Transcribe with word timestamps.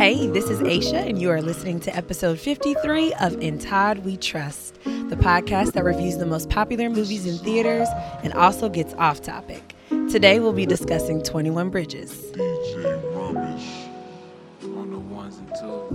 Hey, 0.00 0.28
this 0.28 0.48
is 0.48 0.60
Aisha, 0.60 1.06
and 1.06 1.20
you 1.20 1.28
are 1.28 1.42
listening 1.42 1.78
to 1.80 1.94
episode 1.94 2.40
53 2.40 3.12
of 3.20 3.38
In 3.42 3.58
Todd 3.58 3.98
We 3.98 4.16
Trust, 4.16 4.82
the 4.84 5.14
podcast 5.14 5.74
that 5.74 5.84
reviews 5.84 6.16
the 6.16 6.24
most 6.24 6.48
popular 6.48 6.88
movies 6.88 7.26
in 7.26 7.36
theaters 7.36 7.86
and 8.24 8.32
also 8.32 8.70
gets 8.70 8.94
off 8.94 9.20
topic. 9.20 9.74
Today, 10.10 10.40
we'll 10.40 10.54
be 10.54 10.64
discussing 10.64 11.22
21 11.22 11.68
Bridges. 11.68 12.32
DJ 12.32 13.14
Rubbish 13.14 13.68
on 14.74 14.90
the 14.90 14.98
ones 14.98 15.36
and 15.36 15.48
twos. 15.50 15.92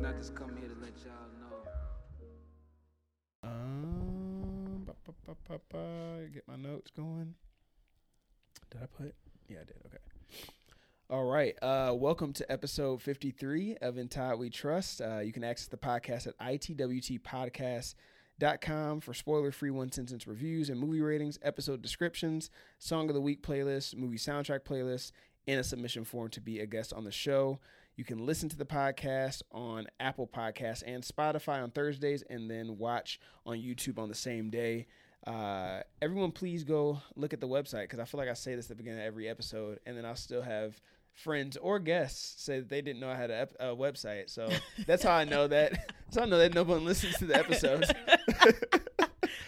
Not 0.00 0.16
just 0.16 0.34
come 0.34 0.56
here 0.56 0.70
to 0.70 0.76
let 0.80 0.92
y'all 1.04 1.28
know. 1.42 1.68
Um, 3.50 4.86
get 6.32 6.48
my 6.48 6.56
notes 6.56 6.90
going. 6.96 7.34
Did 8.72 8.82
I 8.82 8.86
put? 8.86 9.14
Yeah, 9.48 9.58
I 9.60 9.64
did. 9.64 9.76
Okay. 9.84 9.98
All 11.10 11.24
right. 11.24 11.54
Uh, 11.60 11.92
welcome 11.94 12.32
to 12.32 12.50
episode 12.50 13.02
53 13.02 13.76
of 13.82 13.98
In 13.98 14.08
We 14.38 14.48
Trust. 14.48 15.02
Uh, 15.02 15.18
you 15.18 15.30
can 15.30 15.44
access 15.44 15.68
the 15.68 15.76
podcast 15.76 16.26
at 16.26 16.38
itwtpodcast.com 16.38 19.00
for 19.00 19.12
spoiler 19.12 19.52
free 19.52 19.70
one 19.70 19.92
sentence 19.92 20.26
reviews 20.26 20.70
and 20.70 20.80
movie 20.80 21.02
ratings, 21.02 21.38
episode 21.42 21.82
descriptions, 21.82 22.48
song 22.78 23.10
of 23.10 23.14
the 23.14 23.20
week 23.20 23.42
playlist, 23.42 23.94
movie 23.94 24.16
soundtrack 24.16 24.60
playlist, 24.60 25.12
and 25.46 25.60
a 25.60 25.64
submission 25.64 26.06
form 26.06 26.30
to 26.30 26.40
be 26.40 26.60
a 26.60 26.66
guest 26.66 26.94
on 26.94 27.04
the 27.04 27.12
show. 27.12 27.60
You 27.96 28.04
can 28.04 28.24
listen 28.24 28.48
to 28.48 28.56
the 28.56 28.64
podcast 28.64 29.42
on 29.52 29.86
Apple 30.00 30.26
Podcasts 30.26 30.82
and 30.86 31.02
Spotify 31.02 31.62
on 31.62 31.72
Thursdays, 31.72 32.24
and 32.30 32.50
then 32.50 32.78
watch 32.78 33.20
on 33.44 33.58
YouTube 33.58 33.98
on 33.98 34.08
the 34.08 34.14
same 34.14 34.48
day. 34.48 34.86
Uh, 35.26 35.80
everyone, 36.00 36.32
please 36.32 36.64
go 36.64 37.00
look 37.16 37.32
at 37.32 37.40
the 37.40 37.48
website 37.48 37.82
because 37.82 38.00
I 38.00 38.04
feel 38.04 38.18
like 38.18 38.28
I 38.28 38.34
say 38.34 38.54
this 38.54 38.66
at 38.66 38.70
the 38.70 38.74
beginning 38.76 39.00
of 39.00 39.06
every 39.06 39.28
episode, 39.28 39.78
and 39.86 39.96
then 39.96 40.04
I'll 40.04 40.16
still 40.16 40.42
have 40.42 40.80
friends 41.12 41.56
or 41.58 41.78
guests 41.78 42.42
say 42.42 42.58
that 42.58 42.68
they 42.68 42.80
didn't 42.80 43.00
know 43.00 43.08
I 43.08 43.16
had 43.16 43.30
a, 43.30 43.40
ep- 43.42 43.56
a 43.60 43.64
website. 43.66 44.30
So 44.30 44.48
that's 44.86 45.02
how 45.02 45.12
I 45.12 45.24
know 45.24 45.46
that. 45.46 45.72
That's 45.72 46.16
how 46.16 46.22
I 46.22 46.26
know 46.26 46.38
that 46.38 46.54
no 46.54 46.64
one 46.64 46.84
listens 46.84 47.16
to 47.18 47.26
the 47.26 47.36
episodes. 47.36 47.90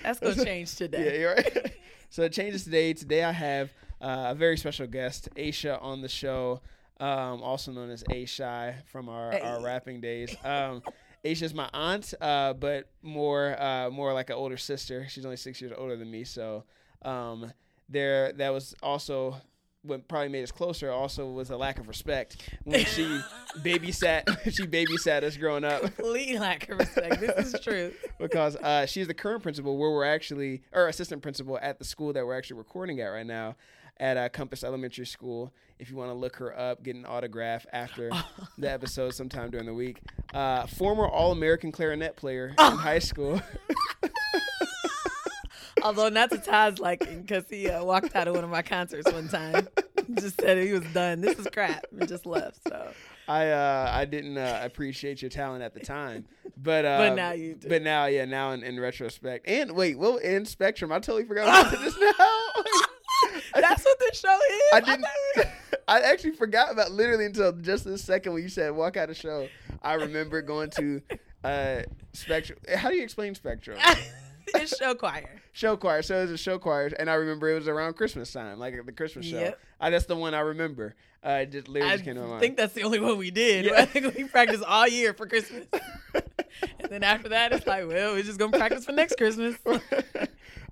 That's 0.02 0.20
going 0.20 0.34
to 0.36 0.44
change 0.44 0.76
today. 0.76 1.12
Yeah, 1.12 1.18
you're 1.20 1.34
right. 1.34 1.72
so 2.10 2.22
it 2.22 2.32
changes 2.32 2.64
today. 2.64 2.92
Today 2.92 3.24
I 3.24 3.32
have 3.32 3.72
uh, 4.00 4.26
a 4.28 4.34
very 4.34 4.56
special 4.58 4.86
guest, 4.86 5.30
Aisha, 5.34 5.82
on 5.82 6.02
the 6.02 6.08
show, 6.08 6.60
um, 7.00 7.42
also 7.42 7.72
known 7.72 7.90
as 7.90 8.04
A 8.10 8.26
Shy 8.26 8.76
from 8.86 9.08
our, 9.08 9.34
our 9.42 9.62
rapping 9.62 10.00
days. 10.00 10.36
Um, 10.44 10.82
Aisha's 11.24 11.54
my 11.54 11.68
aunt, 11.72 12.12
uh, 12.20 12.52
but 12.52 12.90
more 13.02 13.60
uh, 13.60 13.90
more 13.90 14.12
like 14.12 14.30
an 14.30 14.36
older 14.36 14.56
sister. 14.56 15.06
She's 15.08 15.24
only 15.24 15.36
six 15.36 15.60
years 15.60 15.72
older 15.76 15.96
than 15.96 16.10
me, 16.10 16.24
so 16.24 16.64
um, 17.02 17.52
there 17.88 18.32
that 18.34 18.50
was 18.50 18.74
also 18.82 19.36
what 19.82 20.08
probably 20.08 20.28
made 20.28 20.42
us 20.42 20.50
closer. 20.50 20.90
Also 20.90 21.30
was 21.30 21.50
a 21.50 21.56
lack 21.56 21.78
of 21.78 21.88
respect 21.88 22.36
when 22.64 22.84
she 22.84 23.04
babysat. 23.58 24.52
she 24.52 24.66
babysat 24.66 25.22
us 25.22 25.36
growing 25.36 25.64
up 25.64 25.82
Complete 25.82 26.38
lack 26.38 26.68
of 26.68 26.78
respect. 26.78 27.20
This 27.20 27.54
is 27.54 27.60
true. 27.60 27.92
because 28.18 28.56
uh, 28.56 28.86
she's 28.86 29.06
the 29.06 29.14
current 29.14 29.42
principal 29.42 29.76
where 29.76 29.90
we're 29.90 30.04
actually 30.04 30.62
or 30.72 30.88
assistant 30.88 31.22
principal 31.22 31.58
at 31.60 31.78
the 31.78 31.84
school 31.84 32.12
that 32.14 32.26
we're 32.26 32.36
actually 32.36 32.58
recording 32.58 33.00
at 33.00 33.08
right 33.08 33.26
now 33.26 33.56
at 33.98 34.16
uh, 34.16 34.28
Compass 34.28 34.64
Elementary 34.64 35.06
School. 35.06 35.52
If 35.78 35.90
you 35.90 35.96
want 35.96 36.10
to 36.10 36.14
look 36.14 36.36
her 36.36 36.56
up, 36.58 36.82
get 36.82 36.96
an 36.96 37.04
autograph 37.06 37.66
after 37.72 38.10
the 38.58 38.70
episode 38.70 39.14
sometime 39.14 39.50
during 39.50 39.66
the 39.66 39.74
week. 39.74 40.00
Uh, 40.32 40.66
former 40.66 41.06
All 41.08 41.32
American 41.32 41.72
clarinet 41.72 42.16
player 42.16 42.48
in 42.58 42.72
high 42.72 42.98
school. 42.98 43.40
Although 45.82 46.08
not 46.08 46.30
to 46.30 46.38
Todd's 46.38 46.80
liking, 46.80 47.22
because 47.22 47.44
he 47.50 47.68
uh, 47.68 47.84
walked 47.84 48.14
out 48.16 48.26
of 48.26 48.34
one 48.34 48.44
of 48.44 48.50
my 48.50 48.62
concerts 48.62 49.12
one 49.12 49.28
time. 49.28 49.68
just 50.14 50.40
said 50.40 50.56
he 50.64 50.72
was 50.72 50.84
done. 50.94 51.20
This 51.20 51.38
is 51.38 51.46
crap, 51.52 51.84
and 51.90 52.08
just 52.08 52.24
left. 52.24 52.60
So, 52.66 52.90
I 53.28 53.48
uh, 53.50 53.90
I 53.92 54.04
didn't 54.06 54.38
uh, 54.38 54.60
appreciate 54.62 55.20
your 55.20 55.30
talent 55.30 55.62
at 55.62 55.74
the 55.74 55.80
time, 55.80 56.24
but 56.56 56.84
uh, 56.86 56.98
But 56.98 57.14
now 57.16 57.32
you 57.32 57.54
do. 57.54 57.68
But 57.68 57.82
now, 57.82 58.06
yeah, 58.06 58.24
now 58.24 58.52
in, 58.52 58.62
in 58.62 58.80
retrospect, 58.80 59.46
and 59.46 59.72
wait, 59.72 59.98
well, 59.98 60.16
in 60.16 60.46
Spectrum, 60.46 60.90
I 60.92 61.00
totally 61.00 61.24
forgot 61.24 61.70
said 61.70 61.80
just 61.80 61.98
now. 62.00 62.53
Show 64.14 64.38
is. 64.50 64.62
I 64.72 64.80
didn't. 64.80 65.06
thought 65.34 65.46
I 65.88 66.00
actually 66.00 66.32
forgot 66.32 66.72
about 66.72 66.92
literally 66.92 67.26
until 67.26 67.52
just 67.52 67.84
this 67.84 68.02
second 68.02 68.32
when 68.32 68.42
you 68.42 68.48
said 68.48 68.72
walk 68.72 68.96
out 68.96 69.10
of 69.10 69.16
show. 69.16 69.48
I 69.82 69.94
remember 69.94 70.40
going 70.42 70.70
to 70.70 71.02
uh, 71.44 71.82
Spectrum. 72.12 72.58
How 72.74 72.88
do 72.88 72.96
you 72.96 73.02
explain 73.02 73.34
Spectrum? 73.34 73.78
it's 74.48 74.76
show 74.76 74.94
choir. 74.94 75.42
show 75.52 75.76
choir. 75.76 76.02
So 76.02 76.18
it 76.18 76.22
was 76.22 76.30
a 76.30 76.38
show 76.38 76.58
choir, 76.58 76.90
and 76.98 77.10
I 77.10 77.14
remember 77.14 77.50
it 77.50 77.54
was 77.54 77.68
around 77.68 77.94
Christmas 77.94 78.32
time, 78.32 78.58
like 78.58 78.84
the 78.84 78.92
Christmas 78.92 79.26
show. 79.26 79.40
Yep. 79.40 79.60
Uh, 79.80 79.90
that's 79.90 80.06
the 80.06 80.16
one 80.16 80.34
I 80.34 80.40
remember. 80.40 80.94
Uh, 81.22 81.44
just 81.44 81.68
literally 81.68 81.92
I 81.92 81.96
just 81.96 82.04
came 82.04 82.14
to 82.16 82.20
my 82.20 82.26
mind. 82.28 82.40
think 82.40 82.56
that's 82.56 82.74
the 82.74 82.82
only 82.82 83.00
one 83.00 83.16
we 83.16 83.30
did. 83.30 83.66
Yeah. 83.66 83.72
I 83.78 83.84
think 83.84 84.14
we 84.14 84.24
practiced 84.24 84.62
all 84.62 84.86
year 84.86 85.14
for 85.14 85.26
Christmas. 85.26 85.66
and 86.12 86.90
then 86.90 87.02
after 87.02 87.30
that, 87.30 87.52
it's 87.52 87.66
like, 87.66 87.86
well, 87.88 88.12
we're 88.12 88.22
just 88.22 88.38
going 88.38 88.52
to 88.52 88.58
practice 88.58 88.84
for 88.84 88.92
next 88.92 89.16
Christmas. 89.16 89.56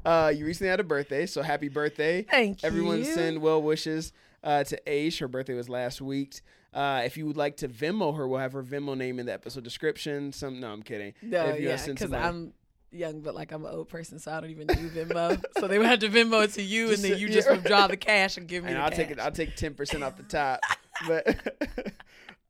Uh, 0.04 0.32
you 0.34 0.44
recently 0.46 0.70
had 0.70 0.80
a 0.80 0.84
birthday, 0.84 1.26
so 1.26 1.42
happy 1.42 1.68
birthday! 1.68 2.22
Thank 2.22 2.64
Everyone 2.64 2.98
you. 2.98 3.04
send 3.04 3.40
well 3.40 3.62
wishes 3.62 4.12
uh, 4.42 4.64
to 4.64 4.80
Aish. 4.86 5.20
Her 5.20 5.28
birthday 5.28 5.54
was 5.54 5.68
last 5.68 6.00
week. 6.00 6.40
Uh, 6.74 7.02
if 7.04 7.16
you 7.16 7.26
would 7.26 7.36
like 7.36 7.58
to 7.58 7.68
Venmo 7.68 8.16
her, 8.16 8.26
we'll 8.26 8.40
have 8.40 8.52
her 8.54 8.62
Venmo 8.62 8.96
name 8.96 9.18
in 9.18 9.26
the 9.26 9.32
episode 9.32 9.62
description. 9.64 10.32
Some 10.32 10.58
no, 10.60 10.72
I'm 10.72 10.82
kidding. 10.82 11.12
No, 11.20 11.44
If 11.46 11.60
you 11.60 11.68
yeah, 11.68 11.84
because. 11.86 12.12
I'm 12.12 12.54
young, 12.90 13.20
but 13.20 13.34
like 13.34 13.52
I'm 13.52 13.64
an 13.64 13.72
old 13.72 13.88
person, 13.88 14.18
so 14.18 14.32
I 14.32 14.40
don't 14.40 14.50
even 14.50 14.66
do 14.66 14.88
Venmo. 14.90 15.42
so 15.58 15.68
they 15.68 15.78
would 15.78 15.86
have 15.86 15.98
to 16.00 16.08
Venmo 16.08 16.44
it 16.44 16.52
to 16.54 16.62
you, 16.62 16.88
Just 16.88 17.04
and 17.04 17.12
then 17.12 17.20
you 17.20 17.28
just 17.28 17.50
withdraw 17.50 17.86
the 17.86 17.96
cash 17.96 18.36
and 18.36 18.46
give 18.48 18.64
me 18.64 18.70
and 18.70 18.78
the 18.78 18.82
I'll 18.82 18.88
cash. 18.90 18.96
take 18.96 19.10
it. 19.10 19.18
I'll 19.20 19.30
take 19.32 19.54
ten 19.56 19.74
percent 19.74 20.02
off 20.02 20.16
the 20.16 20.22
top. 20.24 20.60
But 21.06 21.92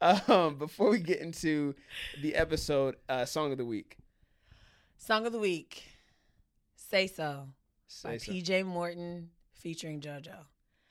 um, 0.30 0.56
before 0.56 0.90
we 0.90 0.98
get 0.98 1.20
into 1.20 1.74
the 2.20 2.34
episode, 2.34 2.96
uh, 3.08 3.24
song 3.24 3.52
of 3.52 3.58
the 3.58 3.64
week. 3.64 3.96
Song 4.98 5.26
of 5.26 5.32
the 5.32 5.38
week, 5.38 5.82
"Say 6.92 7.06
So" 7.08 7.48
by 8.04 8.18
so. 8.18 8.30
PJ 8.32 8.64
Morton 8.64 9.30
featuring 9.54 10.00
JoJo. 10.00 10.36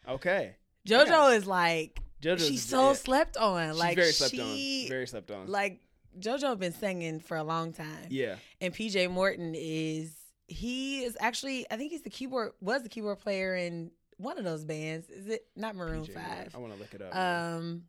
Okay, 0.08 0.56
JoJo 0.88 1.36
is 1.38 1.46
like 1.48 2.00
JoJo's 2.22 2.48
she's 2.48 2.64
so 2.64 2.88
yeah, 2.90 2.94
slept 2.94 3.38
on. 3.38 3.70
she's 3.70 3.80
like 3.80 3.96
very 3.96 4.12
slept 4.12 4.32
she 4.34 4.84
on. 4.84 4.90
Very 4.90 5.08
slept 5.08 5.32
on. 5.32 5.48
like 5.48 5.80
JoJo 6.20 6.42
has 6.50 6.58
been 6.58 6.74
singing 6.74 7.20
for 7.20 7.38
a 7.38 7.44
long 7.44 7.72
time. 7.72 8.08
yeah, 8.10 8.36
And 8.60 8.74
PJ 8.74 9.10
Morton 9.10 9.54
is 9.56 10.14
he 10.48 11.04
is 11.04 11.16
actually 11.20 11.66
I 11.72 11.78
think 11.78 11.92
he's 11.92 12.02
the 12.02 12.10
keyboard 12.10 12.52
was 12.60 12.84
the 12.84 12.90
keyboard 12.90 13.20
player 13.20 13.56
in 13.56 13.92
one 14.18 14.38
of 14.38 14.44
those 14.44 14.66
bands. 14.66 15.10
Is 15.10 15.28
it 15.28 15.46
not 15.56 15.76
Maroon 15.76 16.06
PJ. 16.06 16.14
Five? 16.14 16.56
I 16.56 16.58
want 16.58 16.74
to 16.74 16.80
look 16.80 16.94
it 16.94 17.02
up. 17.02 17.16
Um 17.16 17.84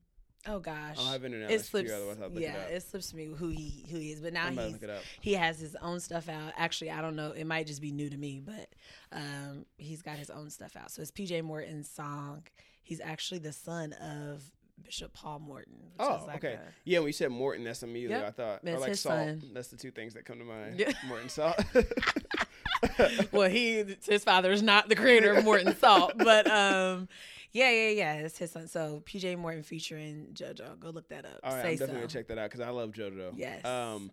oh 0.46 0.58
gosh. 0.58 0.96
I 0.98 1.02
don't 1.02 1.12
have 1.12 1.24
internet. 1.24 1.50
it 1.50 1.64
slips 1.64 1.88
you 1.88 1.94
otherwise 1.94 2.18
I'll 2.22 2.28
look 2.28 2.42
yeah, 2.42 2.54
it 2.64 2.74
it 2.76 2.82
slips 2.82 3.12
me 3.14 3.26
who 3.26 3.48
he 3.48 3.84
who 3.90 3.98
he 3.98 4.12
is. 4.12 4.20
But 4.20 4.32
now 4.32 4.46
I'm 4.46 4.52
about 4.54 4.62
to 4.62 4.66
he's 4.68 4.72
look 4.74 4.82
it 4.84 4.90
up. 4.90 5.02
he 5.20 5.34
has 5.34 5.58
his 5.58 5.76
own 5.76 6.00
stuff 6.00 6.28
out. 6.28 6.52
Actually, 6.56 6.90
I 6.90 7.00
don't 7.00 7.16
know. 7.16 7.32
It 7.32 7.44
might 7.46 7.66
just 7.66 7.80
be 7.82 7.92
new 7.92 8.08
to 8.10 8.16
me, 8.16 8.40
but 8.44 8.68
um, 9.12 9.66
he's 9.76 10.02
got 10.02 10.16
his 10.18 10.30
own 10.30 10.50
stuff 10.50 10.76
out. 10.76 10.90
So 10.90 11.02
it's 11.02 11.10
PJ 11.10 11.42
Morton's 11.42 11.88
song. 11.88 12.44
He's 12.82 13.00
actually 13.00 13.38
the 13.38 13.52
son 13.52 13.92
of 13.94 14.42
Bishop 14.82 15.12
Paul 15.12 15.38
Morton. 15.38 15.76
Oh, 16.00 16.24
like 16.26 16.36
okay. 16.44 16.54
a- 16.54 16.60
Yeah, 16.84 16.98
when 16.98 17.06
you 17.08 17.12
said 17.12 17.30
Morton, 17.30 17.62
that's 17.64 17.82
immediately 17.84 18.16
Yep, 18.16 18.26
I 18.26 18.30
thought. 18.32 18.58
Or 18.58 18.60
that's 18.64 18.80
like 18.80 18.88
his 18.90 19.00
salt. 19.00 19.18
son. 19.18 19.42
That's 19.54 19.68
the 19.68 19.76
two 19.76 19.90
things 19.92 20.14
that 20.14 20.24
come 20.24 20.38
to 20.38 20.44
mind. 20.44 20.80
Yeah. 20.80 20.92
Morton 21.06 21.28
salt. 21.28 21.62
well, 23.32 23.48
he 23.48 23.84
his 24.08 24.24
father 24.24 24.50
is 24.50 24.62
not 24.62 24.88
the 24.88 24.96
creator 24.96 25.32
of 25.34 25.44
Morton 25.44 25.76
Salt, 25.76 26.14
but 26.18 26.50
um, 26.50 27.08
yeah, 27.52 27.70
yeah, 27.70 27.88
yeah, 27.90 28.14
it's 28.14 28.38
his 28.38 28.50
son. 28.50 28.66
So 28.68 29.02
PJ 29.06 29.36
Morton 29.38 29.62
featuring 29.62 30.28
JoJo. 30.34 30.80
Go 30.80 30.90
look 30.90 31.08
that 31.08 31.24
up. 31.24 31.40
All 31.44 31.52
right, 31.54 31.62
Say 31.62 31.68
I'm 31.72 31.78
definitely 31.78 31.86
so. 31.86 31.92
gonna 32.00 32.08
check 32.08 32.28
that 32.28 32.38
out 32.38 32.50
because 32.50 32.60
I 32.60 32.70
love 32.70 32.92
JoJo. 32.92 33.32
Yes. 33.36 33.64
Um, 33.64 34.10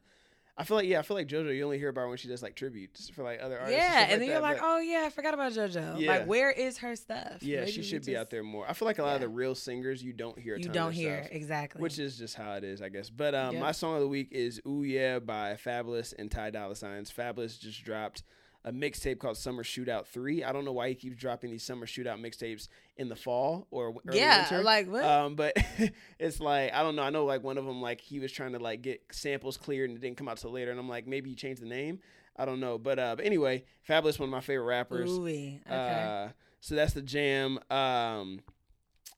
I 0.57 0.65
feel 0.65 0.75
like 0.75 0.87
yeah, 0.87 0.99
I 0.99 1.03
feel 1.03 1.15
like 1.15 1.27
JoJo. 1.29 1.55
You 1.55 1.63
only 1.63 1.79
hear 1.79 1.87
about 1.87 2.01
her 2.01 2.07
when 2.09 2.17
she 2.17 2.27
does 2.27 2.43
like 2.43 2.53
tributes 2.53 3.09
for 3.11 3.23
like 3.23 3.39
other 3.41 3.57
artists. 3.57 3.77
Yeah, 3.81 3.91
stuff 3.91 4.01
and 4.11 4.11
then 4.21 4.27
that, 4.27 4.33
you're 4.33 4.41
like, 4.41 4.59
oh 4.61 4.79
yeah, 4.79 5.03
I 5.05 5.09
forgot 5.09 5.33
about 5.33 5.53
JoJo. 5.53 6.01
Yeah. 6.01 6.11
Like, 6.11 6.25
where 6.25 6.51
is 6.51 6.79
her 6.79 6.97
stuff? 6.97 7.41
Yeah, 7.41 7.61
Maybe 7.61 7.71
she 7.71 7.81
should 7.83 8.05
be 8.05 8.17
out 8.17 8.29
there 8.29 8.43
more. 8.43 8.69
I 8.69 8.73
feel 8.73 8.85
like 8.85 8.99
a 8.99 9.03
lot 9.03 9.15
of 9.15 9.21
the 9.21 9.29
real 9.29 9.55
singers 9.55 10.03
you 10.03 10.11
don't 10.11 10.37
hear. 10.37 10.55
A 10.55 10.57
You 10.57 10.65
ton 10.65 10.73
don't 10.73 10.91
hear 10.91 11.23
stuff, 11.23 11.31
exactly. 11.31 11.81
which 11.81 11.97
is 11.97 12.17
just 12.17 12.35
how 12.35 12.55
it 12.55 12.65
is, 12.65 12.81
I 12.81 12.89
guess. 12.89 13.09
But 13.09 13.35
um, 13.35 13.53
Yep. 13.53 13.61
my 13.61 13.71
song 13.71 13.93
of 13.95 14.01
the 14.01 14.09
week 14.09 14.27
is 14.31 14.59
"Ooh 14.67 14.83
Yeah" 14.83 15.19
by 15.19 15.53
Fabolous 15.53 16.13
and 16.19 16.29
Ty 16.29 16.49
Dolla 16.49 16.75
Signs. 16.75 17.09
Fabolous 17.09 17.57
just 17.57 17.81
dropped 17.85 18.23
a 18.65 18.71
mixtape 18.71 19.19
called 19.19 19.37
Summer 19.37 19.63
Shootout 19.63 20.07
Three. 20.07 20.43
I 20.43 20.51
don't 20.51 20.65
know 20.65 20.71
why 20.71 20.89
he 20.89 20.95
keeps 20.95 21.15
dropping 21.15 21.51
these 21.51 21.63
Summer 21.63 21.85
Shootout 21.85 22.19
mixtapes 22.19 22.67
in 22.97 23.09
the 23.09 23.15
fall 23.15 23.67
or 23.71 23.95
early 24.07 24.19
yeah, 24.19 24.41
winter. 24.41 24.63
like 24.63 24.91
what? 24.91 25.03
Um, 25.05 25.35
but 25.35 25.53
it's 26.19 26.39
like 26.39 26.73
I 26.73 26.83
don't 26.83 26.95
know. 26.95 27.03
I 27.03 27.09
know 27.09 27.25
like 27.25 27.43
one 27.43 27.57
of 27.57 27.65
them 27.65 27.81
like 27.81 28.01
he 28.01 28.19
was 28.19 28.31
trying 28.31 28.53
to 28.53 28.59
like 28.59 28.81
get 28.81 29.01
samples 29.11 29.57
cleared 29.57 29.89
and 29.89 29.97
it 29.97 30.01
didn't 30.01 30.17
come 30.17 30.27
out 30.27 30.37
till 30.37 30.51
later. 30.51 30.71
And 30.71 30.79
I'm 30.79 30.89
like 30.89 31.07
maybe 31.07 31.29
you 31.29 31.35
changed 31.35 31.61
the 31.61 31.67
name. 31.67 31.99
I 32.35 32.45
don't 32.45 32.59
know. 32.59 32.77
But 32.77 32.99
uh, 32.99 33.15
but 33.15 33.25
anyway, 33.25 33.63
Fabolous 33.87 34.19
one 34.19 34.29
of 34.29 34.31
my 34.31 34.41
favorite 34.41 34.65
rappers. 34.65 35.09
Ooh, 35.09 35.25
okay. 35.25 35.59
Uh, 35.69 36.29
so 36.61 36.75
that's 36.75 36.93
the 36.93 37.01
jam. 37.01 37.59
Um, 37.69 38.41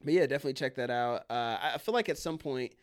but 0.04 0.14
yeah, 0.14 0.22
definitely 0.22 0.54
check 0.54 0.76
that 0.76 0.90
out. 0.90 1.26
Uh, 1.30 1.58
I 1.62 1.72
I 1.76 1.78
feel 1.78 1.94
like 1.94 2.10
at 2.10 2.18
some 2.18 2.38
point, 2.38 2.74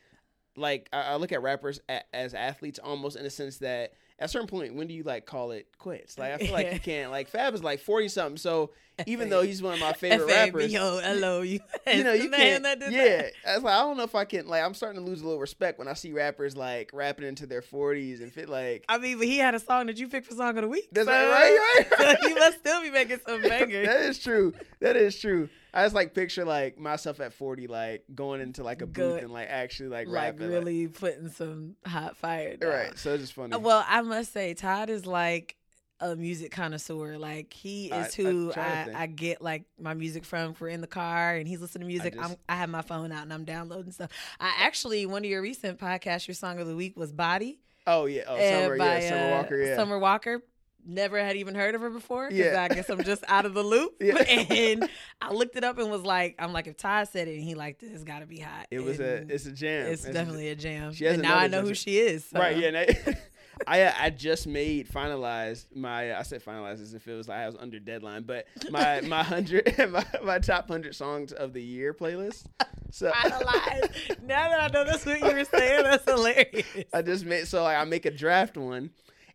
like 0.57 0.89
I, 0.93 1.03
I 1.03 1.17
look 1.17 1.33
at 1.33 1.43
rappers 1.43 1.81
a, 1.89 2.03
as 2.15 2.35
athletes 2.35 2.79
almost 2.79 3.17
in 3.17 3.25
a 3.25 3.31
sense 3.31 3.59
that 3.59 3.93
at 4.19 4.27
a 4.27 4.29
certain 4.29 4.49
point, 4.49 4.75
when 4.75 4.87
do 4.87 4.95
you 4.95 5.03
like 5.03 5.27
call 5.27 5.53
it 5.53 5.67
quits? 5.79 6.19
Like 6.19 6.33
I 6.33 6.39
feel 6.39 6.53
like 6.53 6.73
you 6.73 6.81
can't. 6.85 7.11
Like 7.11 7.29
Fab 7.29 7.55
is 7.55 7.63
like 7.63 7.81
forty 7.81 8.09
something, 8.09 8.37
so 8.37 8.71
even 9.07 9.29
though 9.31 9.43
he's 9.43 9.63
one 9.63 9.75
of 9.75 9.81
my 9.81 9.93
favorite 9.93 10.27
rappers, 10.27 10.73
Yo, 10.73 10.99
hello, 11.01 11.43
you. 11.43 11.61
you 11.87 12.05
know, 12.05 12.13
you 12.13 12.31
can't. 12.31 12.65
yeah. 12.91 13.29
I 13.47 13.55
was 13.55 13.63
like, 13.63 13.75
I 13.75 13.81
don't 13.81 13.97
know 13.97 14.03
if 14.03 14.15
I 14.15 14.25
can. 14.25 14.49
Like, 14.49 14.63
I'm 14.63 14.75
starting 14.75 15.01
to 15.01 15.07
lose 15.07 15.21
a 15.21 15.25
little 15.25 15.41
respect 15.41 15.79
when 15.79 15.89
I 15.89 15.93
see 15.95 16.13
rappers 16.13 16.57
like 16.57 16.91
rapping 16.93 17.27
into 17.27 17.47
their 17.47 17.63
40s 17.63 18.21
and 18.23 18.33
fit 18.33 18.49
like. 18.49 18.85
I 18.89 18.99
mean, 18.99 19.19
but 19.19 19.27
he 19.27 19.39
had 19.39 19.55
a 19.55 19.61
song 19.61 19.87
that 19.87 19.99
you 19.99 20.09
picked 20.09 20.27
for 20.27 20.35
song 20.35 20.57
of 20.59 20.63
the 20.63 20.69
week. 20.69 20.89
That's 20.91 21.07
so, 21.07 21.13
right, 21.13 21.59
right, 21.77 21.91
right. 21.99 22.19
so 22.23 22.29
he 22.29 22.35
must 22.35 22.59
still 22.59 22.83
be 22.83 22.91
making 22.91 23.21
some 23.27 23.43
bangers. 23.43 23.87
that 23.87 24.01
is 24.01 24.19
true. 24.19 24.53
That 24.81 24.97
is 24.97 25.19
true. 25.19 25.49
I 25.73 25.85
just 25.85 25.95
like 25.95 26.15
picture 26.15 26.45
like 26.45 26.79
myself 26.79 27.21
at 27.21 27.33
40, 27.33 27.67
like 27.67 28.05
going 28.15 28.41
into 28.41 28.63
like 28.63 28.83
a 28.83 28.87
booth 28.87 28.95
Good. 28.95 29.23
and 29.25 29.33
like 29.33 29.49
actually 29.49 29.91
like, 29.91 30.09
like 30.09 30.15
rapping. 30.15 30.49
really 30.49 30.89
putting 30.89 31.29
some 31.31 31.77
hot 31.87 32.17
fire. 32.17 32.57
Down. 32.57 32.71
right. 32.71 32.99
So 32.99 33.15
it's 33.15 33.25
just 33.25 33.33
funny. 33.35 33.55
Uh, 33.55 33.59
Well, 33.59 33.85
I 33.87 34.03
must 34.03 34.33
say, 34.33 34.55
Todd 34.55 34.91
is 34.91 35.07
like 35.07 35.57
a 36.01 36.17
music 36.17 36.53
connoisseur. 36.53 37.19
Like 37.19 37.53
he 37.53 37.87
is 37.87 37.93
I 38.19 38.23
who 38.23 38.53
to 38.53 38.61
I. 38.61 38.93
I, 38.95 39.07
get 39.07 39.43
like 39.43 39.65
my 39.79 39.95
music 39.95 40.25
from. 40.25 40.53
If 40.53 40.61
we're 40.61 40.69
in 40.69 40.81
the 40.81 40.87
car 40.87 41.35
and 41.35 41.47
he's 41.47 41.61
listening 41.61 41.83
to 41.83 41.89
music, 41.89 42.15
just- 42.15 42.31
I'm, 42.31 42.37
I 42.49 42.57
have 42.57 42.71
my 42.71 42.83
phone 42.83 43.13
out 43.13 43.23
and 43.23 43.33
I'm 43.33 43.45
downloading 43.45 43.93
stuff. 43.93 44.11
I 44.41 44.53
actually 44.61 45.07
one 45.07 45.25
of 45.25 45.31
your 45.31 45.43
recent 45.43 45.79
podcasts, 45.79 46.27
your 46.27 46.35
song 46.35 46.59
of 46.61 46.67
the 46.67 46.77
week 46.77 46.97
was 46.97 47.13
"Body" 47.13 47.61
oh 47.87 48.07
yeah. 48.07 48.23
Oh, 48.27 48.37
Summer. 48.39 48.79
by 48.79 49.01
yeah. 49.01 49.09
Summer 49.09 49.27
uh, 49.27 49.31
Walker. 49.43 49.63
Yeah. 49.63 49.77
Summer 49.77 49.99
Walker. 49.99 50.43
Never 50.91 51.19
had 51.19 51.37
even 51.37 51.55
heard 51.55 51.75
of 51.75 51.83
her 51.83 51.91
before. 51.91 52.31
Yeah. 52.33 52.67
I 52.69 52.75
guess 52.75 52.89
I'm 52.89 53.05
just 53.05 53.23
out 53.29 53.45
of 53.45 53.53
the 53.53 53.63
loop. 53.63 53.97
Yeah. 54.01 54.17
and 54.29 54.89
I 55.21 55.33
looked 55.33 55.55
it 55.57 55.63
up 55.65 55.77
and 55.79 55.91
was 55.91 56.03
like, 56.03 56.37
I'm 56.39 56.53
like, 56.55 56.67
if 56.67 56.79
Todd 56.79 57.09
said 57.09 57.29
it 57.29 57.35
and 57.35 57.43
he 57.45 57.55
liked 57.55 57.83
it, 57.83 57.91
it's 57.93 58.05
got 58.05 58.21
to 58.21 58.27
be 58.27 58.39
hot. 58.41 58.69
It 58.71 58.81
was 58.81 58.99
a. 58.99 59.17
It's 59.31 59.45
a 59.45 59.53
jam. 59.53 59.89
It's 59.93 60.07
a- 60.07 60.13
definitely 60.15 60.49
a 60.49 60.57
jam. 60.57 60.95
She 60.95 61.05
has 61.05 61.15
and 61.15 61.23
now 61.23 61.37
I 61.37 61.47
know 61.49 61.61
who 61.61 61.75
she 61.75 61.99
is. 61.99 62.25
so. 62.25 62.39
Right. 62.39 62.57
Yeah. 62.57 62.69
and 62.69 62.77
I, 62.79 63.19
I 63.67 63.83
uh, 63.83 63.93
I 63.99 64.11
just 64.11 64.47
made 64.47 64.89
finalized 64.89 65.67
my 65.75 66.17
I 66.17 66.23
said 66.23 66.45
finalized 66.45 66.81
as 66.81 66.95
if 66.95 67.07
it 67.09 67.15
was 67.15 67.29
like 67.29 67.39
I 67.39 67.47
was 67.47 67.57
under 67.59 67.79
deadline, 67.81 68.23
but 68.23 68.47
my 68.71 69.01
my 69.03 69.23
hundred 69.23 69.75
my, 69.91 70.07
my 70.23 70.39
top 70.39 70.69
hundred 70.69 70.95
songs 70.95 71.33
of 71.33 71.53
the 71.53 71.63
year 71.63 71.93
playlist. 71.93 72.47
So 72.93 73.11
Finalized. 73.11 74.23
now 74.23 74.49
that 74.49 74.61
I 74.63 74.69
know 74.69 74.85
that's 74.85 75.05
what 75.05 75.21
you 75.21 75.27
were 75.35 75.45
saying, 75.45 75.83
that's 75.83 76.05
hilarious. 76.05 76.67
I 76.95 77.03
just 77.03 77.25
made 77.27 77.47
so 77.47 77.63
like 77.65 77.77
I 77.77 77.85
make 77.85 78.07
a 78.07 78.11
draft 78.11 78.57
one, 78.57 78.91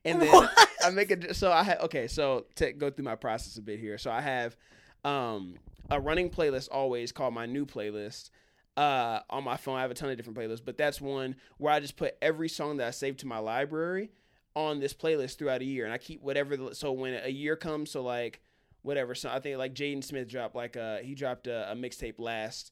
and 0.05 0.21
then 0.21 0.31
What? 0.31 0.69
I 0.83 0.89
make 0.89 1.11
a 1.11 1.33
so 1.33 1.51
I 1.51 1.63
have 1.63 1.81
okay 1.81 2.07
so 2.07 2.45
to 2.55 2.73
go 2.73 2.89
through 2.89 3.05
my 3.05 3.15
process 3.15 3.57
a 3.57 3.61
bit 3.61 3.79
here. 3.79 3.97
So 3.97 4.11
I 4.11 4.21
have 4.21 4.55
um 5.03 5.55
a 5.89 5.99
running 5.99 6.29
playlist 6.29 6.69
always 6.71 7.11
called 7.11 7.33
my 7.33 7.45
new 7.45 7.65
playlist. 7.65 8.29
Uh, 8.75 9.19
on 9.29 9.43
my 9.43 9.55
phone, 9.55 9.77
I 9.77 9.81
have 9.81 9.91
a 9.91 9.93
ton 9.93 10.09
of 10.09 10.17
different 10.17 10.35
playlists, 10.39 10.65
but 10.65 10.77
that's 10.79 10.99
one 10.99 11.35
where 11.57 11.71
I 11.71 11.79
just 11.79 11.95
put 11.95 12.15
every 12.23 12.49
song 12.49 12.77
that 12.77 12.87
I 12.87 12.91
saved 12.91 13.19
to 13.19 13.27
my 13.27 13.37
library 13.37 14.09
on 14.55 14.79
this 14.79 14.95
playlist 14.95 15.37
throughout 15.37 15.61
a 15.61 15.65
year, 15.65 15.85
and 15.85 15.93
I 15.93 15.99
keep 15.99 16.23
whatever. 16.23 16.57
The, 16.57 16.73
so 16.73 16.91
when 16.91 17.13
a 17.23 17.29
year 17.29 17.55
comes, 17.55 17.91
so 17.91 18.01
like 18.01 18.41
whatever. 18.81 19.13
So 19.13 19.29
I 19.29 19.39
think 19.39 19.57
like 19.59 19.75
Jaden 19.75 20.03
Smith 20.03 20.27
dropped 20.27 20.55
like 20.55 20.75
uh 20.75 20.97
he 20.97 21.13
dropped 21.13 21.45
a, 21.47 21.71
a 21.71 21.75
mixtape 21.75 22.15
last 22.17 22.71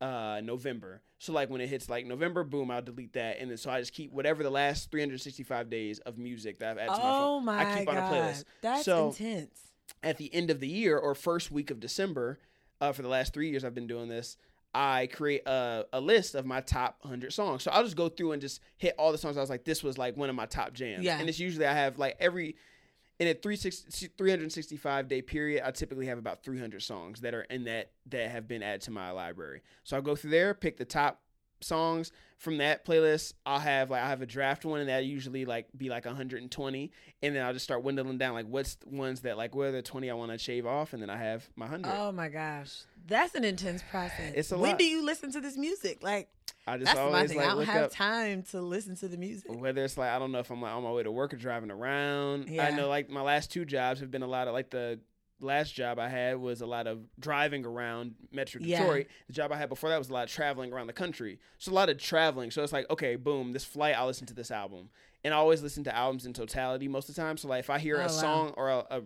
uh 0.00 0.40
November. 0.42 1.02
So 1.18 1.32
like 1.32 1.48
when 1.48 1.60
it 1.60 1.68
hits 1.68 1.88
like 1.88 2.04
November, 2.06 2.44
boom, 2.44 2.70
I'll 2.70 2.82
delete 2.82 3.14
that, 3.14 3.38
and 3.40 3.50
then 3.50 3.56
so 3.56 3.70
I 3.70 3.80
just 3.80 3.92
keep 3.92 4.12
whatever 4.12 4.42
the 4.42 4.50
last 4.50 4.90
365 4.90 5.70
days 5.70 5.98
of 6.00 6.18
music 6.18 6.58
that 6.58 6.72
I've 6.72 6.78
added 6.78 6.94
to 6.94 7.00
my 7.00 7.08
Oh 7.08 7.20
phone. 7.38 7.44
my 7.46 7.72
I 7.74 7.78
keep 7.78 7.88
on 7.88 7.96
a 7.96 8.00
god, 8.00 8.12
playlist. 8.12 8.44
that's 8.60 8.84
So- 8.84 9.08
intense. 9.08 9.60
At 10.02 10.18
the 10.18 10.34
end 10.34 10.50
of 10.50 10.60
the 10.60 10.68
year 10.68 10.98
or 10.98 11.14
first 11.14 11.50
week 11.50 11.70
of 11.70 11.80
December, 11.80 12.38
uh, 12.80 12.92
for 12.92 13.00
the 13.02 13.08
last 13.08 13.32
three 13.32 13.48
years 13.50 13.64
I've 13.64 13.74
been 13.74 13.86
doing 13.86 14.08
this. 14.08 14.36
I 14.74 15.06
create 15.06 15.46
a, 15.46 15.86
a 15.92 16.00
list 16.00 16.34
of 16.34 16.44
my 16.44 16.60
top 16.60 16.98
100 17.02 17.32
songs. 17.32 17.62
So 17.62 17.70
I'll 17.70 17.84
just 17.84 17.96
go 17.96 18.08
through 18.08 18.32
and 18.32 18.42
just 18.42 18.60
hit 18.76 18.94
all 18.98 19.12
the 19.12 19.18
songs 19.18 19.36
I 19.36 19.40
was 19.40 19.48
like, 19.48 19.64
this 19.64 19.82
was 19.82 19.96
like 19.96 20.16
one 20.16 20.28
of 20.28 20.34
my 20.36 20.46
top 20.46 20.72
jams. 20.74 21.04
Yeah. 21.04 21.18
And 21.18 21.28
it's 21.28 21.38
usually 21.38 21.64
I 21.66 21.72
have 21.74 21.96
like 21.98 22.16
every, 22.18 22.56
in 23.18 23.28
a 23.28 23.34
360 23.34 24.08
365 24.16 25.08
day 25.08 25.22
period, 25.22 25.62
I 25.64 25.70
typically 25.70 26.06
have 26.06 26.18
about 26.18 26.42
300 26.42 26.82
songs 26.82 27.20
that 27.20 27.34
are 27.34 27.42
in 27.42 27.64
that, 27.64 27.90
that 28.06 28.30
have 28.30 28.48
been 28.48 28.62
added 28.62 28.82
to 28.82 28.90
my 28.90 29.10
library. 29.10 29.62
So 29.84 29.96
I'll 29.96 30.02
go 30.02 30.16
through 30.16 30.30
there, 30.30 30.54
pick 30.54 30.76
the 30.76 30.84
top 30.84 31.20
songs 31.64 32.12
from 32.38 32.58
that 32.58 32.84
playlist. 32.84 33.32
I'll 33.46 33.58
have 33.58 33.90
like, 33.90 34.02
I 34.02 34.08
have 34.08 34.22
a 34.22 34.26
draft 34.26 34.64
one 34.64 34.80
and 34.80 34.88
that 34.88 35.04
usually 35.04 35.44
like 35.44 35.66
be 35.76 35.88
like 35.88 36.04
120. 36.04 36.92
And 37.22 37.34
then 37.34 37.44
I'll 37.44 37.52
just 37.52 37.64
start 37.64 37.82
windling 37.82 38.18
down 38.18 38.34
like 38.34 38.46
what's 38.46 38.76
the 38.76 38.90
ones 38.90 39.22
that 39.22 39.36
like, 39.36 39.54
what 39.54 39.68
are 39.68 39.72
the 39.72 39.82
20 39.82 40.10
I 40.10 40.14
want 40.14 40.32
to 40.32 40.38
shave 40.38 40.66
off? 40.66 40.92
And 40.92 41.02
then 41.02 41.10
I 41.10 41.16
have 41.16 41.48
my 41.56 41.66
100. 41.66 41.90
Oh 41.92 42.12
my 42.12 42.28
gosh, 42.28 42.82
that's 43.06 43.34
an 43.34 43.44
intense 43.44 43.82
process. 43.90 44.32
It's 44.34 44.52
a 44.52 44.58
when 44.58 44.72
lot. 44.72 44.78
do 44.78 44.84
you 44.84 45.04
listen 45.04 45.32
to 45.32 45.40
this 45.40 45.56
music? 45.56 46.02
Like 46.02 46.28
I 46.66 46.76
just 46.76 46.86
that's 46.86 46.96
my 46.96 47.02
always 47.02 47.30
thing. 47.30 47.38
like 47.38 47.46
I 47.46 47.54
don't 47.54 47.64
have 47.64 47.84
up 47.84 47.90
time 47.92 48.42
to 48.50 48.60
listen 48.60 48.96
to 48.96 49.08
the 49.08 49.16
music. 49.16 49.50
whether 49.52 49.84
it's 49.84 49.98
like 49.98 50.10
I 50.10 50.18
don't 50.18 50.32
know 50.32 50.38
if 50.38 50.50
I'm 50.50 50.62
like 50.62 50.72
on 50.72 50.82
my 50.82 50.92
way 50.92 51.02
to 51.02 51.12
work 51.12 51.34
or 51.34 51.36
driving 51.36 51.70
around. 51.70 52.48
Yeah. 52.48 52.66
I 52.66 52.70
know 52.70 52.88
like 52.88 53.10
my 53.10 53.22
last 53.22 53.52
two 53.52 53.64
jobs 53.64 54.00
have 54.00 54.10
been 54.10 54.22
a 54.22 54.26
lot 54.26 54.48
of 54.48 54.54
like 54.54 54.70
the 54.70 55.00
last 55.40 55.74
job 55.74 55.98
I 55.98 56.08
had 56.08 56.38
was 56.38 56.60
a 56.60 56.66
lot 56.66 56.86
of 56.86 57.00
driving 57.18 57.64
around 57.66 58.14
Metro 58.32 58.60
Yeah. 58.62 58.78
Detroit. 58.80 59.06
The 59.26 59.32
job 59.32 59.52
I 59.52 59.56
had 59.56 59.68
before 59.68 59.90
that 59.90 59.98
was 59.98 60.08
a 60.10 60.12
lot 60.12 60.24
of 60.24 60.30
traveling 60.30 60.72
around 60.72 60.86
the 60.86 60.92
country. 60.92 61.38
So 61.58 61.72
a 61.72 61.74
lot 61.74 61.88
of 61.88 61.98
traveling. 61.98 62.50
So 62.50 62.62
it's 62.62 62.72
like, 62.72 62.88
okay, 62.90 63.16
boom, 63.16 63.52
this 63.52 63.64
flight, 63.64 63.94
I'll 63.96 64.06
listen 64.06 64.26
to 64.28 64.34
this 64.34 64.50
album. 64.50 64.90
And 65.24 65.34
I 65.34 65.36
always 65.38 65.62
listen 65.62 65.84
to 65.84 65.94
albums 65.94 66.26
in 66.26 66.32
totality 66.32 66.86
most 66.88 67.08
of 67.08 67.14
the 67.14 67.20
time. 67.20 67.36
So 67.36 67.48
like 67.48 67.60
if 67.60 67.70
I 67.70 67.78
hear 67.78 67.96
Oh, 67.96 68.00
a 68.00 68.02
wow. 68.04 68.08
song 68.08 68.54
or 68.56 68.70
a, 68.70 68.86
a 68.90 69.02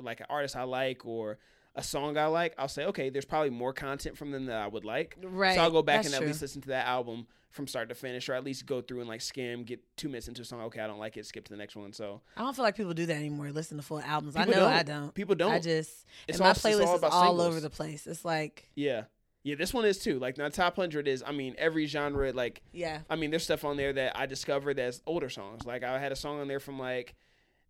like 0.00 0.20
an 0.20 0.26
artist 0.30 0.56
I 0.56 0.62
like 0.64 1.04
or 1.06 1.38
a 1.74 1.82
song 1.82 2.16
I 2.16 2.26
like, 2.26 2.54
I'll 2.58 2.68
say, 2.68 2.84
okay, 2.86 3.08
there's 3.10 3.24
probably 3.24 3.50
more 3.50 3.72
content 3.72 4.16
from 4.18 4.30
them 4.30 4.46
that 4.46 4.56
I 4.56 4.66
would 4.66 4.84
like. 4.84 5.16
Right. 5.22 5.54
So 5.54 5.62
I'll 5.62 5.70
go 5.70 5.82
back 5.82 5.98
that's 6.02 6.08
and 6.08 6.14
at 6.14 6.18
true. 6.18 6.26
least 6.28 6.42
listen 6.42 6.60
to 6.62 6.68
that 6.68 6.86
album 6.86 7.26
from 7.50 7.66
start 7.66 7.88
to 7.88 7.94
finish, 7.94 8.28
or 8.28 8.34
at 8.34 8.44
least 8.44 8.66
go 8.66 8.80
through 8.82 9.00
and 9.00 9.08
like 9.08 9.20
skim, 9.20 9.64
get 9.64 9.80
two 9.96 10.08
minutes 10.08 10.28
into 10.28 10.42
a 10.42 10.44
song. 10.44 10.60
Okay, 10.62 10.80
I 10.80 10.86
don't 10.86 10.98
like 10.98 11.16
it. 11.16 11.24
Skip 11.26 11.44
to 11.46 11.50
the 11.52 11.56
next 11.56 11.76
one. 11.76 11.92
So 11.92 12.20
I 12.36 12.42
don't 12.42 12.54
feel 12.54 12.64
like 12.64 12.76
people 12.76 12.94
do 12.94 13.06
that 13.06 13.16
anymore. 13.16 13.50
Listen 13.50 13.76
to 13.78 13.82
full 13.82 14.00
albums. 14.00 14.36
I 14.36 14.44
know 14.44 14.52
don't. 14.52 14.72
I 14.72 14.82
don't. 14.82 15.14
people 15.14 15.34
don't. 15.34 15.52
I 15.52 15.58
just 15.60 16.04
It's 16.26 16.38
and 16.38 16.40
my 16.40 16.46
all- 16.46 16.50
all 16.50 16.54
playlist 16.54 16.96
is 16.96 17.02
all 17.04 17.22
singles. 17.22 17.46
over 17.46 17.60
the 17.60 17.70
place. 17.70 18.06
It's 18.06 18.24
like 18.24 18.68
yeah, 18.74 19.04
yeah. 19.44 19.54
This 19.54 19.72
one 19.72 19.84
is 19.86 19.98
too. 19.98 20.18
Like 20.18 20.36
my 20.36 20.50
top 20.50 20.76
hundred 20.76 21.08
is. 21.08 21.24
I 21.26 21.32
mean, 21.32 21.54
every 21.58 21.86
genre. 21.86 22.32
Like 22.32 22.62
yeah. 22.72 23.00
I 23.08 23.16
mean, 23.16 23.30
there's 23.30 23.44
stuff 23.44 23.64
on 23.64 23.76
there 23.78 23.92
that 23.94 24.16
I 24.18 24.26
discovered 24.26 24.74
that's 24.76 25.00
older 25.06 25.30
songs. 25.30 25.64
Like 25.64 25.82
I 25.84 25.98
had 25.98 26.12
a 26.12 26.16
song 26.16 26.40
on 26.40 26.48
there 26.48 26.60
from 26.60 26.78
like 26.78 27.14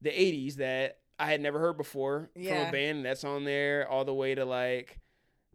the 0.03 0.11
'80s 0.11 0.57
that 0.57 0.99
I 1.21 1.27
had 1.27 1.41
never 1.41 1.59
heard 1.61 1.77
before 1.77 2.31
from 2.35 2.43
a 2.47 2.73
band. 2.73 3.05
That's 3.05 3.23
on 3.25 3.45
there 3.45 3.89
all 3.89 4.05
the 4.05 4.15
way 4.15 4.35
to 4.35 4.45
like. 4.45 4.99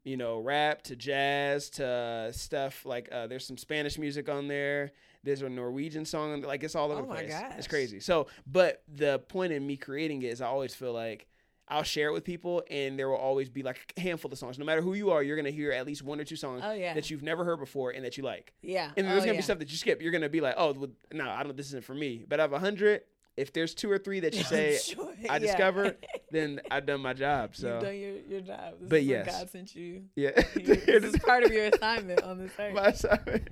You 0.03 0.17
know, 0.17 0.39
rap 0.39 0.81
to 0.83 0.95
jazz 0.97 1.69
to 1.71 2.29
stuff 2.33 2.85
like 2.85 3.07
uh, 3.11 3.27
there's 3.27 3.47
some 3.47 3.57
Spanish 3.57 3.97
music 3.97 4.27
on 4.27 4.47
there. 4.47 4.91
There's 5.23 5.41
a 5.41 5.47
Norwegian 5.49 6.03
song, 6.03 6.41
like 6.41 6.63
it's 6.63 6.75
all 6.75 6.91
over 6.91 7.01
Oh 7.01 7.05
the 7.05 7.13
place. 7.13 7.29
gosh. 7.31 7.53
It's 7.57 7.67
crazy. 7.67 8.01
So, 8.01 8.27
but 8.45 8.83
the 8.93 9.19
point 9.19 9.53
in 9.53 9.65
me 9.65 9.77
creating 9.77 10.21
it 10.23 10.27
is 10.33 10.41
I 10.41 10.47
always 10.47 10.75
feel 10.75 10.91
like 10.91 11.27
I'll 11.69 11.83
share 11.83 12.09
it 12.09 12.11
with 12.11 12.25
people, 12.25 12.61
and 12.69 12.99
there 12.99 13.07
will 13.07 13.15
always 13.15 13.47
be 13.49 13.63
like 13.63 13.93
a 13.95 14.01
handful 14.01 14.29
of 14.29 14.37
songs. 14.37 14.59
No 14.59 14.65
matter 14.65 14.81
who 14.81 14.93
you 14.95 15.11
are, 15.11 15.23
you're 15.23 15.37
gonna 15.37 15.49
hear 15.51 15.71
at 15.71 15.87
least 15.87 16.03
one 16.03 16.19
or 16.19 16.25
two 16.25 16.35
songs 16.35 16.61
Oh 16.65 16.73
yeah. 16.73 16.93
that 16.93 17.09
you've 17.09 17.23
never 17.23 17.45
heard 17.45 17.57
before 17.59 17.91
and 17.91 18.03
that 18.03 18.17
you 18.17 18.23
like. 18.23 18.51
yeah. 18.61 18.91
And 18.97 19.07
oh, 19.07 19.09
there's 19.11 19.21
gonna 19.21 19.31
yeah. 19.35 19.37
be 19.39 19.43
stuff 19.43 19.59
that 19.59 19.71
you 19.71 19.77
skip. 19.77 20.01
You're 20.01 20.11
gonna 20.11 20.27
be 20.27 20.41
like, 20.41 20.55
oh, 20.57 20.89
no, 21.13 21.29
I 21.29 21.41
don't. 21.43 21.55
This 21.55 21.67
isn't 21.67 21.85
for 21.85 21.95
me. 21.95 22.25
But 22.27 22.41
out 22.41 22.47
of 22.47 22.53
a 22.53 22.59
hundred, 22.59 23.03
if 23.35 23.51
there's 23.53 23.73
two 23.73 23.89
or 23.91 23.97
three 23.97 24.19
that 24.21 24.33
you 24.35 24.43
say 24.43 24.77
Sure, 24.77 25.11
I 25.29 25.33
yeah. 25.33 25.39
discovered, 25.39 25.97
then 26.31 26.59
I've 26.69 26.85
done 26.85 27.01
my 27.01 27.13
job. 27.13 27.55
So 27.55 27.73
You've 27.73 27.83
done 27.83 27.95
your, 27.97 28.15
your 28.29 28.41
job. 28.41 28.73
This 28.79 28.89
But 28.89 28.99
is 29.01 29.05
yes. 29.07 29.25
God 29.39 29.49
sent 29.49 29.75
you. 29.75 30.03
yeah, 30.15 30.31
this 30.55 31.03
is 31.03 31.17
part 31.17 31.43
of 31.43 31.51
your 31.51 31.65
assignment 31.65 32.21
on 32.23 32.37
this 32.37 32.51
earth. 32.59 32.73
my 32.73 32.85
assignment. 32.87 33.47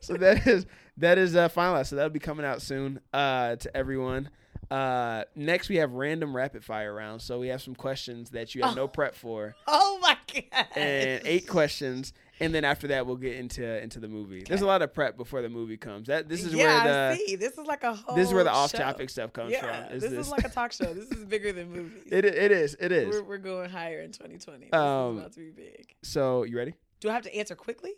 so 0.00 0.14
that 0.14 0.46
is 0.46 0.66
that 0.96 1.18
is 1.18 1.34
uh, 1.36 1.48
finalized. 1.48 1.86
So 1.88 1.96
that'll 1.96 2.10
be 2.10 2.18
coming 2.18 2.44
out 2.46 2.62
soon 2.62 3.00
uh, 3.12 3.56
to 3.56 3.76
everyone. 3.76 4.30
Uh, 4.70 5.24
next, 5.34 5.68
we 5.68 5.76
have 5.76 5.92
random 5.92 6.34
rapid 6.36 6.64
fire 6.64 6.94
rounds. 6.94 7.24
So 7.24 7.40
we 7.40 7.48
have 7.48 7.60
some 7.60 7.74
questions 7.74 8.30
that 8.30 8.54
you 8.54 8.62
have 8.62 8.76
no 8.76 8.86
prep 8.86 9.16
for, 9.16 9.56
oh 9.66 9.98
my 10.00 10.16
god. 10.32 10.66
and 10.76 11.22
eight 11.24 11.48
questions. 11.48 12.12
And 12.42 12.54
then 12.54 12.64
after 12.64 12.88
that, 12.88 13.06
we'll 13.06 13.16
get 13.16 13.36
into 13.36 13.82
into 13.82 14.00
the 14.00 14.08
movie. 14.08 14.42
There's 14.46 14.62
a 14.62 14.66
lot 14.66 14.80
of 14.80 14.94
prep 14.94 15.16
before 15.18 15.42
the 15.42 15.48
movie 15.50 15.76
comes. 15.76 16.06
That 16.08 16.28
this 16.28 16.42
is 16.44 16.54
yeah, 16.54 16.64
where 16.84 17.10
I 17.10 17.14
the 17.14 17.16
see. 17.26 17.36
This 17.36 17.52
is 17.58 17.66
like 17.66 17.84
a 17.84 17.94
whole. 17.94 18.16
this 18.16 18.28
is 18.28 18.34
where 18.34 18.44
the 18.44 18.50
off-topic 18.50 19.10
stuff 19.10 19.32
comes 19.32 19.52
Yeah, 19.52 19.60
from. 19.86 19.96
Is 19.96 20.02
this, 20.02 20.10
this? 20.12 20.26
is 20.26 20.32
like 20.32 20.44
a 20.44 20.48
talk 20.48 20.72
show. 20.72 20.92
This 20.94 21.10
is 21.10 21.24
bigger 21.26 21.52
than 21.52 21.70
movies. 21.74 22.02
it, 22.10 22.24
it 22.24 22.50
is. 22.50 22.76
It 22.80 22.92
is. 22.92 23.08
We're, 23.14 23.22
we're 23.24 23.38
going 23.38 23.68
higher 23.68 24.00
in 24.00 24.12
2020. 24.12 24.66
This 24.70 24.72
Um, 24.72 25.14
is 25.14 25.18
about 25.20 25.32
to 25.34 25.40
be 25.40 25.50
big. 25.50 25.94
So 26.02 26.44
you 26.44 26.56
ready? 26.56 26.74
Do 27.00 27.10
I 27.10 27.12
have 27.12 27.22
to 27.24 27.34
answer 27.36 27.54
quickly? 27.54 27.92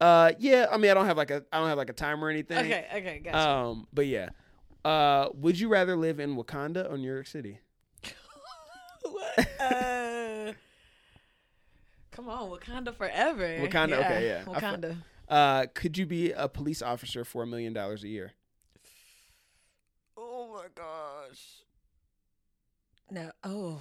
Uh, 0.00 0.32
yeah. 0.38 0.66
I 0.72 0.76
mean, 0.78 0.90
I 0.90 0.94
don't 0.94 1.06
have 1.06 1.16
like 1.18 1.30
a 1.30 1.44
I 1.52 1.58
don't 1.60 1.68
have 1.68 1.78
like 1.78 1.90
a 1.90 1.94
timer 1.94 2.26
or 2.26 2.30
anything. 2.30 2.56
Okay, 2.58 2.86
okay, 2.96 3.18
gotcha. 3.22 3.38
Um, 3.48 3.86
but 3.92 4.06
yeah. 4.06 4.30
Uh, 4.84 5.28
would 5.34 5.58
you 5.60 5.68
rather 5.68 5.94
live 5.96 6.20
in 6.20 6.36
Wakanda 6.36 6.90
or 6.90 6.96
New 6.98 7.10
York 7.12 7.26
City? 7.26 7.58
what? 9.02 9.38
Uh, 9.60 10.13
come 12.14 12.28
on, 12.28 12.50
Wakanda 12.50 12.94
forever. 12.94 13.46
Wakanda, 13.60 13.98
okay, 14.04 14.26
yeah. 14.26 14.40
I 14.40 14.44
fu- 14.44 14.50
Wakanda. 14.52 14.96
Uh, 15.28 15.66
could 15.74 15.96
you 15.98 16.06
be 16.06 16.32
a 16.32 16.48
police 16.48 16.82
officer 16.82 17.24
for 17.24 17.42
a 17.42 17.46
million 17.46 17.72
dollars 17.72 18.04
a 18.04 18.08
year? 18.08 18.32
Oh 20.16 20.50
my 20.54 20.66
gosh. 20.74 21.62
No. 23.10 23.30
Oh, 23.42 23.80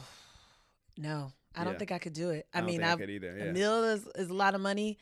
no. 0.97 1.31
I 1.55 1.63
don't 1.63 1.77
think 1.77 1.91
I 1.91 1.99
could 1.99 2.13
do 2.13 2.31
it. 2.31 2.47
I, 2.53 2.59
don't 2.59 2.67
mean, 2.67 2.79
think 2.79 2.89
I 2.91 2.95
could 2.95 3.09
either. 3.09 3.37
a 3.37 3.45
Yeah. 3.45 3.51
meal 3.51 3.83
is, 3.83 4.07
is 4.15 4.29
a 4.29 4.33
lot 4.33 4.55
of 4.55 4.61
money, 4.61 4.97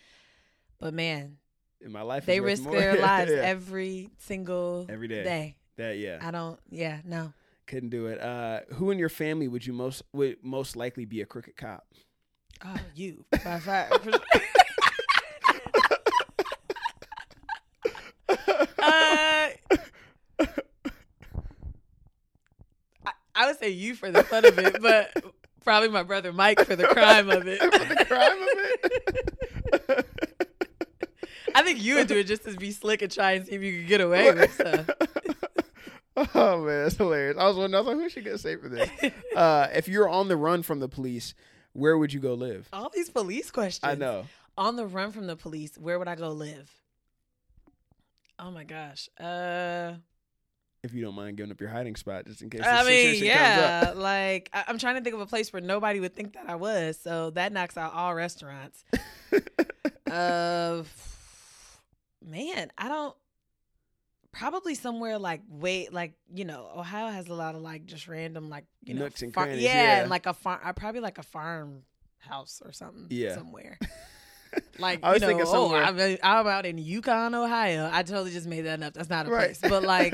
but 0.80 0.94
man, 0.94 1.38
In 1.80 1.92
my 1.94 2.02
life, 2.02 2.26
they 2.26 2.38
is 2.38 2.44
risk 2.44 2.64
more. 2.64 2.74
their 2.78 2.96
lives 3.02 3.32
Yeah. 3.32 3.38
every 3.42 4.10
single 4.18 4.86
Every 4.90 5.08
day. 5.08 5.24
day. 5.24 5.56
That 5.78 5.98
yeah, 5.98 6.20
I 6.22 6.32
don't. 6.32 6.60
Yeah, 6.70 7.00
no. 7.06 7.32
couldn't 7.68 7.90
do 7.90 8.08
it. 8.08 8.20
Uh, 8.20 8.60
who 8.74 8.92
in 8.92 9.00
your 9.00 9.08
family 9.10 9.48
would 9.48 9.66
you 9.66 9.72
most 9.72 10.04
would 10.12 10.38
most 10.44 10.76
likely 10.76 11.06
be 11.06 11.22
a 11.22 11.26
crooked 11.26 11.56
cop? 11.56 11.88
Oh, 12.64 12.76
you 12.96 13.26
by 13.32 13.40
uh, 18.30 18.38
I, 18.80 19.56
I 23.36 23.48
would 23.48 23.58
say 23.58 23.70
you 23.70 23.96
for 23.96 24.12
the 24.12 24.24
fun 24.24 24.46
of 24.46 24.60
it, 24.60 24.82
but 24.82 25.12
probably 25.64 25.90
my 25.90 26.04
brother 26.04 26.32
Mike 26.32 26.60
for 26.66 26.76
the 26.76 26.86
crime 26.86 27.30
of 27.30 27.48
it. 27.48 27.60
the 27.60 28.06
crime 28.06 28.42
of 28.42 28.48
it. 29.90 30.08
I 31.56 31.64
think 31.64 31.84
you 31.84 31.96
would 31.96 32.08
do 32.08 32.18
it 32.18 32.28
just 32.28 32.44
to 32.44 32.56
be 32.56 32.72
slick 32.72 33.02
and 33.02 33.12
try 33.12 33.32
and 33.34 33.46
see 33.46 33.56
if 33.56 33.62
you 33.62 33.80
could 33.80 33.88
get 33.88 34.02
away 34.02 34.32
with 34.32 34.54
stuff. 34.54 34.90
oh 36.36 36.64
man, 36.64 36.84
that's 36.84 36.96
hilarious. 36.96 37.38
I 37.38 37.48
was 37.48 37.58
wondering, 37.58 37.76
I 37.76 37.80
was 37.80 37.88
like, 37.88 37.98
who's 37.98 38.12
she 38.12 38.22
gonna 38.22 38.38
say 38.38 38.56
for 38.56 38.70
this? 38.70 38.90
Uh, 39.36 39.68
if 39.74 39.88
you're 39.88 40.10
on 40.10 40.28
the 40.28 40.38
run 40.38 40.64
from 40.64 40.80
the 40.80 40.88
police, 40.88 41.34
where 41.74 41.98
would 41.98 42.12
you 42.14 42.20
go 42.20 42.34
live? 42.34 42.68
All 42.74 42.90
these 42.94 43.10
police 43.10 43.52
questions. 43.52 43.90
I 43.90 43.96
know. 43.96 44.26
On 44.58 44.76
the 44.76 44.86
run 44.86 45.12
from 45.12 45.28
the 45.28 45.36
police, 45.36 45.78
where 45.78 45.98
would 45.98 46.08
I 46.08 46.16
go 46.16 46.30
live? 46.30 46.70
Oh 48.38 48.52
my 48.52 48.64
gosh. 48.64 49.08
Uh 49.20 49.94
If 50.84 50.94
you 50.94 51.04
don't 51.04 51.16
mind 51.16 51.38
giving 51.38 51.52
up 51.52 51.62
your 51.62 51.70
hiding 51.70 51.96
spot, 51.96 52.26
just 52.26 52.42
in 52.42 52.50
case. 52.50 52.62
I 52.66 52.84
mean, 52.84 53.24
yeah, 53.24 53.94
like 53.96 54.50
I- 54.54 54.66
I'm 54.68 54.78
trying 54.78 54.96
to 54.96 55.02
think 55.02 55.14
of 55.14 55.22
a 55.22 55.26
place 55.28 55.54
where 55.54 55.62
nobody 55.62 56.00
would 56.00 56.16
think 56.16 56.34
that 56.34 56.50
I 56.50 56.56
was, 56.56 57.00
so 57.00 57.30
that 57.32 57.54
knocks 57.54 57.78
out 57.78 57.94
all 57.94 58.14
restaurants. 58.16 58.84
uh, 60.12 60.84
man, 62.26 62.72
I 62.78 62.88
don't. 62.90 63.16
Probably 64.34 64.76
somewhere 64.76 65.18
like 65.18 65.42
wait, 65.50 65.92
like 65.94 66.14
you 66.34 66.46
know, 66.46 66.70
Ohio 66.76 67.10
has 67.12 67.28
a 67.28 67.34
lot 67.34 67.56
of 67.56 67.62
like 67.62 67.86
just 67.86 68.08
random 68.08 68.50
like 68.50 68.66
you 68.84 68.94
know, 68.94 69.02
Nooks 69.02 69.22
and 69.22 69.34
far- 69.34 69.46
crannies, 69.46 69.64
yeah, 69.64 69.74
yeah. 69.74 70.02
and 70.02 70.10
like 70.10 70.26
a 70.26 70.34
farm. 70.34 70.60
I 70.64 70.70
uh, 70.70 70.74
probably 70.74 71.02
like 71.02 71.18
a 71.18 71.24
farm 71.24 71.84
house 72.20 72.62
or 72.64 72.72
something. 72.72 73.08
Yeah. 73.10 73.36
somewhere. 73.36 73.78
Like 74.80 75.00
I 75.02 75.14
was 75.14 75.22
you 75.22 75.22
know, 75.22 75.28
thinking 75.28 75.48
oh, 75.48 75.52
somewhere- 75.72 75.84
I'm, 75.84 76.18
I'm 76.22 76.48
out 76.48 76.66
in 76.66 76.78
Yukon, 76.78 77.34
Ohio. 77.34 77.90
I 77.90 78.04
totally 78.04 78.32
just 78.32 78.48
made 78.48 78.64
that 78.64 78.84
up. 78.84 78.94
That's 78.94 79.10
not 79.10 79.26
a 79.26 79.30
Right. 79.30 79.58
place, 79.58 79.60
but 79.62 79.82
like 79.84 80.14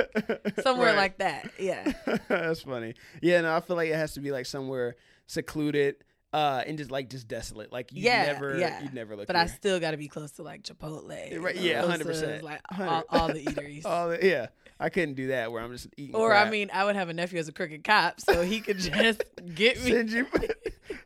somewhere 0.62 0.90
Right. 0.90 0.96
like 0.96 1.18
that. 1.18 1.50
Yeah. 1.60 1.92
That's 2.28 2.62
funny. 2.62 2.94
Yeah, 3.20 3.42
no, 3.42 3.56
I 3.56 3.62
feel 3.62 3.76
like 3.76 3.90
it 3.90 3.96
has 3.96 4.14
to 4.14 4.20
be 4.20 4.32
like 4.32 4.46
somewhere 4.46 4.96
secluded, 5.26 5.96
uh, 6.34 6.64
and 6.66 6.78
just 6.78 6.92
like 6.92 7.10
just 7.10 7.28
desolate. 7.28 7.72
Like 7.72 7.92
you 7.94 8.04
Yeah, 8.04 8.26
never, 8.28 8.58
yeah. 8.58 8.82
you'd 8.84 8.94
never 8.94 9.16
look. 9.16 9.28
But 9.28 9.36
I 9.36 9.46
still 9.48 9.80
got 9.80 9.92
to 9.92 9.98
be 9.98 10.08
close 10.08 10.32
to 10.34 10.44
like 10.44 10.64
Chipotle. 10.64 11.08
Right, 11.42 11.56
yeah, 11.56 11.84
100%. 11.84 12.42
Like 12.44 12.62
all, 12.78 13.04
all 13.10 13.28
the 13.28 13.44
eateries. 13.44 13.84
Oh 13.86 14.18
yeah, 14.22 14.48
I 14.80 14.90
couldn't 14.90 15.16
do 15.16 15.28
that 15.28 15.52
where 15.52 15.64
I'm 15.64 15.72
just 15.72 15.88
eating. 15.98 16.16
or 16.16 16.30
crap. 16.30 16.48
I 16.48 16.50
mean, 16.50 16.70
I 16.74 16.86
would 16.86 16.96
have 16.96 17.10
a 17.10 17.14
nephew 17.14 17.40
as 17.40 17.48
a 17.48 17.52
crooked 17.54 17.84
cop, 17.84 18.20
so 18.22 18.42
he 18.44 18.60
could 18.62 18.78
just 18.80 19.24
get 19.56 19.82
me 19.84 19.92
send 19.92 20.12
you, 20.12 20.28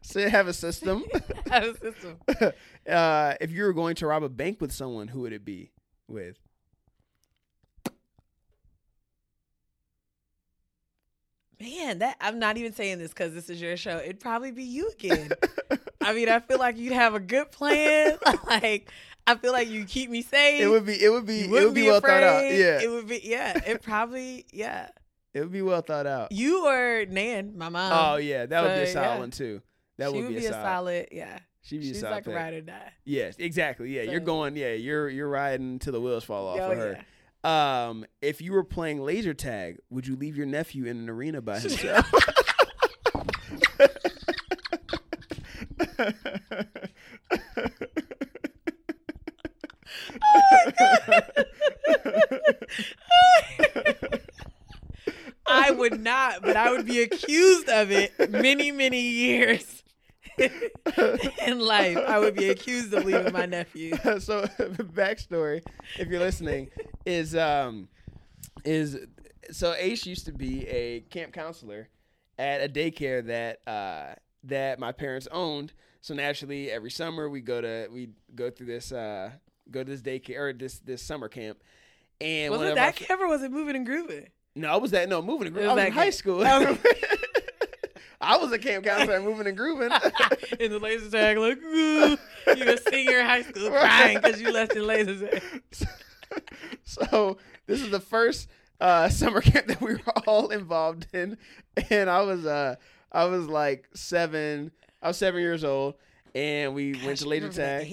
so 0.02 0.28
have 0.30 0.48
a 0.48 0.54
system. 0.54 1.04
of 1.52 1.80
the 1.80 1.94
system. 1.94 2.52
uh, 2.90 3.34
if 3.40 3.52
you 3.52 3.64
were 3.64 3.74
going 3.74 3.96
to 3.96 4.08
rob 4.08 4.24
a 4.24 4.30
bank 4.30 4.60
with 4.62 4.72
someone, 4.72 5.08
who 5.08 5.22
would 5.22 5.34
it 5.34 5.46
be 5.46 5.72
with? 6.08 6.38
Man, 11.62 12.00
that 12.00 12.18
I'm 12.20 12.40
not 12.40 12.58
even 12.58 12.74
saying 12.74 12.98
this 13.00 13.10
because 13.10 13.34
this 13.34 13.50
is 13.50 13.62
your 13.62 13.78
show. 13.78 13.98
It'd 13.98 14.20
probably 14.20 14.52
be 14.52 14.64
you 14.64 14.90
again. 14.90 15.32
I 16.02 16.14
mean, 16.14 16.28
I 16.30 16.40
feel 16.40 16.58
like 16.58 16.78
you'd 16.78 16.94
have 16.94 17.14
a 17.14 17.20
good 17.20 17.52
plan. 17.52 18.18
like, 18.48 18.92
I 19.28 19.36
feel 19.36 19.52
like 19.52 19.70
you 19.70 19.86
keep 19.86 20.10
me 20.10 20.22
safe. 20.24 20.62
It 20.62 20.68
would 20.68 20.86
be. 20.86 20.94
It 21.02 21.10
would 21.10 21.26
be. 21.26 21.42
It 21.42 21.50
wouldn't 21.50 21.76
be, 21.76 21.82
be 21.82 21.88
well 21.88 21.98
afraid. 21.98 22.22
thought 22.22 22.24
out. 22.24 22.44
Yeah, 22.54 22.82
It 22.82 22.90
would 22.90 23.08
be. 23.08 23.22
Yeah. 23.24 23.60
It 23.66 23.82
probably. 23.84 24.46
Yeah. 24.52 24.90
it 25.34 25.42
would 25.42 25.52
be 25.52 25.62
well 25.62 25.82
thought 25.82 26.08
out. 26.08 26.32
You 26.32 26.66
or 26.68 27.06
Nan, 27.08 27.58
my 27.58 27.70
mom. 27.70 27.92
oh 27.94 28.16
yeah, 28.18 28.46
that 28.48 28.64
would 28.64 28.76
be 28.76 28.82
a 28.82 28.88
solid 28.88 29.06
yeah. 29.06 29.20
one 29.20 29.32
too. 29.32 29.62
That 29.98 30.12
she 30.12 30.22
would 30.22 30.30
be, 30.30 30.38
a 30.38 30.42
solid. 30.50 30.64
solid. 30.64 31.08
Yeah. 31.12 31.38
She'd 31.62 31.78
be 31.82 31.88
She's 31.90 31.98
a 31.98 32.00
solid 32.02 32.14
like 32.14 32.24
a 32.24 32.30
pick. 32.30 32.36
ride 32.36 32.54
or 32.56 32.62
die. 32.62 32.92
Yes, 33.06 33.36
exactly. 33.38 33.96
Yeah, 33.96 34.02
you're 34.04 34.20
going. 34.20 34.56
Yeah, 34.56 34.74
you're 34.74 35.08
you're 35.10 35.30
riding 35.30 35.78
till 35.78 35.94
the 35.94 36.02
wheels 36.02 36.24
fall 36.24 36.48
off 36.48 36.60
Oh, 36.60 36.70
for 36.72 36.76
her. 36.76 37.06
Um, 37.44 38.06
if 38.22 38.40
you 38.42 38.54
were 38.54 38.64
playing 38.64 39.02
laser 39.02 39.34
tag, 39.34 39.80
would 39.90 40.06
you 40.08 40.16
leave 40.16 40.38
your 40.38 40.46
nephew 40.46 40.86
in 40.86 40.98
an 40.98 41.10
arena 41.10 41.42
by 41.42 41.60
himself? 41.62 42.06
I 55.48 55.72
would 55.72 56.00
not, 56.00 56.42
but 56.42 56.56
I 56.56 56.72
would 56.72 56.86
be 56.86 57.02
accused 57.02 57.70
of 57.70 57.92
it 57.92 58.14
many, 58.30 58.72
many 58.72 59.02
years 59.02 59.84
in 60.38 61.60
life. 61.60 61.98
I 61.98 62.20
would 62.20 62.36
be 62.36 62.50
accused 62.50 62.94
of 62.94 63.06
leaving 63.06 63.34
my 63.34 63.46
nephew. 63.46 63.96
so 64.20 64.44
backstory, 64.94 65.62
if 66.00 66.08
you're 66.08 66.20
listening, 66.20 66.70
is 67.06 67.36
um 67.36 67.88
is 68.64 68.98
so 69.52 69.74
Ace 69.74 70.06
used 70.06 70.26
to 70.26 70.32
be 70.32 70.68
a 70.68 71.02
camp 71.02 71.34
counselor 71.34 71.90
at 72.38 72.62
a 72.62 72.70
daycare 72.70 73.26
that 73.26 73.68
uh 73.68 74.16
that 74.44 74.80
my 74.80 74.92
parents 74.92 75.28
owned. 75.32 75.74
So 76.02 76.14
naturally, 76.14 76.72
every 76.72 76.92
summer 76.92 77.30
we 77.30 77.42
go 77.42 77.62
to 77.62 77.88
we 77.92 78.10
go 78.34 78.50
through 78.50 78.68
this 78.68 78.92
uh 78.92 79.32
go 79.70 79.84
to 79.84 79.90
this 79.90 80.02
daycare 80.02 80.40
or 80.40 80.54
this 80.54 80.80
this 80.80 81.02
summer 81.02 81.28
camp. 81.28 81.60
And 82.20 82.52
Was 82.52 82.62
it 82.62 82.76
that 82.76 82.96
camp 82.96 83.22
or 83.22 83.28
was 83.28 83.42
it 83.42 83.52
moving 83.52 83.76
and 83.76 83.86
grooving? 83.86 84.28
No, 84.56 84.72
I 84.72 84.76
was 84.78 84.92
that 84.92 85.10
no 85.10 85.22
moving 85.22 85.48
and 85.48 85.56
grooving. 85.56 85.72
I 85.72 85.76
was 85.76 85.86
in 85.86 85.92
high 85.92 86.04
camp. 86.04 86.14
school. 86.14 86.44
Oh. 86.46 86.78
I 88.22 88.38
was 88.38 88.52
a 88.52 88.60
camp 88.60 88.86
counselor 88.86 89.16
at 89.16 89.24
moving 89.24 89.48
and 89.48 89.58
grooving. 89.58 89.90
in 90.60 90.72
the 90.72 90.78
laser 90.80 91.10
tag, 91.10 91.38
like, 91.38 91.58
ooh, 91.58 92.18
you 92.56 92.72
a 92.72 92.78
senior 92.78 93.20
in 93.20 93.26
high 93.26 93.42
school 93.42 93.70
crying 93.72 94.20
because 94.22 94.40
you 94.40 94.52
left 94.52 94.76
in 94.76 94.86
laser 94.86 95.28
tag. 95.28 95.42
so 96.84 97.38
this 97.68 97.82
is 97.82 97.90
the 97.90 98.00
first 98.00 98.50
uh, 98.80 99.10
summer 99.10 99.42
camp 99.42 99.68
that 99.68 99.82
we 99.82 99.94
were 99.94 100.02
all 100.28 100.50
involved 100.50 101.08
in, 101.14 101.38
and 101.90 102.10
I 102.10 102.22
was 102.22 102.46
uh 102.46 102.76
I 103.12 103.26
was 103.26 103.48
like 103.48 103.88
seven. 103.94 104.72
I 105.02 105.08
was 105.10 105.18
seven 105.18 105.42
years 105.42 105.64
old, 105.64 105.96
and 106.36 106.74
we 106.74 106.94
went 107.06 107.18
to 107.20 107.28
laser 107.28 107.50
tag. 107.50 107.88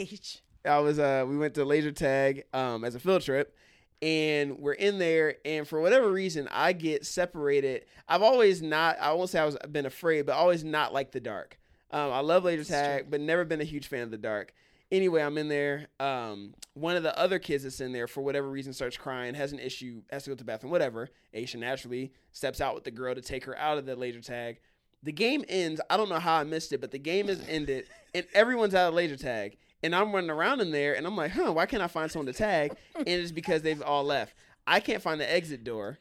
I 0.65 0.79
was 0.81 0.99
uh 0.99 1.25
we 1.27 1.37
went 1.39 1.55
to 1.55 1.65
laser 1.65 1.93
tag 1.93 2.45
um 2.53 2.85
as 2.85 2.95
a 2.95 3.01
field 3.01 3.23
trip 3.23 3.55
and 4.01 4.59
we're 4.59 4.75
in 4.75 4.99
there 4.99 5.37
and 5.45 5.67
for 5.67 5.81
whatever 5.81 6.11
reason 6.11 6.49
I 6.53 6.73
get 6.73 7.05
separated. 7.05 7.85
I've 8.09 8.23
always 8.23 8.63
not 8.63 8.99
I 9.01 9.13
won't 9.13 9.31
say 9.31 9.41
I 9.41 9.45
was 9.45 9.57
been 9.71 9.87
afraid, 9.87 10.27
but 10.27 10.33
always 10.35 10.65
not 10.65 10.93
like 10.93 11.13
the 11.13 11.21
dark. 11.21 11.59
Um 11.91 12.13
I 12.13 12.21
love 12.21 12.45
laser 12.45 12.65
tag, 12.65 13.07
but 13.11 13.21
never 13.21 13.45
been 13.45 13.61
a 13.61 13.65
huge 13.65 13.89
fan 13.89 14.03
of 14.03 14.11
the 14.11 14.19
dark. 14.19 14.53
Anyway, 14.91 15.23
I'm 15.23 15.39
in 15.39 15.49
there. 15.49 15.89
Um 16.01 16.55
one 16.75 16.97
of 16.97 17.03
the 17.03 17.19
other 17.19 17.39
kids 17.39 17.65
that's 17.65 17.81
in 17.81 17.93
there 17.93 18.07
for 18.07 18.23
whatever 18.23 18.49
reason 18.49 18.73
starts 18.73 18.97
crying, 18.97 19.35
has 19.35 19.53
an 19.53 19.59
issue, 19.59 20.03
has 20.11 20.25
to 20.25 20.31
go 20.31 20.35
to 20.35 20.39
the 20.39 20.45
bathroom, 20.45 20.71
whatever. 20.71 21.09
Aisha 21.35 21.57
naturally 21.57 22.13
steps 22.33 22.61
out 22.61 22.75
with 22.75 22.85
the 22.85 22.91
girl 22.91 23.15
to 23.15 23.21
take 23.21 23.45
her 23.45 23.59
out 23.59 23.79
of 23.79 23.87
the 23.87 23.97
laser 23.97 24.21
tag. 24.21 24.61
The 25.03 25.13
game 25.13 25.45
ends. 25.49 25.81
I 25.91 25.97
don't 25.97 26.09
know 26.09 26.19
how 26.19 26.37
I 26.37 26.45
missed 26.45 26.73
it, 26.73 26.81
but 26.81 26.91
the 26.91 26.99
game 26.99 27.29
is 27.29 27.41
ended 27.49 27.89
and 28.15 28.27
everyone's 28.35 28.75
out 28.75 28.89
of 28.89 28.95
laser 28.95 29.17
tag. 29.17 29.59
And 29.83 29.95
I'm 29.95 30.13
running 30.13 30.31
around 30.31 30.61
in 30.61 30.71
there 30.73 30.95
and 30.95 31.07
I'm 31.07 31.17
like, 31.17 31.33
huh, 31.33 31.53
why 31.53 31.67
can't 31.67 31.83
I 31.83 31.87
find 31.87 32.11
someone 32.11 32.27
to 32.27 32.33
tag? 32.33 32.77
And 32.97 33.07
it's 33.09 33.33
because 33.33 33.63
they've 33.63 33.83
all 33.83 34.05
left. 34.05 34.35
I 34.67 34.81
can't 34.81 35.03
find 35.03 35.21
the 35.21 35.33
exit 35.33 35.65
door. 35.65 35.99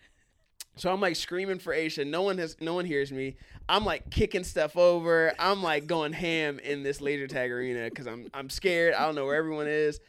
So 0.76 0.92
I'm 0.92 1.02
like 1.02 1.16
screaming 1.16 1.60
for 1.60 1.74
Aisha. 1.74 2.06
No 2.06 2.22
one 2.22 2.38
has 2.38 2.56
no 2.62 2.76
one 2.76 2.86
hears 2.86 3.12
me. 3.12 3.38
I'm 3.70 3.84
like 3.84 4.10
kicking 4.10 4.44
stuff 4.44 4.78
over. 4.78 5.34
I'm 5.40 5.62
like 5.62 5.88
going 5.88 6.14
ham 6.14 6.60
in 6.60 6.84
this 6.84 7.02
laser 7.02 7.28
tag 7.28 7.52
arena 7.52 7.90
because 7.90 8.08
I'm 8.08 8.30
I'm 8.34 8.50
scared. 8.50 8.94
I 8.94 9.06
don't 9.06 9.16
know 9.16 9.26
where 9.26 9.36
everyone 9.36 9.68
is. 9.68 10.00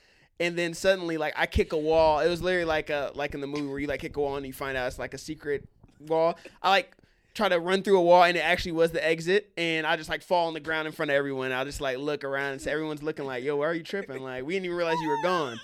And 0.40 0.56
then 0.56 0.74
suddenly 0.74 1.16
like 1.18 1.34
I 1.36 1.46
kick 1.46 1.72
a 1.72 1.78
wall. 1.78 2.20
It 2.20 2.28
was 2.28 2.40
literally 2.40 2.64
like 2.64 2.90
a 2.90 3.10
like 3.14 3.34
in 3.34 3.40
the 3.40 3.46
movie 3.46 3.66
where 3.66 3.78
you 3.78 3.86
like 3.88 4.00
kick 4.00 4.16
a 4.16 4.20
wall 4.20 4.36
and 4.36 4.46
you 4.46 4.52
find 4.52 4.76
out 4.76 4.86
it's 4.86 4.98
like 4.98 5.14
a 5.14 5.18
secret 5.18 5.68
wall. 6.06 6.38
I 6.62 6.70
like 6.70 6.94
try 7.34 7.48
to 7.48 7.58
run 7.58 7.82
through 7.82 7.98
a 7.98 8.02
wall 8.02 8.24
and 8.24 8.36
it 8.36 8.40
actually 8.40 8.72
was 8.72 8.92
the 8.92 9.04
exit 9.04 9.50
and 9.56 9.86
I 9.86 9.96
just 9.96 10.08
like 10.08 10.22
fall 10.22 10.48
on 10.48 10.54
the 10.54 10.60
ground 10.60 10.86
in 10.86 10.92
front 10.92 11.10
of 11.10 11.16
everyone. 11.16 11.50
I 11.52 11.64
just 11.64 11.80
like 11.80 11.98
look 11.98 12.22
around 12.24 12.52
and 12.52 12.62
say 12.62 12.70
everyone's 12.70 13.02
looking 13.02 13.26
like, 13.26 13.42
yo, 13.42 13.56
why 13.56 13.66
are 13.66 13.74
you 13.74 13.82
tripping? 13.82 14.22
Like 14.22 14.44
we 14.44 14.54
didn't 14.54 14.66
even 14.66 14.76
realize 14.76 14.96
you 15.00 15.08
were 15.08 15.22
gone. 15.22 15.58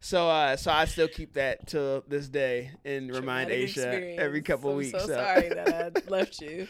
So 0.00 0.28
uh 0.28 0.56
so 0.56 0.70
I 0.70 0.84
still 0.84 1.08
keep 1.08 1.34
that 1.34 1.66
till 1.66 2.04
this 2.06 2.28
day 2.28 2.70
and 2.84 3.10
remind 3.12 3.50
Aisha 3.50 4.16
every 4.16 4.42
couple 4.42 4.70
I'm 4.70 4.76
weeks. 4.76 4.92
So 4.92 5.06
sorry 5.08 5.48
that 5.48 5.96
I 5.96 6.08
left 6.10 6.40
you. 6.40 6.68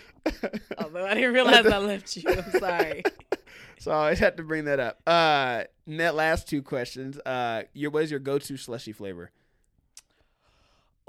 Although 0.79 1.07
I 1.07 1.15
didn't 1.15 1.35
realize 1.35 1.67
I 1.67 1.79
left 1.79 2.17
you. 2.17 2.25
I'm 2.27 2.51
sorry. 2.59 3.03
so 3.79 3.91
I 3.91 3.95
always 3.95 4.19
have 4.21 4.37
to 4.37 4.43
bring 4.43 4.65
that 4.65 4.81
up. 4.81 5.03
Uh 5.07 5.65
net 5.87 6.15
last 6.15 6.49
two 6.49 6.63
questions. 6.63 7.19
Uh 7.19 7.65
your 7.75 7.91
what 7.91 8.05
is 8.05 8.11
your 8.11 8.21
go 8.21 8.39
to 8.39 8.57
slushy 8.57 8.93
flavor? 8.93 9.31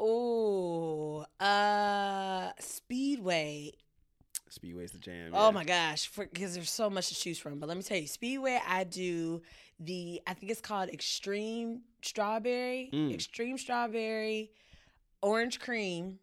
Oh, 0.02 1.26
uh, 1.42 2.52
Speedway. 2.60 3.74
Speedway's 4.48 4.92
the 4.92 4.98
jam. 4.98 5.32
Oh 5.34 5.48
yeah. 5.48 5.52
my 5.52 5.64
gosh, 5.66 6.10
because 6.16 6.56
there's 6.56 6.72
so 6.72 6.90
much 6.90 7.10
to 7.10 7.16
choose 7.16 7.38
from. 7.38 7.60
But 7.60 7.68
let 7.68 7.76
me 7.76 7.84
tell 7.84 7.98
you, 7.98 8.08
Speedway, 8.08 8.60
I 8.66 8.86
do 8.86 9.42
the 9.80 10.22
I 10.28 10.34
think 10.34 10.52
it's 10.52 10.62
called 10.62 10.90
Extreme 10.90 11.82
Strawberry, 12.02 12.90
Mm. 12.94 13.14
Extreme 13.14 13.58
Strawberry, 13.58 14.52
Orange 15.22 15.60
Cream, 15.60 16.20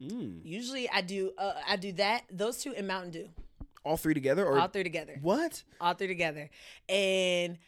Mm. 0.00 0.40
Usually 0.44 0.88
I 0.88 1.00
do 1.00 1.32
uh, 1.36 1.54
I 1.68 1.74
do 1.76 1.90
that 1.94 2.22
those 2.30 2.58
two 2.58 2.72
and 2.72 2.86
Mountain 2.86 3.10
Dew 3.10 3.28
All 3.84 3.96
three 3.96 4.14
together, 4.14 4.46
or 4.46 4.56
all 4.58 4.68
three 4.68 4.84
together 4.84 5.18
what? 5.22 5.64
all 5.80 5.94
three 5.94 6.06
together 6.06 6.50
and. 6.88 7.58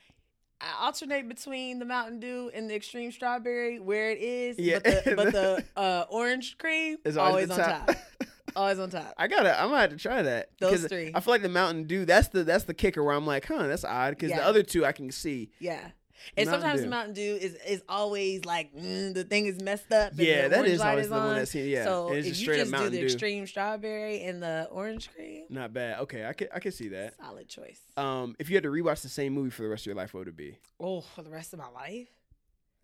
I 0.63 0.85
alternate 0.85 1.27
between 1.27 1.79
the 1.79 1.87
Mountain 1.87 2.21
Dew 2.21 2.51
and 2.53 2.69
the 2.69 2.75
extreme 2.75 3.11
strawberry 3.13 3.81
where 3.81 4.11
it 4.11 4.19
is, 4.19 4.59
Yeah. 4.59 4.79
but 4.85 5.05
the, 5.07 5.15
but 5.17 5.33
the 5.33 5.65
uh, 5.81 6.05
orange 6.11 6.59
cream 6.59 6.99
is 7.03 7.17
always, 7.17 7.49
the 7.49 7.55
on 7.55 7.87
top. 7.87 7.97
always 8.57 8.79
on 8.79 8.91
top. 8.91 9.15
I 9.17 9.27
gotta, 9.29 9.59
I'm 9.61 9.69
gonna 9.69 9.81
have 9.81 9.91
to 9.91 9.97
try 9.97 10.23
that. 10.23 10.51
Those 10.61 10.85
three. 10.87 11.13
I 11.15 11.21
feel 11.21 11.33
like 11.35 11.43
the 11.43 11.49
Mountain 11.49 11.85
Dew. 11.85 12.05
That's 12.05 12.29
the 12.29 12.45
that's 12.45 12.65
the 12.65 12.75
kicker 12.75 13.03
where 13.03 13.15
I'm 13.15 13.27
like, 13.27 13.47
huh, 13.47 13.67
that's 13.67 13.85
odd. 13.85 14.11
Because 14.11 14.31
the 14.31 14.45
other 14.45 14.63
two 14.63 14.85
I 14.85 14.93
can 14.93 15.11
see. 15.11 15.51
Yeah. 15.59 15.91
And 16.37 16.47
Mountain 16.51 16.61
sometimes 16.61 16.81
Dew. 16.81 16.85
the 16.85 16.91
Mountain 16.91 17.15
Dew 17.15 17.39
is, 17.41 17.55
is 17.67 17.83
always 17.89 18.45
like 18.45 18.77
mm, 18.77 19.15
the 19.15 19.25
thing 19.25 19.47
is 19.47 19.59
messed 19.63 19.91
up. 19.91 20.13
Yeah, 20.17 20.49
that 20.49 20.67
is 20.67 20.69
orange 20.69 20.69
is 20.73 20.81
always 20.83 21.09
the 21.09 21.15
one 21.15 21.23
on. 21.29 21.35
that's 21.37 21.55
yeah. 21.55 21.85
So 21.85 22.09
it's 22.13 22.27
if 22.27 22.33
just 22.33 22.41
you 22.41 22.45
straight 22.45 22.61
up 22.61 22.69
just 22.69 22.83
do 22.85 22.91
the 22.91 22.99
Dew. 22.99 23.05
extreme 23.05 23.47
strawberry 23.47 24.23
and 24.25 24.43
the 24.43 24.69
orange 24.71 25.11
cream, 25.15 25.45
Not 25.49 25.73
bad. 25.73 26.01
Okay, 26.01 26.27
I 26.27 26.35
can 26.35 26.49
I 26.55 26.61
can 26.61 26.73
see 26.73 26.89
that. 26.89 27.15
solid 27.17 27.49
choice. 27.49 27.81
Um, 27.97 28.37
if 28.39 28.51
you 28.51 28.57
had 28.57 28.65
to 28.65 28.69
rewatch 28.71 29.01
the 29.01 29.09
same 29.09 29.33
movie 29.33 29.49
for 29.49 29.63
the 29.63 29.69
rest 29.71 29.85
of 29.85 29.87
your 29.87 29.95
life, 29.95 30.13
what 30.13 30.21
would 30.21 30.29
it 30.29 30.37
be? 30.37 30.59
Oh, 30.79 31.01
for 31.01 31.23
the 31.23 31.31
rest 31.31 31.55
of 31.55 31.59
my 31.59 31.71
life, 31.71 32.09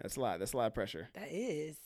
That's 0.00 0.16
a 0.16 0.20
lot. 0.20 0.38
That's 0.38 0.54
a 0.54 0.56
lot 0.56 0.68
of 0.68 0.74
pressure. 0.74 1.10
that 1.14 1.28
is. 1.30 1.76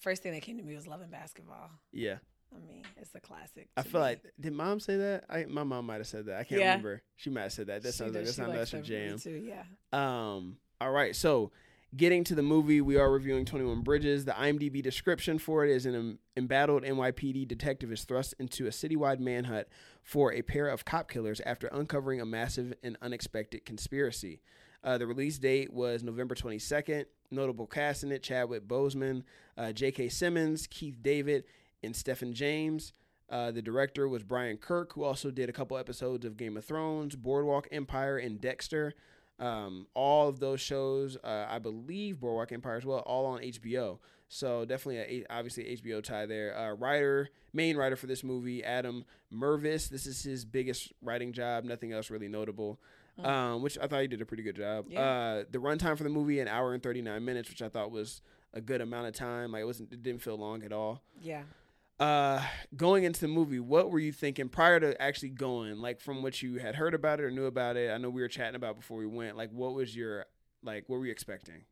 First 0.00 0.22
thing 0.22 0.32
that 0.32 0.42
came 0.42 0.56
to 0.58 0.62
me 0.62 0.74
was 0.74 0.86
Love 0.86 1.00
& 1.10 1.10
Basketball. 1.10 1.70
Yeah, 1.92 2.16
I 2.54 2.58
mean, 2.66 2.82
it's 2.96 3.14
a 3.14 3.20
classic. 3.20 3.68
I 3.76 3.82
feel 3.82 4.00
me. 4.00 4.06
like 4.06 4.22
did 4.40 4.52
mom 4.52 4.80
say 4.80 4.96
that? 4.96 5.24
I 5.30 5.44
my 5.46 5.62
mom 5.64 5.86
might 5.86 5.96
have 5.98 6.06
said 6.06 6.26
that. 6.26 6.38
I 6.38 6.44
can't 6.44 6.60
Yeah. 6.60 6.70
remember. 6.72 7.02
She 7.16 7.30
might 7.30 7.42
have 7.42 7.52
said 7.52 7.66
that. 7.68 7.82
That 7.82 7.92
sounds 7.92 8.14
like 8.14 8.24
that 8.24 8.32
sounds 8.32 8.52
that's 8.54 8.70
her 8.72 8.82
jam. 8.82 9.18
Too, 9.18 9.30
yeah. 9.46 9.64
Um, 9.92 10.58
all 10.80 10.90
right, 10.90 11.14
so 11.16 11.52
getting 11.94 12.24
to 12.24 12.34
the 12.34 12.42
movie, 12.42 12.80
we 12.80 12.96
are 12.96 13.10
reviewing 13.10 13.44
21 13.44 13.82
Bridges. 13.82 14.24
The 14.24 14.32
IMDb 14.32 14.82
description 14.82 15.38
for 15.38 15.64
it 15.64 15.70
is 15.70 15.84
an 15.86 16.18
embattled 16.36 16.84
NYPD 16.84 17.46
detective 17.46 17.92
is 17.92 18.04
thrust 18.04 18.34
into 18.38 18.66
a 18.66 18.70
citywide 18.70 19.18
manhunt 19.20 19.68
for 20.02 20.32
a 20.32 20.40
pair 20.42 20.68
of 20.68 20.84
cop 20.86 21.10
killers 21.10 21.40
after 21.44 21.66
uncovering 21.68 22.20
a 22.20 22.24
massive 22.26 22.72
and 22.82 22.96
unexpected 23.02 23.64
conspiracy. 23.66 24.40
Uh, 24.84 24.98
the 24.98 25.06
release 25.06 25.38
date 25.38 25.72
was 25.72 26.02
November 26.02 26.34
22nd. 26.34 27.04
Notable 27.30 27.66
cast 27.66 28.02
in 28.02 28.12
it 28.12 28.22
Chadwick 28.22 28.66
Boseman, 28.66 29.22
uh, 29.56 29.72
J.K. 29.72 30.08
Simmons, 30.08 30.66
Keith 30.66 30.98
David, 31.02 31.44
and 31.82 31.94
Stephan 31.94 32.34
James. 32.34 32.92
Uh, 33.30 33.50
the 33.50 33.62
director 33.62 34.06
was 34.08 34.22
Brian 34.22 34.58
Kirk, 34.58 34.92
who 34.92 35.04
also 35.04 35.30
did 35.30 35.48
a 35.48 35.52
couple 35.52 35.78
episodes 35.78 36.26
of 36.26 36.36
Game 36.36 36.56
of 36.56 36.64
Thrones, 36.64 37.16
Boardwalk 37.16 37.66
Empire, 37.72 38.18
and 38.18 38.40
Dexter. 38.40 38.94
Um, 39.38 39.86
all 39.94 40.28
of 40.28 40.38
those 40.38 40.60
shows, 40.60 41.16
uh, 41.24 41.46
I 41.48 41.58
believe 41.58 42.20
Boardwalk 42.20 42.52
Empire 42.52 42.76
as 42.76 42.84
well, 42.84 42.98
all 42.98 43.24
on 43.26 43.40
HBO. 43.40 43.98
So 44.28 44.64
definitely, 44.64 44.98
a, 44.98 45.26
obviously 45.30 45.64
HBO 45.76 46.02
tie 46.02 46.26
there. 46.26 46.56
Uh, 46.56 46.74
writer, 46.74 47.30
main 47.52 47.76
writer 47.76 47.96
for 47.96 48.06
this 48.06 48.22
movie, 48.22 48.62
Adam 48.62 49.04
Mervis. 49.32 49.88
This 49.88 50.06
is 50.06 50.22
his 50.22 50.44
biggest 50.44 50.92
writing 51.02 51.32
job. 51.32 51.64
Nothing 51.64 51.92
else 51.92 52.10
really 52.10 52.28
notable. 52.28 52.78
Um, 53.18 53.62
which 53.62 53.78
I 53.78 53.86
thought 53.86 54.00
he 54.00 54.06
did 54.08 54.20
a 54.22 54.26
pretty 54.26 54.42
good 54.42 54.56
job. 54.56 54.86
Yeah. 54.88 55.00
Uh, 55.00 55.44
the 55.50 55.58
runtime 55.58 55.96
for 55.98 56.04
the 56.04 56.08
movie 56.10 56.40
an 56.40 56.48
hour 56.48 56.72
and 56.74 56.82
thirty 56.82 57.02
nine 57.02 57.24
minutes, 57.24 57.48
which 57.48 57.60
I 57.62 57.68
thought 57.68 57.90
was 57.90 58.22
a 58.54 58.60
good 58.60 58.80
amount 58.80 59.06
of 59.08 59.14
time. 59.14 59.52
Like 59.52 59.62
it 59.62 59.66
wasn't, 59.66 59.92
it 59.92 60.02
didn't 60.02 60.22
feel 60.22 60.36
long 60.36 60.62
at 60.62 60.72
all 60.72 61.02
Yeah. 61.20 61.42
uh 62.00 62.42
going 62.76 63.04
into 63.04 63.20
the 63.20 63.28
movie 63.28 63.60
what 63.60 63.90
were 63.90 63.98
you 63.98 64.12
thinking 64.12 64.48
prior 64.48 64.80
to 64.80 65.00
actually 65.00 65.28
going 65.28 65.78
like 65.78 66.00
from 66.00 66.22
what 66.22 66.40
you 66.42 66.56
had 66.58 66.74
heard 66.74 66.94
about 66.94 67.20
it 67.20 67.24
or 67.24 67.30
knew 67.30 67.44
about 67.44 67.76
it 67.76 67.90
i 67.90 67.98
know 67.98 68.08
we 68.08 68.22
were 68.22 68.28
chatting 68.28 68.54
about 68.56 68.76
before 68.76 68.96
we 68.98 69.06
went 69.06 69.36
like 69.36 69.50
what 69.52 69.74
was 69.74 69.94
your 69.94 70.24
like 70.62 70.88
what 70.88 70.98
were 70.98 71.04
you 71.06 71.12
expecting 71.12 71.64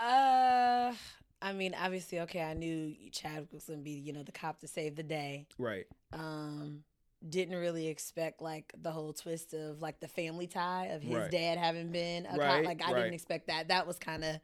Uh, 0.00 0.94
I 1.40 1.52
mean, 1.52 1.74
obviously, 1.80 2.20
okay, 2.20 2.40
I 2.42 2.54
knew 2.54 2.94
Chad 3.10 3.48
was 3.52 3.64
gonna 3.64 3.78
be, 3.80 3.90
you 3.92 4.12
know, 4.12 4.22
the 4.22 4.32
cop 4.32 4.60
to 4.60 4.68
save 4.68 4.96
the 4.96 5.02
day. 5.02 5.46
right 5.58 5.86
Um, 6.12 6.84
didn't 7.28 7.56
really 7.56 7.86
expect 7.88 8.42
like 8.42 8.72
the 8.80 8.90
whole 8.90 9.12
twist 9.12 9.54
of 9.54 9.80
like 9.80 10.00
the 10.00 10.08
family 10.08 10.46
tie 10.46 10.86
of 10.86 11.02
his 11.02 11.16
Right. 11.18 11.30
dad 11.30 11.58
having 11.58 11.90
been 11.92 12.26
a 12.26 12.36
Right, 12.36 12.46
cop. 12.46 12.64
Like 12.64 12.82
I 12.82 12.92
right. 12.92 12.96
didn't 13.02 13.14
expect 13.14 13.46
that. 13.46 13.68
That 13.68 13.86
was 13.86 13.98
kind 13.98 14.24
of 14.24 14.36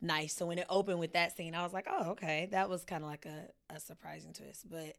nice. 0.00 0.34
So 0.34 0.46
when 0.46 0.58
it 0.58 0.66
opened 0.68 0.98
with 0.98 1.12
that 1.12 1.36
scene, 1.36 1.54
I 1.54 1.62
was 1.62 1.72
like, 1.72 1.86
oh, 1.88 2.10
okay, 2.10 2.48
that 2.50 2.68
was 2.68 2.84
kind 2.84 3.04
of 3.04 3.10
like 3.10 3.26
a, 3.26 3.74
a 3.74 3.80
surprising 3.80 4.32
twist. 4.32 4.68
But 4.68 4.96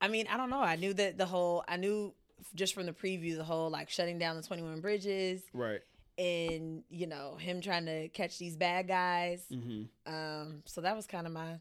I 0.00 0.08
mean, 0.08 0.26
I 0.30 0.36
don't 0.36 0.50
know. 0.50 0.60
I 0.60 0.76
knew 0.76 0.94
that 0.94 1.18
the 1.18 1.26
whole, 1.26 1.64
I 1.68 1.76
knew 1.76 2.14
just 2.54 2.72
from 2.74 2.86
the 2.86 2.92
preview, 2.92 3.36
the 3.36 3.44
whole 3.44 3.68
like 3.70 3.90
shutting 3.90 4.18
down 4.18 4.36
the 4.36 4.42
21 4.42 4.80
bridges 4.80 5.42
right 5.52 5.80
and, 6.18 6.82
you 6.90 7.06
know, 7.06 7.36
him 7.36 7.60
trying 7.60 7.86
to 7.86 8.08
catch 8.08 8.38
these 8.38 8.56
bad 8.56 8.88
guys. 8.88 9.42
mm-hmm 9.52 9.82
Um, 10.06 10.62
so 10.64 10.80
that 10.80 10.96
was 10.96 11.06
kind 11.06 11.26
of 11.26 11.32
my 11.32 11.56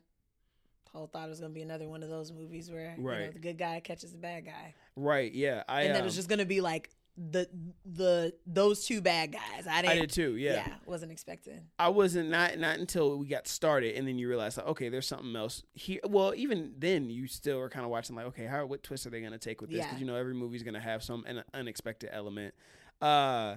whole 0.92 1.08
thought 1.08 1.26
it 1.26 1.30
was 1.30 1.40
gonna 1.40 1.54
be 1.54 1.62
another 1.62 1.88
one 1.88 2.04
of 2.04 2.10
those 2.10 2.32
movies 2.32 2.70
where 2.72 2.96
you 2.98 3.04
know, 3.04 3.32
the 3.32 3.40
good 3.40 3.58
guy 3.58 3.80
catches 3.80 4.12
the 4.12 4.18
bad 4.18 4.46
guy, 4.46 4.74
right 4.96 5.34
yeah 5.34 5.64
i 5.68 5.82
and 5.82 5.90
then 5.92 5.98
um, 5.98 6.02
it 6.02 6.06
was 6.06 6.16
just 6.16 6.30
gonna 6.30 6.46
be 6.46 6.62
like 6.62 6.90
the 7.32 7.50
the 7.86 8.34
those 8.48 8.86
two 8.86 9.02
bad 9.02 9.34
guys. 9.34 9.68
I 9.68 9.80
i 9.80 9.82
didn't. 9.82 10.00
did 10.02 10.10
too 10.12 10.36
Yeah. 10.38 10.54
yeah. 10.54 10.74
wasn't 10.86 11.12
expecting. 11.12 11.60
i 11.78 11.90
wasn't 11.90 12.30
not 12.30 12.58
not 12.58 12.78
until 12.80 13.18
we 13.18 13.28
got 13.28 13.46
started 13.46 13.96
and 13.96 14.08
then 14.08 14.18
you 14.18 14.30
realize 14.30 14.56
like 14.56 14.68
okay 14.68 14.88
there's 14.88 15.06
something 15.08 15.36
else 15.36 15.64
here 15.74 16.00
well 16.08 16.34
even 16.36 16.74
then 16.78 17.10
you 17.10 17.28
still 17.28 17.60
are 17.60 17.70
kind 17.70 17.84
of 17.84 17.92
watching 17.92 18.16
like 18.16 18.26
okay 18.28 18.46
how 18.46 18.66
what 18.66 18.84
twist 18.84 19.06
are 19.06 19.10
they 19.10 19.20
going 19.20 19.34
to 19.34 19.38
take 19.38 19.60
with 19.60 19.70
this 19.70 19.80
because 19.80 19.94
Yeah. 19.96 20.00
you 20.00 20.06
know 20.06 20.16
every 20.16 20.34
movie's 20.34 20.64
going 20.64 20.76
to 20.76 20.80
have 20.80 21.04
some 21.04 21.26
an 21.28 21.44
unexpected 21.54 22.10
element 22.14 22.54
uh 23.02 23.56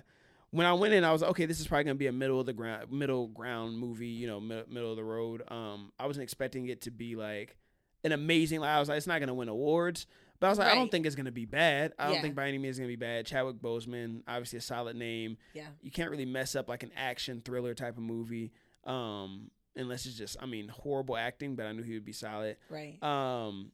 when 0.52 0.66
I 0.66 0.72
went 0.74 0.94
in, 0.94 1.02
I 1.02 1.10
was 1.12 1.20
like, 1.22 1.32
okay, 1.32 1.46
this 1.46 1.58
is 1.60 1.66
probably 1.66 1.84
gonna 1.84 1.96
be 1.96 2.06
a 2.06 2.12
middle 2.12 2.38
of 2.38 2.46
the 2.46 2.52
ground, 2.52 2.92
middle 2.92 3.26
ground 3.26 3.76
movie, 3.78 4.06
you 4.08 4.26
know, 4.28 4.38
mi- 4.40 4.62
middle 4.70 4.90
of 4.90 4.96
the 4.96 5.04
road. 5.04 5.42
Um, 5.50 5.92
I 5.98 6.06
wasn't 6.06 6.22
expecting 6.22 6.68
it 6.68 6.82
to 6.82 6.90
be 6.90 7.16
like 7.16 7.56
an 8.04 8.12
amazing. 8.12 8.60
Like, 8.60 8.70
I 8.70 8.78
was 8.80 8.88
like, 8.88 8.98
it's 8.98 9.06
not 9.06 9.18
gonna 9.20 9.34
win 9.34 9.48
awards, 9.48 10.06
but 10.40 10.46
I 10.46 10.50
was 10.50 10.58
like, 10.58 10.68
I 10.68 10.74
don't 10.74 10.90
think 10.90 11.06
it's 11.06 11.16
gonna 11.16 11.32
be 11.32 11.44
bad. 11.46 11.92
I 11.98 12.04
don't 12.06 12.14
think 12.22 12.34
by 12.34 12.48
any 12.48 12.58
means 12.58 12.72
it's 12.76 12.78
gonna 12.80 12.88
be 12.88 12.96
bad. 12.96 13.26
Chadwick 13.26 13.56
Boseman, 13.62 14.22
obviously 14.28 14.58
a 14.58 14.62
solid 14.62 14.94
name. 14.96 15.36
Yeah, 15.54 15.66
You 15.82 15.90
can't 15.90 16.10
really 16.10 16.26
mess 16.26 16.54
up 16.54 16.68
like 16.68 16.82
an 16.82 16.90
action 16.96 17.42
thriller 17.44 17.74
type 17.74 17.96
of 17.96 18.02
movie, 18.02 18.52
um, 18.84 19.50
unless 19.76 20.04
it's 20.06 20.18
just, 20.18 20.36
I 20.40 20.46
mean, 20.46 20.68
horrible 20.68 21.16
acting. 21.16 21.54
But 21.56 21.66
I 21.66 21.72
knew 21.72 21.82
he 21.82 21.94
would 21.94 22.04
be 22.04 22.12
solid. 22.12 22.56
right. 22.68 23.02
Um, 23.02 23.72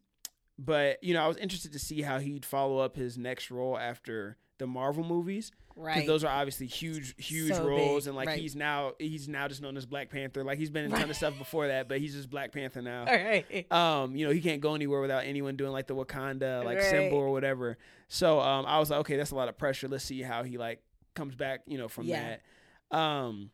but 0.58 1.02
you 1.02 1.14
know, 1.14 1.22
I 1.24 1.28
was 1.28 1.36
interested 1.38 1.72
to 1.72 1.78
see 1.78 2.02
how 2.02 2.18
he'd 2.18 2.44
follow 2.44 2.78
up 2.78 2.96
his 2.96 3.16
next 3.18 3.50
role 3.50 3.78
after 3.78 4.36
the 4.58 4.66
Marvel 4.66 5.04
movies 5.04 5.52
because 5.74 5.84
right. 5.86 6.06
those 6.06 6.24
are 6.24 6.28
obviously 6.32 6.66
huge, 6.66 7.14
huge 7.16 7.52
So 7.54 7.64
roles, 7.64 8.04
big, 8.04 8.08
and 8.08 8.16
like 8.16 8.26
right. 8.28 8.38
he's 8.40 8.56
now 8.56 8.94
he's 8.98 9.28
now 9.28 9.46
just 9.48 9.62
known 9.62 9.76
as 9.76 9.86
Black 9.86 10.10
Panther. 10.10 10.42
Like 10.44 10.58
he's 10.58 10.70
been 10.70 10.84
in 10.84 10.90
a 10.92 10.94
ton 10.94 11.02
Right. 11.02 11.10
of 11.10 11.16
stuff 11.22 11.38
before 11.38 11.68
that, 11.68 11.88
but 11.88 12.00
he's 12.00 12.14
just 12.14 12.28
Black 12.28 12.50
Panther 12.52 12.82
now. 12.82 13.00
All 13.06 13.14
right. 13.14 13.70
Um, 13.72 14.16
you 14.16 14.26
know, 14.26 14.32
he 14.32 14.40
can't 14.40 14.60
go 14.60 14.74
anywhere 14.74 15.00
without 15.00 15.24
anyone 15.24 15.56
doing 15.56 15.70
like 15.72 15.86
the 15.86 15.94
Wakanda 15.94 16.64
like 16.64 16.78
Right. 16.78 16.86
symbol 16.90 17.18
or 17.18 17.30
whatever. 17.30 17.78
So 18.08 18.40
um, 18.40 18.66
I 18.66 18.78
was 18.80 18.90
like, 18.90 19.00
okay, 19.00 19.16
that's 19.16 19.30
a 19.30 19.36
lot 19.36 19.48
of 19.48 19.56
pressure. 19.56 19.86
Let's 19.88 20.04
see 20.04 20.20
how 20.22 20.42
he 20.42 20.58
like 20.58 20.82
comes 21.14 21.34
back, 21.36 21.60
you 21.66 21.78
know, 21.78 21.88
from 21.88 22.06
Yeah. 22.06 22.36
that. 22.90 22.96
Um, 22.96 23.50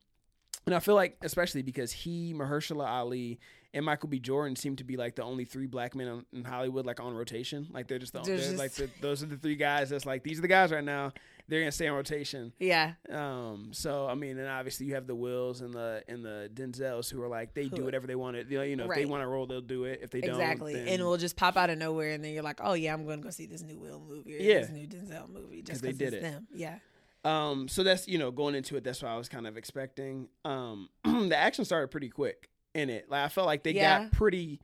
and 0.67 0.75
I 0.75 0.79
feel 0.81 0.95
like 0.95 1.19
especially 1.23 1.61
because 1.62 1.93
he, 1.93 2.33
Mahershala 2.35 2.87
Ali, 2.88 3.38
and 3.75 3.85
Michael 3.85 4.09
B. 4.09 4.19
Jordan 4.21 4.55
seem 4.57 4.77
to 4.77 4.85
be 4.85 4.97
like 4.97 5.17
the 5.17 5.23
only 5.25 5.45
three 5.45 5.67
black 5.67 5.95
men 5.95 6.09
on, 6.09 6.25
in 6.33 6.45
Hollywood 6.45 6.87
like 6.87 7.01
on 7.01 7.13
rotation. 7.15 7.67
Like 7.73 7.89
they're 7.89 7.99
just 7.99 8.13
the, 8.15 8.21
They're 8.23 8.39
they're, 8.39 8.57
like 8.57 8.73
the, 8.73 8.89
those 9.01 9.23
are 9.23 9.27
the 9.27 9.37
three 9.37 9.57
guys 9.57 9.91
that's 9.91 10.07
like 10.07 10.23
these 10.23 10.39
are 10.39 10.43
the 10.43 10.49
guys 10.49 10.71
right 10.73 10.85
now. 10.85 11.13
They're 11.47 11.61
gonna 11.61 11.73
stay 11.73 11.89
on 11.89 11.97
rotation. 11.97 12.55
Yeah. 12.59 12.93
Um, 13.11 13.69
so 13.73 14.07
I 14.09 14.15
mean, 14.15 14.39
and 14.39 14.49
obviously 14.49 14.87
you 14.87 14.95
have 14.95 15.07
the 15.07 15.15
Wills 15.15 15.61
and 15.61 15.75
the 15.75 16.03
and 16.09 16.25
the 16.25 16.49
Denzels 16.55 17.11
who 17.11 17.21
are 17.23 17.29
like 17.29 17.53
they 17.53 17.69
do 17.69 17.85
whatever 17.85 18.07
they 18.07 18.15
want 18.15 18.37
to. 18.37 18.45
You 18.51 18.59
know, 18.59 18.63
you 18.65 18.77
know 18.77 18.89
if 18.91 18.95
they 18.95 19.05
want 19.05 19.23
to 19.23 19.27
roll, 19.27 19.45
they'll 19.47 19.61
do 19.61 19.85
it. 19.85 20.01
If 20.03 20.11
they 20.11 20.21
Exactly. 20.21 20.39
don't, 20.73 20.81
exactly 20.81 20.93
and 20.95 21.03
it 21.03 21.05
will 21.05 21.19
just 21.19 21.37
pop 21.37 21.57
out 21.59 21.69
of 21.69 21.77
nowhere, 21.77 22.13
and 22.13 22.25
then 22.25 22.33
you're 22.33 22.43
like, 22.43 22.61
oh 22.63 22.73
yeah, 22.73 22.95
I'm 22.95 23.07
to 23.07 23.17
go 23.19 23.29
see 23.31 23.45
this 23.47 23.63
new 23.63 23.79
Will 23.79 24.01
movie 24.09 24.37
or 24.37 24.41
Yeah. 24.41 24.61
this 24.61 24.71
new 24.71 24.87
Denzel 24.87 25.29
movie 25.29 25.61
just 25.61 25.73
'Cause 25.73 25.81
they 25.83 25.89
because 25.89 25.99
did 25.99 26.15
it's 26.15 26.27
it. 26.27 26.31
them. 26.31 26.47
Yeah. 26.55 26.79
Um, 27.25 27.69
so 27.69 27.83
that's 27.83 28.07
you 28.09 28.19
know 28.19 28.31
going 28.31 28.55
into 28.55 28.77
it. 28.77 28.85
That's 28.85 29.03
what 29.03 29.11
I 29.11 29.17
was 29.17 29.29
kind 29.29 29.47
of 29.47 29.57
expecting. 29.57 30.29
Um, 30.45 30.89
the 31.05 31.37
action 31.37 31.65
started 31.65 31.89
pretty 31.91 32.09
quick 32.09 32.49
in 32.75 32.91
it. 32.91 33.09
Like 33.09 33.25
I 33.25 33.29
felt 33.29 33.47
like 33.47 33.63
they 33.63 33.73
Yeah. 33.73 34.05
got 34.05 34.13
pretty 34.13 34.61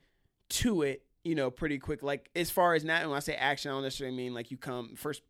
to 0.49 0.81
it. 0.83 1.03
You 1.23 1.35
know, 1.35 1.51
pretty 1.51 1.77
quick. 1.77 2.01
Like 2.03 2.29
as 2.35 2.49
far 2.49 2.73
as 2.73 2.83
not 2.83 3.05
when 3.07 3.15
I 3.15 3.19
say 3.19 3.35
action, 3.35 3.71
I 3.71 3.75
don't 3.75 3.83
necessarily 3.83 4.15
mean 4.15 4.33
like 4.33 4.51
you 4.51 4.57
come 4.57 4.95
first 4.95 5.21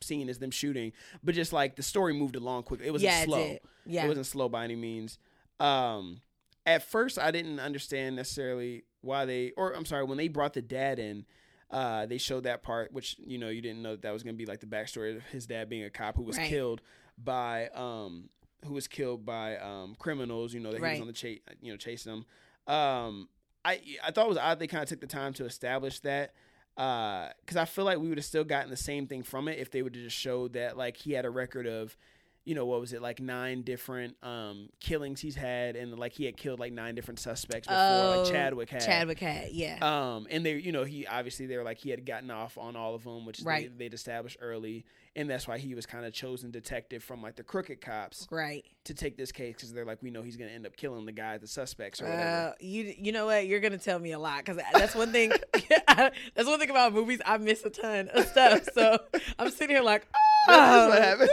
scene 0.00 0.28
is 0.28 0.38
them 0.38 0.50
shooting, 0.50 0.92
but 1.22 1.34
just 1.34 1.52
like 1.52 1.76
the 1.76 1.82
story 1.82 2.14
moved 2.14 2.36
along 2.36 2.62
quickly. 2.62 2.86
It 2.86 2.92
wasn't 2.92 3.12
yeah. 3.12 3.24
slow. 3.24 3.40
It. 3.40 3.64
Yeah. 3.84 4.04
It 4.04 4.08
wasn't 4.08 4.26
slow 4.26 4.48
by 4.48 4.64
any 4.64 4.76
means. 4.76 5.18
Um, 5.58 6.20
at 6.66 6.82
first, 6.82 7.18
I 7.18 7.30
didn't 7.30 7.58
understand 7.60 8.16
necessarily 8.16 8.84
why 9.02 9.24
they, 9.24 9.52
or 9.56 9.72
I'm 9.74 9.84
sorry, 9.84 10.04
when 10.04 10.16
they 10.18 10.28
brought 10.28 10.52
the 10.54 10.62
dad 10.62 10.98
in, 10.98 11.26
uh, 11.70 12.06
they 12.06 12.18
showed 12.18 12.44
that 12.44 12.62
part, 12.62 12.92
which 12.92 13.16
you 13.18 13.38
know 13.38 13.48
you 13.48 13.60
didn't 13.60 13.82
know 13.82 13.92
that, 13.92 14.02
that 14.02 14.12
was 14.12 14.22
gonna 14.22 14.36
be 14.36 14.46
like 14.46 14.60
the 14.60 14.66
backstory 14.66 15.16
of 15.16 15.22
his 15.24 15.46
dad 15.46 15.68
being 15.68 15.84
a 15.84 15.90
cop 15.90 16.16
who 16.16 16.22
was 16.22 16.38
Right. 16.38 16.48
killed 16.48 16.80
by, 17.18 17.68
um, 17.74 18.28
who 18.66 18.74
was 18.74 18.86
killed 18.88 19.24
by 19.24 19.56
um 19.58 19.96
criminals. 19.98 20.52
You 20.54 20.60
know 20.60 20.70
that 20.70 20.76
he 20.78 20.82
was 20.92 21.00
on 21.00 21.06
the 21.06 21.12
chase, 21.12 21.40
you 21.60 21.72
know, 21.72 21.76
chasing 21.76 22.12
them. 22.12 22.74
Um, 22.74 23.28
I 23.64 23.80
I 24.04 24.10
thought 24.10 24.26
it 24.26 24.28
was 24.28 24.38
odd 24.38 24.58
they 24.58 24.66
kind 24.66 24.82
of 24.82 24.88
took 24.88 25.00
the 25.00 25.06
time 25.06 25.32
to 25.34 25.44
establish 25.44 26.00
that 26.00 26.34
because 26.76 27.56
I 27.56 27.64
feel 27.64 27.84
like 27.84 27.98
we 27.98 28.08
would 28.08 28.18
have 28.18 28.24
still 28.24 28.44
gotten 28.44 28.70
the 28.70 28.76
same 28.76 29.06
thing 29.06 29.22
from 29.22 29.48
it 29.48 29.58
if 29.58 29.70
they 29.70 29.82
would 29.82 29.94
have 29.94 30.04
just 30.04 30.16
showed 30.16 30.54
that 30.54 30.76
like 30.76 30.96
he 30.96 31.12
had 31.12 31.24
a 31.24 31.30
record 31.30 31.66
of 31.66 31.96
you 32.44 32.54
know, 32.54 32.64
what 32.66 32.80
was 32.80 32.92
it 32.92 33.02
like 33.02 33.20
nine 33.20 33.62
different 33.62 34.16
um 34.22 34.68
killings 34.80 35.20
he's 35.20 35.36
had, 35.36 35.76
and 35.76 35.98
like 35.98 36.12
he 36.12 36.24
had 36.24 36.36
killed 36.36 36.58
like 36.60 36.72
nine 36.72 36.94
different 36.94 37.20
suspects 37.20 37.68
before, 37.68 37.80
Oh, 37.80 38.22
like 38.22 38.32
Chadwick 38.32 38.70
had. 38.70 38.80
Chadwick 38.80 39.18
had, 39.20 39.50
yeah. 39.52 39.78
Um, 39.82 40.26
and 40.30 40.44
they, 40.44 40.54
you 40.56 40.72
know, 40.72 40.84
he 40.84 41.06
obviously 41.06 41.46
they 41.46 41.56
were 41.56 41.64
like 41.64 41.78
he 41.78 41.90
had 41.90 42.04
gotten 42.06 42.30
off 42.30 42.56
on 42.58 42.76
all 42.76 42.94
of 42.94 43.04
them, 43.04 43.24
which 43.26 43.40
Right. 43.42 43.70
they, 43.76 43.84
they'd 43.84 43.94
established 43.94 44.38
early, 44.40 44.84
and 45.14 45.28
that's 45.28 45.46
why 45.46 45.58
he 45.58 45.74
was 45.74 45.86
kind 45.86 46.04
of 46.06 46.12
chosen 46.12 46.50
detective 46.50 47.04
from 47.04 47.22
like 47.22 47.36
the 47.36 47.42
crooked 47.44 47.80
cops 47.80 48.26
right. 48.30 48.64
To 48.84 48.94
take 48.94 49.16
this 49.16 49.30
case 49.30 49.56
because 49.56 49.72
they're 49.72 49.84
like, 49.84 50.02
we 50.02 50.10
know 50.10 50.22
he's 50.22 50.36
gonna 50.36 50.50
end 50.50 50.66
up 50.66 50.76
killing 50.76 51.04
the 51.04 51.12
guy, 51.12 51.38
the 51.38 51.46
suspects 51.46 52.00
or 52.00 52.06
whatever. 52.06 52.48
Uh, 52.48 52.52
you 52.60 52.94
you 52.98 53.12
know 53.12 53.26
what? 53.26 53.46
You're 53.46 53.60
gonna 53.60 53.78
tell 53.78 53.98
me 53.98 54.12
a 54.12 54.18
lot 54.18 54.44
because 54.44 54.60
that's 54.72 54.94
one 54.94 55.12
thing. 55.12 55.32
that's 55.86 56.46
one 56.48 56.58
thing 56.58 56.70
about 56.70 56.92
movies. 56.92 57.20
I 57.24 57.38
miss 57.38 57.64
a 57.64 57.70
ton 57.70 58.08
of 58.08 58.26
stuff. 58.26 58.68
So 58.74 58.98
I'm 59.38 59.50
sitting 59.50 59.76
here 59.76 59.84
like, 59.84 60.06
oh, 60.48 60.90
That's 60.90 60.90
what 60.90 61.02
happened. 61.02 61.30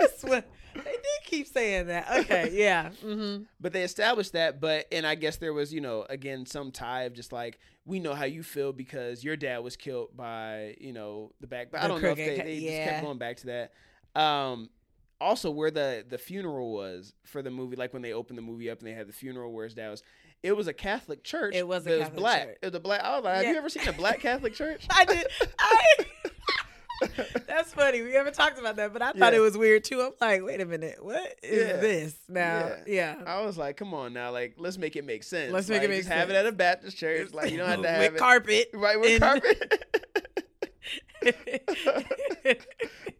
this 0.00 0.22
one- 0.24 0.44
they 0.72 0.82
did 0.92 1.24
keep 1.24 1.48
saying 1.48 1.88
that. 1.88 2.08
Okay, 2.20 2.50
yeah. 2.52 2.90
Mm-hmm. 3.04 3.42
But 3.60 3.72
they 3.72 3.82
established 3.82 4.34
that, 4.34 4.60
but 4.60 4.86
and 4.92 5.04
I 5.04 5.16
guess 5.16 5.36
there 5.36 5.52
was, 5.52 5.74
you 5.74 5.80
know, 5.80 6.06
again 6.08 6.46
some 6.46 6.70
tie 6.70 7.02
of 7.04 7.12
just 7.12 7.32
like 7.32 7.58
we 7.84 7.98
know 7.98 8.14
how 8.14 8.24
you 8.24 8.42
feel 8.42 8.72
because 8.72 9.24
your 9.24 9.36
dad 9.36 9.58
was 9.58 9.76
killed 9.76 10.16
by, 10.16 10.76
you 10.80 10.92
know, 10.92 11.32
the 11.40 11.46
back. 11.48 11.72
But 11.72 11.82
I 11.82 11.88
don't 11.88 12.00
know 12.00 12.10
if 12.10 12.16
they, 12.16 12.36
they 12.38 12.60
just 12.60 12.88
kept 12.88 13.02
going 13.04 13.18
back 13.18 13.38
to 13.38 13.46
that. 14.14 14.20
Um, 14.20 14.70
also 15.20 15.50
where 15.50 15.70
the 15.70 16.04
the 16.08 16.18
funeral 16.18 16.72
was 16.72 17.12
for 17.24 17.42
the 17.42 17.50
movie, 17.50 17.76
like 17.76 17.92
when 17.92 18.02
they 18.02 18.12
opened 18.12 18.38
the 18.38 18.42
movie 18.42 18.70
up 18.70 18.78
and 18.78 18.88
they 18.88 18.92
had 18.94 19.08
the 19.08 19.12
funeral 19.12 19.52
where 19.52 19.64
his 19.64 19.74
dad 19.74 19.90
was. 19.90 20.02
It 20.42 20.56
was 20.56 20.66
a 20.68 20.72
Catholic 20.72 21.22
church. 21.22 21.54
It 21.54 21.68
was 21.68 21.86
a 21.86 21.98
Catholic 21.98 22.16
black. 22.16 22.46
church. 22.46 22.56
It 22.62 22.66
was 22.66 22.74
a 22.74 22.80
black. 22.80 23.02
I 23.04 23.16
was 23.16 23.24
like, 23.24 23.34
have 23.34 23.44
Yeah. 23.44 23.50
you 23.52 23.58
ever 23.58 23.68
seen 23.68 23.86
a 23.88 23.92
black 23.92 24.20
Catholic 24.20 24.54
church? 24.54 24.86
I 24.90 25.04
did. 25.04 25.26
I. 25.58 26.06
That's 27.46 27.72
funny. 27.72 28.02
We 28.02 28.12
haven't 28.12 28.34
talked 28.34 28.58
about 28.58 28.76
that, 28.76 28.92
but 28.92 29.00
I 29.02 29.12
thought 29.12 29.32
Yeah. 29.32 29.38
it 29.38 29.42
was 29.42 29.56
weird 29.56 29.84
too. 29.84 30.00
I'm 30.02 30.12
like, 30.20 30.42
wait 30.42 30.60
a 30.60 30.66
minute, 30.66 31.02
what 31.04 31.34
is 31.42 31.68
Yeah. 31.68 31.76
this 31.76 32.14
now? 32.28 32.72
Yeah. 32.86 33.16
Yeah. 33.18 33.22
I 33.26 33.40
was 33.42 33.56
like, 33.58 33.76
come 33.76 33.94
on 33.94 34.12
now, 34.12 34.30
like 34.32 34.54
let's 34.58 34.76
make 34.78 34.96
it 34.96 35.04
make 35.06 35.22
sense. 35.24 35.52
Let's 35.52 35.68
make 35.68 35.82
it 35.82 35.88
make 35.90 36.00
just 36.00 36.10
Have 36.10 36.30
it 36.30 36.36
at 36.36 36.46
a 36.46 36.52
Baptist 36.52 36.96
church. 36.98 37.32
Like 37.32 37.50
you 37.52 37.58
don't 37.58 37.68
have 37.68 37.82
to 37.82 37.88
have 37.88 38.00
with 38.00 38.14
it 38.14 38.18
carpet. 38.18 38.70
right 38.74 39.00
with 39.00 39.10
and- 39.22 39.42
carpet. 39.42 39.84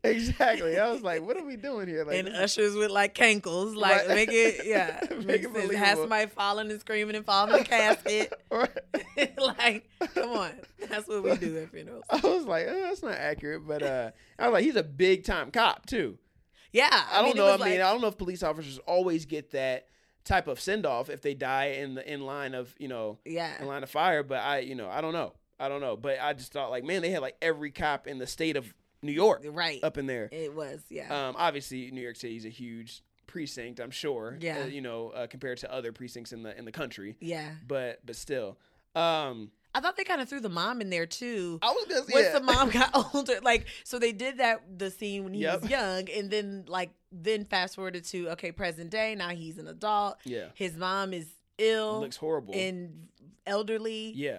exactly. 0.02 0.78
I 0.78 0.90
was 0.90 1.02
like, 1.02 1.22
what 1.22 1.36
are 1.36 1.44
we 1.44 1.56
doing 1.56 1.88
here? 1.88 2.04
Like, 2.04 2.18
and 2.18 2.28
ushers 2.28 2.74
with 2.74 2.90
like 2.90 3.14
cankles, 3.14 3.76
like 3.76 4.06
Right. 4.06 4.08
make 4.08 4.30
it, 4.32 4.66
yeah, 4.66 5.00
Make 5.24 5.44
it 5.44 5.52
sense. 5.52 5.74
Have 5.74 5.98
somebody 5.98 6.26
falling 6.26 6.70
and 6.70 6.80
screaming 6.80 7.16
and 7.16 7.24
falling 7.24 7.54
in 7.54 7.58
the 7.60 7.64
casket. 7.64 8.32
Like, 9.36 9.88
come 10.14 10.30
on, 10.30 10.52
that's 10.88 11.06
what 11.06 11.22
we 11.22 11.36
do 11.36 11.58
at 11.58 11.70
funerals. 11.70 12.04
I 12.08 12.20
was 12.20 12.44
like, 12.46 12.66
oh, 12.68 12.82
that's 12.82 13.02
not 13.02 13.12
accurate, 13.12 13.66
but 13.66 13.82
uh, 13.82 14.10
I 14.38 14.48
was 14.48 14.54
like, 14.54 14.64
he's 14.64 14.76
a 14.76 14.82
big 14.82 15.24
time 15.24 15.50
cop 15.50 15.84
too. 15.86 16.16
Yeah, 16.72 16.88
I, 16.90 17.16
don't 17.16 17.24
mean, 17.26 17.36
know. 17.36 17.46
I 17.48 17.56
was 17.56 17.60
mean, 17.64 17.80
I 17.80 17.92
don't 17.92 18.00
know 18.00 18.08
if 18.08 18.16
police 18.16 18.42
officers 18.42 18.78
always 18.86 19.26
get 19.26 19.50
that 19.50 19.88
type 20.24 20.46
of 20.46 20.60
send 20.60 20.86
off 20.86 21.10
if 21.10 21.20
they 21.20 21.34
die 21.34 21.66
in 21.66 21.94
the 21.94 22.12
in 22.12 22.20
line 22.20 22.54
of 22.54 22.74
you 22.78 22.88
know 22.88 23.18
in 23.24 23.32
yeah, 23.32 23.54
line 23.62 23.82
of 23.82 23.90
fire. 23.90 24.22
But 24.22 24.38
I, 24.38 24.60
you 24.60 24.74
know, 24.74 24.88
I 24.88 25.00
don't 25.00 25.12
know. 25.12 25.32
I 25.60 25.68
don't 25.68 25.80
know. 25.80 25.96
But 25.96 26.18
I 26.20 26.32
just 26.32 26.52
thought 26.52 26.70
like, 26.70 26.82
man, 26.84 27.02
they 27.02 27.10
had 27.10 27.20
like 27.22 27.36
every 27.42 27.70
cop 27.70 28.06
in 28.06 28.18
the 28.18 28.26
state 28.26 28.56
of 28.56 28.72
New 29.02 29.12
York 29.12 29.42
right. 29.50 29.82
up 29.84 29.96
in 29.98 30.06
there. 30.06 30.28
It 30.32 30.54
was, 30.54 30.80
yeah, 30.90 31.28
Um, 31.28 31.34
obviously, 31.38 31.90
New 31.90 32.00
York 32.02 32.16
City 32.16 32.36
is 32.36 32.44
a 32.44 32.50
huge 32.50 33.02
precinct. 33.26 33.78
I'm 33.80 33.90
sure. 33.90 34.36
Yeah. 34.40 34.62
uh, 34.62 34.66
you 34.66 34.80
know, 34.80 35.10
uh, 35.10 35.26
compared 35.26 35.58
to 35.58 35.72
other 35.72 35.92
precincts 35.92 36.32
in 36.32 36.42
the 36.42 36.58
in 36.58 36.64
the 36.64 36.72
country. 36.72 37.16
yeah. 37.20 37.50
But 37.66 38.00
but 38.04 38.16
still, 38.16 38.58
um, 38.96 39.50
I 39.72 39.80
thought 39.80 39.96
they 39.96 40.02
kind 40.04 40.20
of 40.20 40.28
threw 40.28 40.40
the 40.40 40.48
mom 40.48 40.80
in 40.80 40.90
there 40.90 41.06
too. 41.06 41.58
I 41.62 41.70
was 41.70 41.86
gonna 41.88 42.00
Once 42.12 42.26
yeah. 42.26 42.32
the 42.38 42.44
mom 42.44 42.70
got 42.80 43.14
older, 43.14 43.38
like 43.42 43.66
so 43.84 43.98
they 44.00 44.10
did 44.12 44.38
that 44.38 44.62
the 44.78 44.90
scene 44.90 45.22
when 45.24 45.32
he 45.34 45.42
Yep. 45.42 45.62
was 45.62 45.70
young, 45.70 46.10
and 46.10 46.28
then 46.30 46.64
like 46.66 46.90
then 47.12 47.44
fast 47.44 47.76
forwarded 47.76 48.04
to 48.06 48.30
okay 48.30 48.50
present 48.52 48.90
day. 48.90 49.14
Now 49.14 49.28
he's 49.28 49.58
an 49.58 49.68
adult. 49.68 50.16
yeah, 50.24 50.46
His 50.54 50.76
mom 50.76 51.12
is 51.12 51.28
ill 51.58 52.00
looks 52.00 52.16
horrible. 52.16 52.52
and 52.54 53.06
elderly. 53.46 54.12
yeah. 54.16 54.38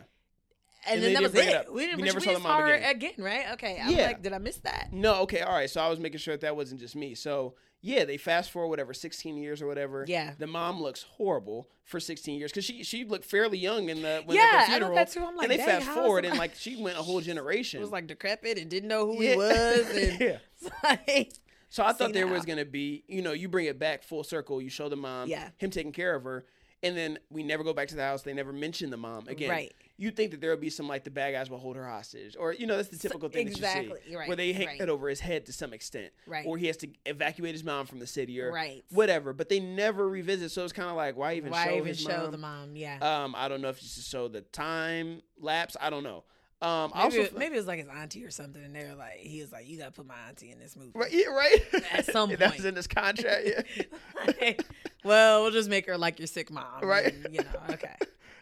And, 0.88 0.96
And 0.96 1.04
then 1.04 1.14
that 1.14 1.22
was 1.24 1.36
it 1.36 1.48
it. 1.48 1.74
We 1.74 1.86
didn't. 1.86 1.98
We 1.98 2.04
never 2.04 2.20
we 2.20 2.26
saw 2.26 2.34
the 2.34 2.40
mom 2.40 2.64
again. 2.66 2.90
again, 2.96 3.14
right? 3.20 3.46
Okay. 3.54 3.80
I'm 3.82 3.92
Yeah. 3.92 4.08
like, 4.08 4.24
did 4.24 4.34
I 4.34 4.40
miss 4.40 4.58
that? 4.58 4.90
No, 4.92 5.22
okay, 5.22 5.42
all 5.42 5.54
right. 5.54 5.70
So 5.70 5.80
I 5.82 5.90
was 5.90 6.00
making 6.00 6.20
sure 6.20 6.34
that 6.34 6.42
that 6.42 6.56
wasn't 6.56 6.80
just 6.80 6.96
me. 6.96 7.14
So 7.14 7.54
yeah, 7.84 8.06
they 8.06 8.18
fast 8.18 8.52
forward 8.52 8.70
whatever, 8.70 8.94
sixteen 8.94 9.38
years 9.38 9.62
or 9.62 9.68
whatever. 9.68 10.06
Yeah. 10.08 10.34
The 10.38 10.48
mom 10.48 10.82
looks 10.82 11.04
horrible 11.04 11.70
for 11.84 12.00
sixteen 12.00 12.40
years 12.40 12.52
because 12.52 12.66
she 12.66 12.84
she 12.84 13.06
looked 13.06 13.26
fairly 13.26 13.58
young 13.60 13.90
in 13.90 14.02
the 14.02 14.22
when 14.26 14.38
Yeah, 14.38 14.66
the 14.66 14.72
funeral. 14.72 14.96
that 14.96 15.12
too. 15.12 15.24
I'm 15.24 15.36
like, 15.36 15.50
and 15.50 15.60
they 15.60 15.64
fast 15.64 15.88
forward 15.88 16.26
and 16.26 16.34
like- 16.38 16.52
like 16.52 16.56
she 16.60 16.82
went 16.82 16.98
a 16.98 17.02
whole 17.04 17.22
generation. 17.32 17.80
It 17.80 17.84
was 17.84 17.92
like 17.92 18.08
decrepit 18.08 18.58
and 18.58 18.70
didn't 18.70 18.90
know 18.90 19.06
who 19.06 19.24
Yeah. 19.24 19.32
he 19.32 19.38
was, 19.38 19.90
and 19.96 20.20
yeah. 20.20 20.38
like, 20.84 21.34
So 21.70 21.84
I 21.86 21.94
thought 21.94 22.14
there 22.14 22.26
now. 22.26 22.34
was 22.34 22.46
gonna 22.46 22.66
be, 22.66 23.04
you 23.08 23.22
know, 23.22 23.34
you 23.34 23.50
bring 23.50 23.66
it 23.68 23.78
back 23.80 24.04
full 24.04 24.24
circle. 24.24 24.62
You 24.62 24.70
show 24.70 24.90
the 24.90 24.96
mom, 24.96 25.30
Yeah. 25.30 25.50
him 25.58 25.70
taking 25.70 25.92
care 25.92 26.16
of 26.16 26.24
her, 26.24 26.46
and 26.84 26.98
then 26.98 27.20
we 27.30 27.44
never 27.44 27.64
go 27.64 27.74
back 27.74 27.88
to 27.90 27.96
the 27.96 28.04
house. 28.04 28.24
They 28.24 28.34
never 28.34 28.52
mention 28.52 28.90
the 28.90 28.98
mom 28.98 29.28
again. 29.28 29.50
Right. 29.50 29.74
You 29.98 30.10
think 30.10 30.32
that 30.32 30.42
there 30.42 30.50
would 30.50 30.60
be 30.60 30.72
some 30.72 30.88
like 30.88 31.04
the 31.04 31.12
bad 31.12 31.32
guys 31.34 31.50
will 31.50 31.60
hold 31.60 31.76
her 31.76 31.88
hostage, 31.88 32.36
or 32.40 32.54
you 32.54 32.66
know 32.66 32.76
that's 32.76 32.90
the 32.90 32.98
typical 32.98 33.30
thing 33.30 33.48
that 33.48 33.58
you 33.58 33.64
see, 33.64 34.16
right, 34.16 34.28
where 34.28 34.36
they 34.36 34.52
hang 34.52 34.68
right. 34.68 34.82
it 34.82 34.90
over 34.90 35.08
his 35.08 35.20
head 35.20 35.46
to 35.46 35.54
some 35.54 35.74
extent, 35.74 36.12
Right. 36.26 36.46
Or 36.46 36.58
he 36.58 36.68
has 36.68 36.78
to 36.78 36.88
evacuate 37.06 37.54
his 37.54 37.64
mom 37.64 37.86
from 37.86 38.00
the 38.00 38.08
city, 38.08 38.42
or 38.42 38.52
Right. 38.52 38.84
whatever. 38.90 39.32
But 39.32 39.50
they 39.50 39.60
never 39.60 40.10
revisit, 40.10 40.52
so 40.52 40.64
it's 40.64 40.74
kind 40.74 40.90
of 40.90 40.96
like 40.96 41.16
why 41.16 41.34
even 41.36 41.52
why 41.52 41.66
show 41.68 41.76
even 41.78 41.94
show 41.94 42.18
mom? 42.18 42.32
the 42.32 42.38
mom? 42.38 42.76
Yeah. 42.76 42.98
Um, 43.02 43.36
I 43.38 43.48
don't 43.48 43.62
know 43.62 43.70
if 43.70 43.78
it's 43.78 43.96
to 43.96 44.02
show 44.02 44.28
the 44.28 44.42
time 44.42 45.22
lapse. 45.40 45.78
I 45.80 45.92
don't 45.92 46.04
know. 46.04 46.24
Um, 46.62 46.92
maybe, 46.94 47.04
also 47.04 47.18
it, 47.22 47.38
maybe 47.38 47.56
it 47.56 47.58
was 47.58 47.68
like 47.68 47.80
his 47.80 47.88
auntie 47.88 48.24
or 48.24 48.30
something, 48.30 48.64
and 48.64 48.76
they 48.76 48.84
were 48.86 48.94
like, 48.96 49.18
he 49.18 49.42
was 49.42 49.52
like, 49.52 49.68
you 49.68 49.80
gotta 49.80 49.92
put 49.92 50.06
my 50.06 50.14
auntie 50.28 50.52
in 50.52 50.60
this 50.60 50.76
movie. 50.76 50.92
right, 50.94 51.12
yeah, 51.12 51.26
right. 51.26 51.58
At 51.92 52.06
some 52.06 52.30
point, 52.30 52.40
that 52.42 52.56
was 52.56 52.66
in 52.66 52.76
this 52.76 52.88
contract. 52.88 53.48
Yeah. 53.48 53.84
Like, 54.28 54.64
well, 55.04 55.42
we'll 55.42 55.52
just 55.52 55.70
make 55.70 55.88
her 55.88 55.98
like 55.98 56.20
your 56.20 56.28
sick 56.28 56.52
mom, 56.52 56.66
Right. 56.84 57.14
and, 57.14 57.34
you 57.34 57.42
know, 57.42 57.74
okay. 57.74 57.96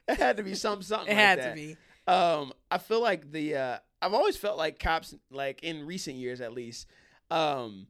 it 0.08 0.18
had 0.18 0.38
to 0.38 0.44
be 0.44 0.54
some 0.56 0.82
something. 0.82 1.08
It 1.08 1.16
like 1.16 1.18
had 1.26 1.40
that. 1.40 1.50
to 1.50 1.56
be. 1.56 1.78
Um, 2.08 2.52
I 2.70 2.78
feel 2.80 3.02
like 3.02 3.32
the 3.32 3.56
uh, 3.56 3.78
I've 4.02 4.14
always 4.14 4.36
felt 4.36 4.58
like 4.58 4.80
cops, 4.80 5.16
like 5.32 5.64
in 5.64 5.86
recent 5.86 6.18
years 6.18 6.42
at 6.42 6.54
least, 6.54 6.88
um, 7.32 7.88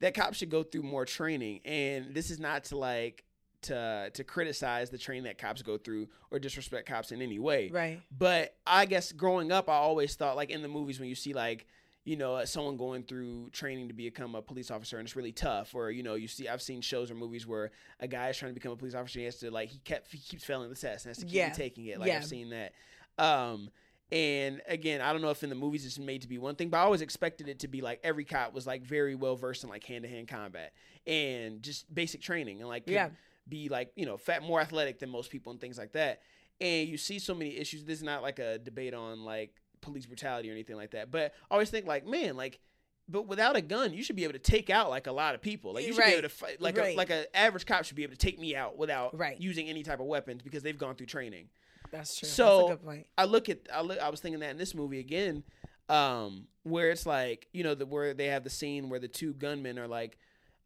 that 0.00 0.12
cops 0.14 0.38
should 0.38 0.50
go 0.50 0.62
through 0.62 0.82
more 0.82 1.04
training. 1.06 1.60
And 1.64 2.14
this 2.14 2.30
is 2.30 2.38
not 2.38 2.64
to 2.64 2.76
like 2.76 3.24
to 3.64 4.10
to 4.14 4.24
criticize 4.24 4.90
the 4.90 4.98
training 4.98 5.24
that 5.24 5.36
cops 5.38 5.62
go 5.62 5.76
through 5.76 6.08
or 6.30 6.38
disrespect 6.38 6.88
cops 6.88 7.12
in 7.12 7.20
any 7.20 7.38
way. 7.38 7.70
Right. 7.72 8.00
But 8.16 8.54
I 8.66 8.86
guess 8.86 9.12
growing 9.12 9.52
up, 9.52 9.68
I 9.68 9.74
always 9.74 10.14
thought 10.14 10.36
like 10.36 10.50
in 10.50 10.62
the 10.62 10.68
movies 10.68 10.98
when 11.00 11.08
you 11.08 11.14
see 11.14 11.32
like 11.34 11.66
you 12.04 12.16
know 12.16 12.34
uh, 12.36 12.44
someone 12.46 12.76
going 12.76 13.02
through 13.02 13.48
training 13.50 13.88
to 13.88 13.94
become 13.94 14.34
a 14.34 14.42
police 14.42 14.70
officer 14.70 14.98
and 14.98 15.06
it's 15.06 15.16
really 15.16 15.32
tough, 15.32 15.74
or 15.74 15.90
you 15.90 16.02
know 16.02 16.14
you 16.14 16.28
see 16.28 16.48
I've 16.48 16.62
seen 16.62 16.80
shows 16.80 17.10
or 17.10 17.14
movies 17.14 17.46
where 17.46 17.70
a 18.00 18.06
guy 18.06 18.28
is 18.28 18.36
trying 18.36 18.50
to 18.50 18.54
become 18.54 18.72
a 18.72 18.76
police 18.76 18.94
officer, 18.94 19.18
and 19.18 19.22
he 19.22 19.24
has 19.26 19.36
to 19.38 19.50
like 19.50 19.70
he 19.70 19.78
kept 19.78 20.12
he 20.12 20.18
keeps 20.18 20.44
failing 20.44 20.68
the 20.68 20.74
test 20.76 21.06
and 21.06 21.10
has 21.10 21.18
to 21.18 21.24
keep 21.26 21.34
Yeah. 21.34 21.50
taking 21.50 21.86
it. 21.86 21.98
Like 21.98 22.08
Yeah. 22.08 22.18
I've 22.18 22.26
seen 22.26 22.50
that. 22.50 22.72
Um, 23.18 23.70
and 24.12 24.60
again, 24.68 25.00
I 25.00 25.12
don't 25.12 25.22
know 25.22 25.30
if 25.30 25.42
in 25.42 25.48
the 25.48 25.56
movies 25.56 25.86
it's 25.86 25.98
made 25.98 26.22
to 26.22 26.28
be 26.28 26.36
one 26.38 26.56
thing, 26.56 26.68
but 26.68 26.76
I 26.76 26.80
always 26.82 27.00
expected 27.00 27.48
it 27.48 27.60
to 27.60 27.68
be 27.68 27.80
like 27.80 28.00
every 28.04 28.24
cop 28.24 28.52
was 28.52 28.66
like 28.66 28.82
very 28.82 29.14
well 29.14 29.34
versed 29.34 29.64
in 29.64 29.70
like 29.70 29.82
hand 29.84 30.02
to 30.04 30.08
hand 30.10 30.28
combat 30.28 30.72
and 31.06 31.62
just 31.62 31.92
basic 31.92 32.20
training 32.20 32.60
and 32.60 32.68
like 32.68 32.84
could 32.84 32.92
Yeah. 32.92 33.08
Be 33.48 33.68
like 33.68 33.92
you 33.96 34.06
know 34.06 34.16
fat 34.16 34.42
more 34.42 34.60
athletic 34.60 34.98
than 34.98 35.10
most 35.10 35.30
people 35.30 35.52
and 35.52 35.60
things 35.60 35.78
like 35.78 35.92
that. 35.92 36.20
And 36.60 36.88
you 36.88 36.96
see 36.96 37.18
so 37.18 37.34
many 37.34 37.56
issues. 37.56 37.84
This 37.84 37.98
is 37.98 38.04
not 38.04 38.22
like 38.22 38.38
a 38.38 38.58
debate 38.58 38.94
on 38.94 39.24
like 39.24 39.54
police 39.80 40.06
brutality 40.06 40.48
or 40.48 40.52
anything 40.52 40.76
like 40.76 40.92
that, 40.92 41.10
but 41.10 41.34
I 41.50 41.54
always 41.54 41.70
think 41.70 41.86
like 41.86 42.06
man 42.06 42.36
like. 42.36 42.58
But 43.06 43.26
without 43.26 43.54
a 43.54 43.60
gun, 43.60 43.92
you 43.92 44.02
should 44.02 44.16
be 44.16 44.24
able 44.24 44.32
to 44.32 44.38
take 44.38 44.70
out 44.70 44.88
like 44.88 45.06
a 45.06 45.12
lot 45.12 45.34
of 45.34 45.42
people. 45.42 45.74
Like 45.74 45.84
you 45.86 45.92
should 45.92 45.98
Right. 45.98 46.06
be 46.06 46.12
able 46.14 46.22
to 46.22 46.28
fight. 46.30 46.58
Like 46.62 46.78
Right. 46.78 46.94
a, 46.94 46.96
like 46.96 47.10
an 47.10 47.26
average 47.34 47.66
cop 47.66 47.84
should 47.84 47.96
be 47.96 48.02
able 48.02 48.14
to 48.14 48.18
take 48.18 48.38
me 48.40 48.56
out 48.56 48.78
without 48.78 49.14
Right. 49.18 49.38
using 49.38 49.68
any 49.68 49.82
type 49.82 50.00
of 50.00 50.06
weapons 50.06 50.40
because 50.40 50.62
they've 50.62 50.78
gone 50.78 50.94
through 50.94 51.08
training. 51.08 51.50
That's 51.90 52.18
true. 52.18 52.26
So- 52.26 52.56
That's 52.60 52.70
a 52.70 52.76
good 52.76 52.84
point. 52.86 53.06
I 53.18 53.24
look 53.26 53.50
at 53.50 53.58
I 53.70 53.82
look 53.82 53.98
I 53.98 54.08
was 54.08 54.20
thinking 54.20 54.40
that 54.40 54.48
in 54.52 54.56
this 54.56 54.74
movie 54.74 55.00
again, 55.00 55.44
um, 55.90 56.46
where 56.62 56.90
it's 56.90 57.04
like 57.04 57.46
you 57.52 57.62
know 57.62 57.74
the 57.74 57.84
where 57.84 58.14
they 58.14 58.28
have 58.28 58.42
the 58.42 58.48
scene 58.48 58.88
where 58.88 58.98
the 59.00 59.08
two 59.08 59.34
gunmen 59.34 59.78
are 59.78 59.86
like, 59.88 60.16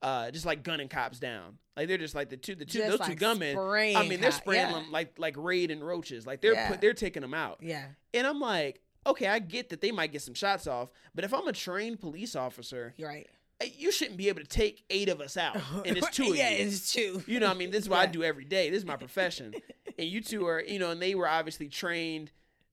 uh, 0.02 0.30
just 0.30 0.46
like 0.46 0.62
gunning 0.62 0.88
cops 0.88 1.18
down. 1.18 1.58
Like 1.76 1.88
they're 1.88 1.98
just 1.98 2.14
like 2.14 2.28
the 2.28 2.36
two 2.36 2.54
the 2.54 2.64
two 2.64 2.78
Just, 2.78 2.90
those 2.90 3.00
like, 3.00 3.10
two 3.10 3.14
gunmen. 3.16 3.56
I 3.58 4.06
mean 4.06 4.20
they're 4.20 4.30
spraying 4.32 4.68
yeah. 4.68 4.72
them 4.74 4.90
like 4.90 5.18
like 5.18 5.34
raid 5.36 5.70
and 5.70 5.84
roaches. 5.86 6.26
Like 6.26 6.40
they're 6.40 6.54
Yeah. 6.54 6.68
put, 6.70 6.80
they're 6.80 6.94
taking 6.94 7.22
them 7.22 7.34
out. 7.34 7.58
Yeah. 7.60 7.84
And 8.14 8.26
I'm 8.26 8.40
like, 8.40 8.80
okay, 9.06 9.26
I 9.26 9.38
get 9.38 9.70
that 9.70 9.80
they 9.80 9.92
might 9.92 10.12
get 10.12 10.22
some 10.22 10.34
shots 10.34 10.66
off, 10.66 10.90
but 11.14 11.24
if 11.24 11.32
I'm 11.32 11.46
a 11.48 11.52
trained 11.52 12.00
police 12.00 12.34
officer, 12.36 12.94
You're 12.96 13.08
right. 13.08 13.28
you 13.76 13.90
shouldn't 13.92 14.16
be 14.16 14.28
able 14.28 14.40
to 14.40 14.46
take 14.46 14.84
eight 14.90 15.08
of 15.08 15.20
us 15.20 15.36
out, 15.36 15.56
and 15.86 15.96
it's 15.96 16.10
two 16.10 16.30
of 16.30 16.36
yeah, 16.36 16.50
you. 16.50 16.66
it's 16.66 16.92
two. 16.92 17.22
You 17.26 17.40
know, 17.40 17.46
what 17.46 17.56
I 17.56 17.58
mean, 17.58 17.70
this 17.70 17.84
is 17.84 17.88
what 17.88 18.00
I 18.00 18.06
do 18.06 18.22
every 18.22 18.44
day. 18.44 18.70
This 18.70 18.78
is 18.78 18.84
my 18.86 18.96
profession. 18.96 19.54
and 19.98 20.08
you 20.08 20.20
two 20.20 20.46
are, 20.46 20.60
you 20.62 20.78
know, 20.78 20.90
and 20.90 21.00
they 21.02 21.14
were 21.14 21.28
obviously 21.28 21.68
trained, 21.68 22.30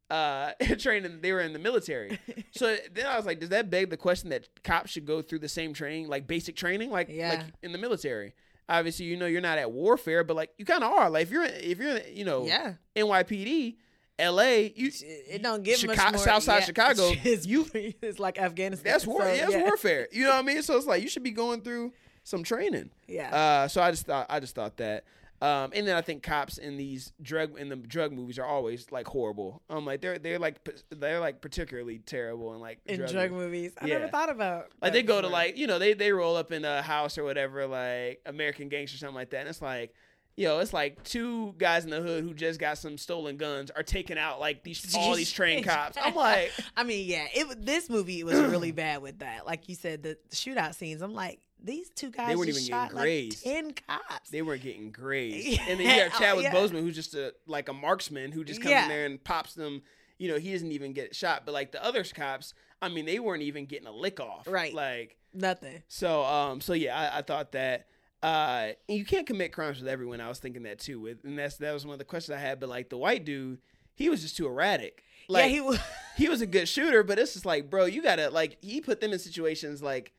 uh, 0.10 0.52
trained, 0.80 1.06
and 1.06 1.22
they 1.22 1.32
were 1.32 1.42
in 1.42 1.54
the 1.54 1.60
military. 1.60 2.20
So 2.52 2.78
then 2.94 3.06
I 3.06 3.18
was 3.18 3.26
like, 3.26 3.40
does 3.42 3.50
that 3.50 3.70
beg 3.70 3.90
the 3.90 3.98
question 3.98 4.30
that 4.30 4.48
cops 4.64 4.92
should 4.92 5.06
go 5.06 5.22
through 5.22 5.40
the 5.40 5.50
same 5.50 5.74
training, 5.74 6.08
like 6.08 6.26
basic 6.26 6.56
training, 6.56 6.90
like 6.90 7.10
like 7.10 7.42
in 7.64 7.72
the 7.74 7.78
military? 7.78 8.34
Obviously, 8.70 9.06
you 9.08 9.18
know, 9.18 9.26
you're 9.26 9.42
not 9.42 9.58
at 9.58 9.72
warfare, 9.72 10.24
but 10.24 10.36
like 10.36 10.52
you 10.58 10.64
kind 10.66 10.84
of 10.84 10.92
are. 10.92 11.10
Like 11.10 11.24
if 11.24 11.32
you're, 11.32 11.44
if 11.44 11.78
you're, 11.80 12.00
you 12.14 12.24
know, 12.26 12.46
Yeah. 12.46 12.76
NYPD, 12.96 13.76
LA, 14.18 14.42
you, 14.76 14.90
It 15.04 15.44
don't 15.44 15.64
get 15.64 15.86
much 15.86 15.98
Chicago- 15.98 16.18
more. 16.18 16.26
Southside 16.26 16.62
yeah. 16.62 16.66
Chicago, 16.66 17.12
It's, 17.24 17.46
you- 17.46 17.68
it's 17.74 18.18
like 18.20 18.40
Afghanistan. 18.40 18.92
that's 18.94 19.06
war, 19.06 19.22
so, 19.24 19.34
yeah, 19.34 19.50
that's 19.50 19.56
warfare. 19.64 20.08
You 20.12 20.24
know 20.24 20.30
what 20.32 20.40
I 20.40 20.42
mean? 20.44 20.62
So 20.64 20.78
it's 20.78 20.88
like 20.88 21.02
you 21.04 21.10
should 21.10 21.24
be 21.24 21.32
going 21.32 21.62
through 21.62 21.92
some 22.24 22.44
training. 22.44 22.90
Yeah. 23.08 23.36
Uh, 23.36 23.68
so 23.68 23.82
I 23.82 23.92
just 23.92 24.06
thought 24.06 24.26
I 24.30 24.40
just 24.40 24.56
thought 24.56 24.78
that. 24.78 25.04
Um, 25.42 25.72
and 25.76 25.86
then 25.86 25.96
I 25.98 26.02
think 26.02 26.24
cops 26.24 26.58
in 26.58 26.78
these 26.78 27.12
drug 27.22 27.60
in 27.60 27.68
the 27.70 27.76
drug 27.76 28.14
movies 28.14 28.40
are 28.40 28.46
always 28.46 28.90
like 28.92 29.06
horrible. 29.08 29.62
I'm 29.70 29.86
like 29.86 30.00
they're 30.02 30.18
they're 30.18 30.40
like 30.40 30.66
they're 30.90 31.20
like 31.20 31.42
particularly 31.42 32.00
terrible 32.00 32.54
and 32.54 32.62
like 32.62 32.80
in 32.86 32.98
drug 33.00 33.12
drug 33.12 33.32
movies. 33.32 33.74
I 33.80 33.88
Yeah. 33.88 33.98
never 34.00 34.08
thought 34.08 34.30
about 34.30 34.68
Like 34.82 34.94
they 34.94 35.04
go 35.04 35.22
to 35.22 35.28
like 35.28 35.58
you 35.58 35.68
know 35.68 35.78
they 35.78 35.94
they 35.94 36.12
roll 36.14 36.36
up 36.38 36.52
in 36.54 36.64
a 36.64 36.82
house 36.82 37.18
or 37.18 37.24
whatever 37.26 37.68
like 37.68 38.22
American 38.26 38.70
Gangster 38.70 38.96
or 38.96 39.00
something 39.00 39.16
like 39.16 39.32
that, 39.32 39.42
and 39.42 39.50
it's 39.50 39.62
like. 39.62 39.94
Yo, 40.38 40.60
it's 40.60 40.74
like 40.74 41.02
two 41.06 41.56
guys 41.58 41.86
in 41.86 41.92
the 41.92 42.02
hood 42.02 42.22
who 42.22 42.34
just 42.34 42.60
got 42.60 42.78
some 42.78 42.98
stolen 42.98 43.38
guns 43.38 43.72
are 43.72 43.84
taking 43.84 44.18
out 44.18 44.38
like 44.38 44.64
these 44.66 44.94
all 44.98 45.16
these 45.16 45.32
trained 45.32 45.64
cops. 45.64 45.98
I'm 45.98 46.14
like, 46.34 46.52
I 46.76 46.84
mean, 46.84 47.08
yeah, 47.08 47.26
it 47.34 47.66
this 47.66 47.90
movie 47.90 48.22
was 48.26 48.38
really 48.42 48.74
bad 48.74 49.02
with 49.02 49.20
that. 49.20 49.46
Like 49.46 49.70
you 49.70 49.76
said, 49.76 50.04
the 50.04 50.18
shootout 50.32 50.76
scenes. 50.76 51.02
I'm 51.02 51.14
like, 51.14 51.40
these 51.64 51.90
two 51.90 52.12
guys 52.12 52.30
they 52.30 52.36
weren't 52.36 52.50
even 52.50 52.62
getting 52.62 52.74
shot 52.74 52.94
like 52.94 53.04
grazed. 53.04 53.44
ten 53.44 53.72
cops. 53.74 54.30
they 54.30 54.42
weren't 54.42 54.62
getting 54.62 54.92
grazed. 54.92 55.48
Yeah. 55.48 55.64
And 55.70 55.80
then 55.80 55.86
you 55.88 56.02
have 56.04 56.18
Chadwick 56.18 56.44
Yeah. 56.44 56.54
Boseman, 56.54 56.82
who's 56.82 56.96
just 56.96 57.16
a 57.16 57.34
like 57.48 57.70
a 57.70 57.74
marksman 57.74 58.32
who 58.32 58.44
just 58.44 58.62
comes 58.62 58.72
Yeah. 58.72 58.84
in 58.84 58.90
there 58.90 59.06
and 59.06 59.24
pops 59.24 59.54
them. 59.56 59.82
You 60.18 60.30
know, 60.30 60.38
he 60.38 60.52
doesn't 60.54 60.72
even 60.72 60.94
get 60.94 61.16
shot. 61.16 61.44
But 61.46 61.54
like 61.54 61.72
the 61.72 61.84
other 61.84 62.04
cops, 62.04 62.54
I 62.82 62.90
mean, 62.90 63.06
they 63.06 63.20
weren't 63.20 63.42
even 63.44 63.66
getting 63.66 63.88
a 63.88 63.92
lick 63.92 64.20
off. 64.20 64.48
Right. 64.48 64.74
Like 64.74 65.18
Nothing. 65.34 65.84
so. 65.88 66.24
Um. 66.24 66.62
So 66.62 66.74
yeah, 66.74 66.98
I, 67.14 67.20
I 67.20 67.22
thought 67.22 67.52
that. 67.54 67.88
Uh, 68.24 68.72
and 68.90 68.98
you 68.98 69.06
can't 69.06 69.28
commit 69.28 69.52
crimes 69.52 69.80
with 69.80 69.88
everyone. 69.88 70.20
I 70.22 70.30
was 70.30 70.40
thinking 70.40 70.64
that 70.64 70.80
too. 70.80 71.00
With 71.00 71.24
and 71.26 71.38
that's 71.38 71.58
that 71.58 71.74
was 71.74 71.86
one 71.86 71.94
of 71.94 72.00
the 72.00 72.06
questions 72.06 72.36
I 72.36 72.40
had. 72.40 72.60
But 72.60 72.70
like 72.70 72.90
the 72.90 72.98
white 72.98 73.26
dude, 73.26 73.60
he 73.94 74.10
was 74.10 74.22
just 74.22 74.38
too 74.38 74.48
erratic. 74.48 75.04
Like 75.28 75.46
yeah, 75.46 75.50
he 75.50 75.62
was. 75.62 75.80
he 76.18 76.30
was 76.30 76.42
a 76.42 76.46
good 76.48 76.68
shooter, 76.68 77.04
but 77.04 77.20
it's 77.20 77.34
just 77.34 77.46
like, 77.46 77.70
bro, 77.70 77.86
you 77.86 78.02
gotta 78.02 78.30
like 78.30 78.58
he 78.62 78.80
put 78.82 79.02
them 79.02 79.12
in 79.14 79.20
situations 79.20 79.84
like 79.84 80.14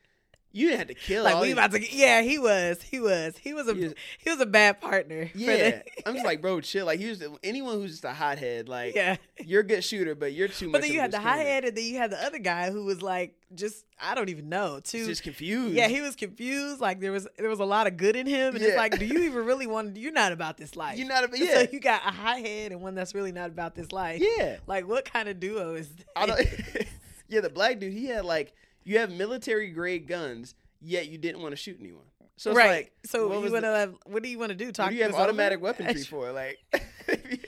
you 0.53 0.67
didn't 0.69 0.79
have 0.79 0.87
to 0.87 0.93
kill. 0.95 1.23
Like 1.23 1.35
all 1.35 1.41
we 1.41 1.51
about 1.51 1.71
to. 1.71 1.95
Yeah, 1.95 2.21
he 2.21 2.39
was. 2.39 2.81
He 2.81 2.99
was. 2.99 3.37
He 3.37 3.53
was 3.53 3.67
a. 3.67 3.73
He 3.75 3.81
is- 3.83 3.93
He 4.19 4.29
was 4.29 4.39
a 4.39 4.45
bad 4.45 4.81
partner. 4.81 5.29
Yeah, 5.35 5.55
the- 5.55 5.83
I'm 6.07 6.13
just 6.15 6.25
like, 6.25 6.41
bro, 6.41 6.61
chill. 6.61 6.85
Like, 6.85 6.99
he 6.99 7.07
was 7.09 7.21
anyone 7.43 7.75
who's 7.75 7.91
just 7.91 8.05
a 8.05 8.13
hothead. 8.13 8.67
Like, 8.67 8.95
yeah. 8.95 9.17
you're 9.45 9.61
a 9.61 9.65
good 9.65 9.83
shooter, 9.83 10.15
but 10.15 10.33
you're 10.33 10.47
too 10.47 10.67
much. 10.67 10.73
But 10.73 10.81
then 10.81 10.93
you 10.93 10.99
had 10.99 11.11
the 11.11 11.17
scammer. 11.17 11.21
high 11.23 11.37
head, 11.43 11.65
and 11.65 11.77
then 11.77 11.83
you 11.83 11.97
had 11.97 12.11
the 12.11 12.23
other 12.25 12.39
guy 12.39 12.71
who 12.71 12.85
was 12.85 13.01
like, 13.01 13.35
just 13.53 13.85
I 14.01 14.15
don't 14.15 14.29
even 14.29 14.49
know. 14.49 14.79
Too. 14.83 15.05
Just 15.05 15.23
confused. 15.23 15.75
yeah, 15.75 15.87
he 15.89 16.01
was 16.01 16.15
confused. 16.15 16.81
Like 16.81 16.99
there 17.01 17.11
was 17.11 17.27
there 17.37 17.49
was 17.49 17.59
a 17.59 17.65
lot 17.65 17.85
of 17.87 17.97
good 17.97 18.15
in 18.15 18.25
him, 18.25 18.55
and 18.55 18.61
Yeah. 18.63 18.69
it's 18.69 18.77
like, 18.77 18.97
do 18.97 19.05
you 19.05 19.19
even 19.23 19.45
really 19.45 19.67
want? 19.67 19.95
You're 19.97 20.11
not 20.11 20.31
about 20.31 20.57
this 20.57 20.75
life. 20.75 20.97
You're 20.97 21.07
not 21.07 21.23
a 21.31 21.37
So 21.37 21.43
yeah, 21.43 21.65
you 21.71 21.79
got 21.79 22.01
a 22.05 22.11
high 22.11 22.39
head 22.39 22.71
and 22.71 22.81
one 22.81 22.95
that's 22.95 23.13
really 23.13 23.31
not 23.31 23.49
about 23.49 23.75
this 23.75 23.91
life. 23.91 24.21
yeah. 24.37 24.57
Like 24.65 24.87
what 24.87 25.05
kind 25.11 25.29
of 25.29 25.39
duo 25.39 25.75
is 25.75 25.87
this? 25.89 26.05
I 26.15 26.25
don't. 26.25 26.39
yeah, 27.29 27.41
the 27.41 27.49
black 27.49 27.79
dude, 27.79 27.93
he 27.93 28.05
had 28.07 28.25
like 28.25 28.53
you 28.87 28.99
have 28.99 29.11
military 29.11 29.69
grade 29.69 30.07
guns, 30.07 30.55
yet 30.79 31.09
you 31.09 31.17
didn't 31.17 31.41
want 31.41 31.51
to 31.51 31.57
shoot 31.57 31.77
anyone. 31.79 32.05
So 32.37 32.51
it's 32.51 32.57
right. 32.57 32.69
like, 32.69 32.91
so 33.03 33.27
what 33.27 33.43
you 33.43 33.51
want 33.51 33.65
to 33.65 33.69
have? 33.69 33.95
What 34.05 34.23
do 34.23 34.29
you 34.29 34.39
want 34.39 34.51
to 34.51 34.55
do? 34.55 34.71
Talk. 34.71 34.85
what 34.85 34.89
do 34.91 34.95
you 34.95 35.03
have 35.03 35.13
automatic 35.15 35.61
weaponry 35.61 35.91
as, 35.91 36.07
for? 36.07 36.31
Like, 36.31 36.59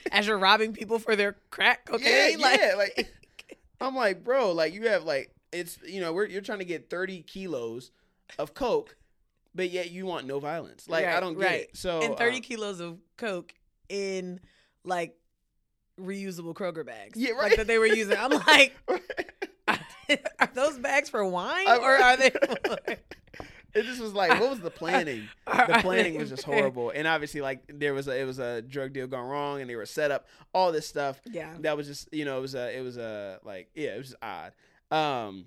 As 0.12 0.28
you're 0.28 0.38
robbing 0.38 0.74
people 0.74 1.00
for 1.00 1.16
their 1.16 1.38
crack 1.50 1.88
yeah, 1.88 1.98
cocaine. 1.98 2.40
like, 2.40 2.60
yeah. 2.60 2.74
Like, 2.76 3.14
I'm 3.82 3.96
like, 3.96 4.24
bro, 4.24 4.52
like 4.52 4.74
you 4.74 4.90
have 4.90 5.06
like 5.06 5.34
it's 5.54 5.80
you 5.88 6.02
know 6.02 6.12
we're 6.12 6.26
you're 6.26 6.42
trying 6.42 6.60
to 6.60 6.66
get 6.66 6.90
30 6.90 7.22
kilos 7.22 7.92
of 8.38 8.54
coke, 8.54 8.98
but 9.56 9.70
yet 9.70 9.92
you 9.92 10.06
want 10.06 10.28
no 10.28 10.40
violence. 10.40 10.90
Like 10.90 11.06
I 11.06 11.22
don't 11.22 11.38
get 11.38 11.46
right. 11.46 11.62
it. 11.62 11.78
So 11.78 12.02
and 12.02 12.18
30 12.18 12.36
um, 12.36 12.42
kilos 12.42 12.80
of 12.82 12.98
coke 13.16 13.54
in 13.88 14.42
like 14.84 15.16
reusable 15.98 16.54
Kroger 16.54 16.86
bags. 16.86 17.18
Yeah, 17.18 17.34
Like 17.34 17.42
right. 17.42 17.58
that 17.58 17.68
they 17.68 17.78
were 17.78 17.86
using. 17.86 18.18
I'm 18.18 18.32
like, 18.32 18.76
are 20.40 20.50
those 20.54 20.78
bags 20.78 21.10
for 21.10 21.26
wine 21.26 21.68
I- 21.68 21.78
or 21.78 21.96
are 21.96 22.18
they? 22.18 22.32
It 23.72 23.84
just 23.84 24.02
was 24.02 24.14
like, 24.14 24.32
what 24.40 24.50
was 24.50 24.60
the 24.62 24.72
planning? 24.72 25.28
The 25.46 25.80
planning 25.82 26.18
was 26.18 26.30
just 26.30 26.44
horrible, 26.44 26.90
and 26.90 27.08
obviously, 27.08 27.42
like 27.42 27.62
there 27.72 27.94
was 27.94 28.08
a 28.08 28.20
it 28.20 28.24
was 28.26 28.40
a 28.40 28.64
drug 28.64 28.94
deal 28.94 29.06
gone 29.06 29.28
wrong, 29.28 29.62
and 29.62 29.70
they 29.70 29.76
were 29.76 29.86
set 29.86 30.10
up, 30.10 30.28
all 30.54 30.72
this 30.72 30.88
stuff. 30.88 31.22
yeah. 31.26 31.54
That 31.60 31.78
was 31.78 31.86
just 31.86 32.10
you 32.12 32.26
know 32.26 32.38
it 32.40 32.42
was 32.42 32.56
a 32.56 32.76
it 32.76 32.82
was 32.82 32.98
a 32.98 33.40
like 33.44 33.70
yeah 33.76 33.94
it 33.94 33.98
was 34.00 34.08
just 34.10 34.24
odd. 34.24 34.54
Um, 34.92 35.46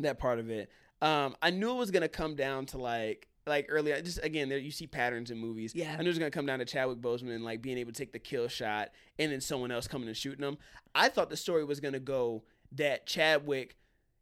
that 0.00 0.18
part 0.18 0.38
of 0.38 0.50
it. 0.50 0.70
Um, 1.00 1.34
I 1.40 1.48
knew 1.50 1.70
it 1.70 1.76
was 1.78 1.90
gonna 1.90 2.08
come 2.08 2.34
down 2.34 2.66
to 2.66 2.78
like 2.78 3.26
like 3.46 3.66
earlier. 3.70 4.00
Just 4.02 4.22
again, 4.22 4.50
there 4.50 4.58
you 4.58 4.70
see 4.70 4.86
patterns 4.86 5.30
in 5.30 5.38
movies. 5.38 5.74
Yeah. 5.74 5.94
I 5.98 6.02
knew 6.02 6.08
it 6.08 6.08
was 6.08 6.18
gonna 6.18 6.30
come 6.30 6.46
down 6.46 6.58
to 6.58 6.66
Chadwick 6.66 6.98
Boseman 6.98 7.40
like 7.40 7.62
being 7.62 7.78
able 7.78 7.92
to 7.92 7.98
take 7.98 8.12
the 8.12 8.18
kill 8.18 8.48
shot, 8.48 8.90
and 9.18 9.32
then 9.32 9.40
someone 9.40 9.70
else 9.70 9.88
coming 9.88 10.08
and 10.08 10.16
shooting 10.16 10.44
him. 10.46 10.58
I 10.94 11.08
thought 11.08 11.30
the 11.30 11.38
story 11.38 11.64
was 11.64 11.80
gonna 11.80 12.00
go 12.00 12.42
that 12.72 13.06
Chadwick 13.06 13.76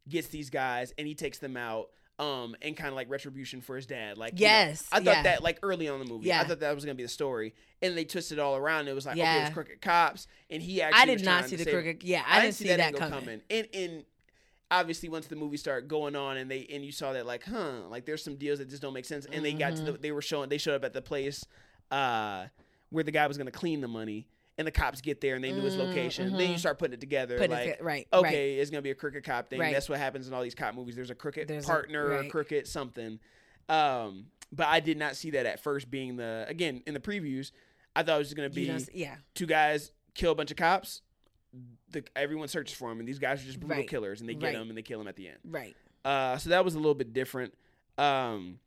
gets 0.08 0.28
these 0.28 0.50
guys 0.50 0.92
and 0.98 1.06
he 1.06 1.14
takes 1.14 1.38
them 1.38 1.56
out. 1.56 1.88
Um, 2.20 2.56
and 2.62 2.76
kind 2.76 2.88
of 2.88 2.96
like 2.96 3.08
retribution 3.08 3.60
for 3.60 3.76
his 3.76 3.86
dad. 3.86 4.18
Like, 4.18 4.32
you 4.32 4.44
know, 4.46 4.50
Yes, 4.50 4.88
I 4.90 4.96
thought 4.96 5.04
yeah. 5.18 5.22
that 5.22 5.42
like 5.44 5.60
early 5.62 5.86
on 5.88 6.00
in 6.00 6.06
the 6.08 6.12
movie. 6.12 6.26
yeah. 6.26 6.40
I 6.40 6.44
thought 6.48 6.58
that 6.58 6.74
was 6.74 6.84
gonna 6.84 6.96
be 6.96 7.04
the 7.04 7.08
story, 7.08 7.54
and 7.80 7.96
they 7.96 8.04
twisted 8.04 8.38
it 8.38 8.40
all 8.40 8.56
around. 8.56 8.88
It 8.88 8.92
was 8.92 9.06
like, 9.06 9.16
okay, 9.16 9.38
it 9.38 9.44
was 9.44 9.52
crooked 9.54 9.80
cops, 9.80 10.26
and 10.50 10.60
he 10.60 10.82
actually. 10.82 11.00
I 11.00 11.04
did 11.14 11.24
not 11.24 11.44
see 11.48 11.54
the 11.54 11.62
save- 11.62 11.74
crooked. 11.74 12.02
Yeah, 12.02 12.24
I, 12.26 12.40
didn't 12.40 12.56
see 12.56 12.66
that, 12.66 12.80
angle 12.80 13.08
coming. 13.08 13.40
And 13.48 13.68
and 13.72 14.04
obviously 14.68 15.08
once 15.08 15.28
the 15.28 15.36
movie 15.36 15.58
started 15.58 15.88
going 15.88 16.16
on 16.16 16.36
and 16.38 16.50
they 16.50 16.66
and 16.72 16.84
you 16.84 16.90
saw 16.90 17.12
that 17.12 17.24
like, 17.24 17.44
huh, 17.44 17.82
like 17.88 18.04
there's 18.04 18.24
some 18.24 18.34
deals 18.34 18.58
that 18.58 18.68
just 18.68 18.82
don't 18.82 18.94
make 18.94 19.04
sense. 19.04 19.24
And 19.30 19.44
they 19.44 19.52
got 19.52 19.76
to 19.76 19.82
Mm-hmm. 19.82 19.92
the 19.92 19.98
they 19.98 20.10
were 20.10 20.20
showing 20.20 20.48
they 20.48 20.58
showed 20.58 20.74
up 20.74 20.82
at 20.84 20.94
the 20.94 21.02
place 21.02 21.46
uh 21.92 22.46
where 22.90 23.04
the 23.04 23.12
guy 23.12 23.28
was 23.28 23.38
gonna 23.38 23.52
clean 23.52 23.80
the 23.80 23.86
money. 23.86 24.26
And 24.58 24.66
the 24.66 24.72
cops 24.72 25.00
get 25.00 25.20
there 25.20 25.36
and 25.36 25.44
they 25.44 25.52
knew 25.52 25.62
his 25.62 25.76
location. 25.76 26.36
Then 26.36 26.50
you 26.50 26.58
start 26.58 26.78
putting 26.80 26.94
it 26.94 27.00
together. 27.00 27.36
Mm, 27.36 27.40
Put 27.42 27.50
like, 27.50 27.68
it, 27.68 27.82
right. 27.82 28.08
okay, 28.12 28.56
it's 28.56 28.70
gonna 28.72 28.82
be 28.82 28.90
a 28.90 28.94
crooked 28.96 29.22
cop 29.22 29.48
thing. 29.48 29.60
Right. 29.60 29.72
That's 29.72 29.88
what 29.88 29.98
happens 30.00 30.26
in 30.26 30.34
all 30.34 30.42
these 30.42 30.56
cop 30.56 30.74
movies. 30.74 30.96
There's 30.96 31.10
a 31.10 31.14
crooked 31.14 31.46
There's 31.46 31.64
a- 31.64 31.68
partner, 31.68 32.10
or 32.10 32.24
crooked 32.24 32.66
something. 32.66 33.20
Um, 33.68 34.26
but 34.50 34.66
I 34.66 34.80
did 34.80 34.98
not 34.98 35.14
see 35.14 35.30
that 35.30 35.46
at 35.46 35.60
first 35.60 35.90
being 35.90 36.16
the 36.16 36.44
again 36.48 36.82
in 36.86 36.94
the 36.94 37.00
previews. 37.00 37.52
I 37.94 38.02
thought 38.02 38.16
it 38.16 38.18
was 38.18 38.28
just 38.28 38.36
gonna 38.36 38.50
be 38.50 38.72
yeah. 38.92 39.14
two 39.34 39.46
guys 39.46 39.92
kill 40.14 40.32
a 40.32 40.34
bunch 40.34 40.50
of 40.50 40.56
cops. 40.56 41.02
The, 41.90 42.04
everyone 42.16 42.48
searches 42.48 42.76
for 42.76 42.88
them, 42.88 42.98
and 42.98 43.08
these 43.08 43.18
guys 43.20 43.40
are 43.42 43.46
just 43.46 43.60
brutal 43.60 43.78
Right. 43.78 43.88
killers, 43.88 44.20
and 44.20 44.28
they 44.28 44.34
get 44.34 44.46
Right. 44.46 44.54
them 44.54 44.68
and 44.68 44.76
they 44.76 44.82
kill 44.82 44.98
them 44.98 45.08
at 45.08 45.16
the 45.16 45.28
end. 45.28 45.38
Right. 45.44 45.76
Uh, 46.04 46.36
so 46.36 46.50
that 46.50 46.64
was 46.64 46.74
a 46.74 46.78
little 46.78 46.94
bit 46.94 47.12
different. 47.12 47.54
Um, 47.96 48.58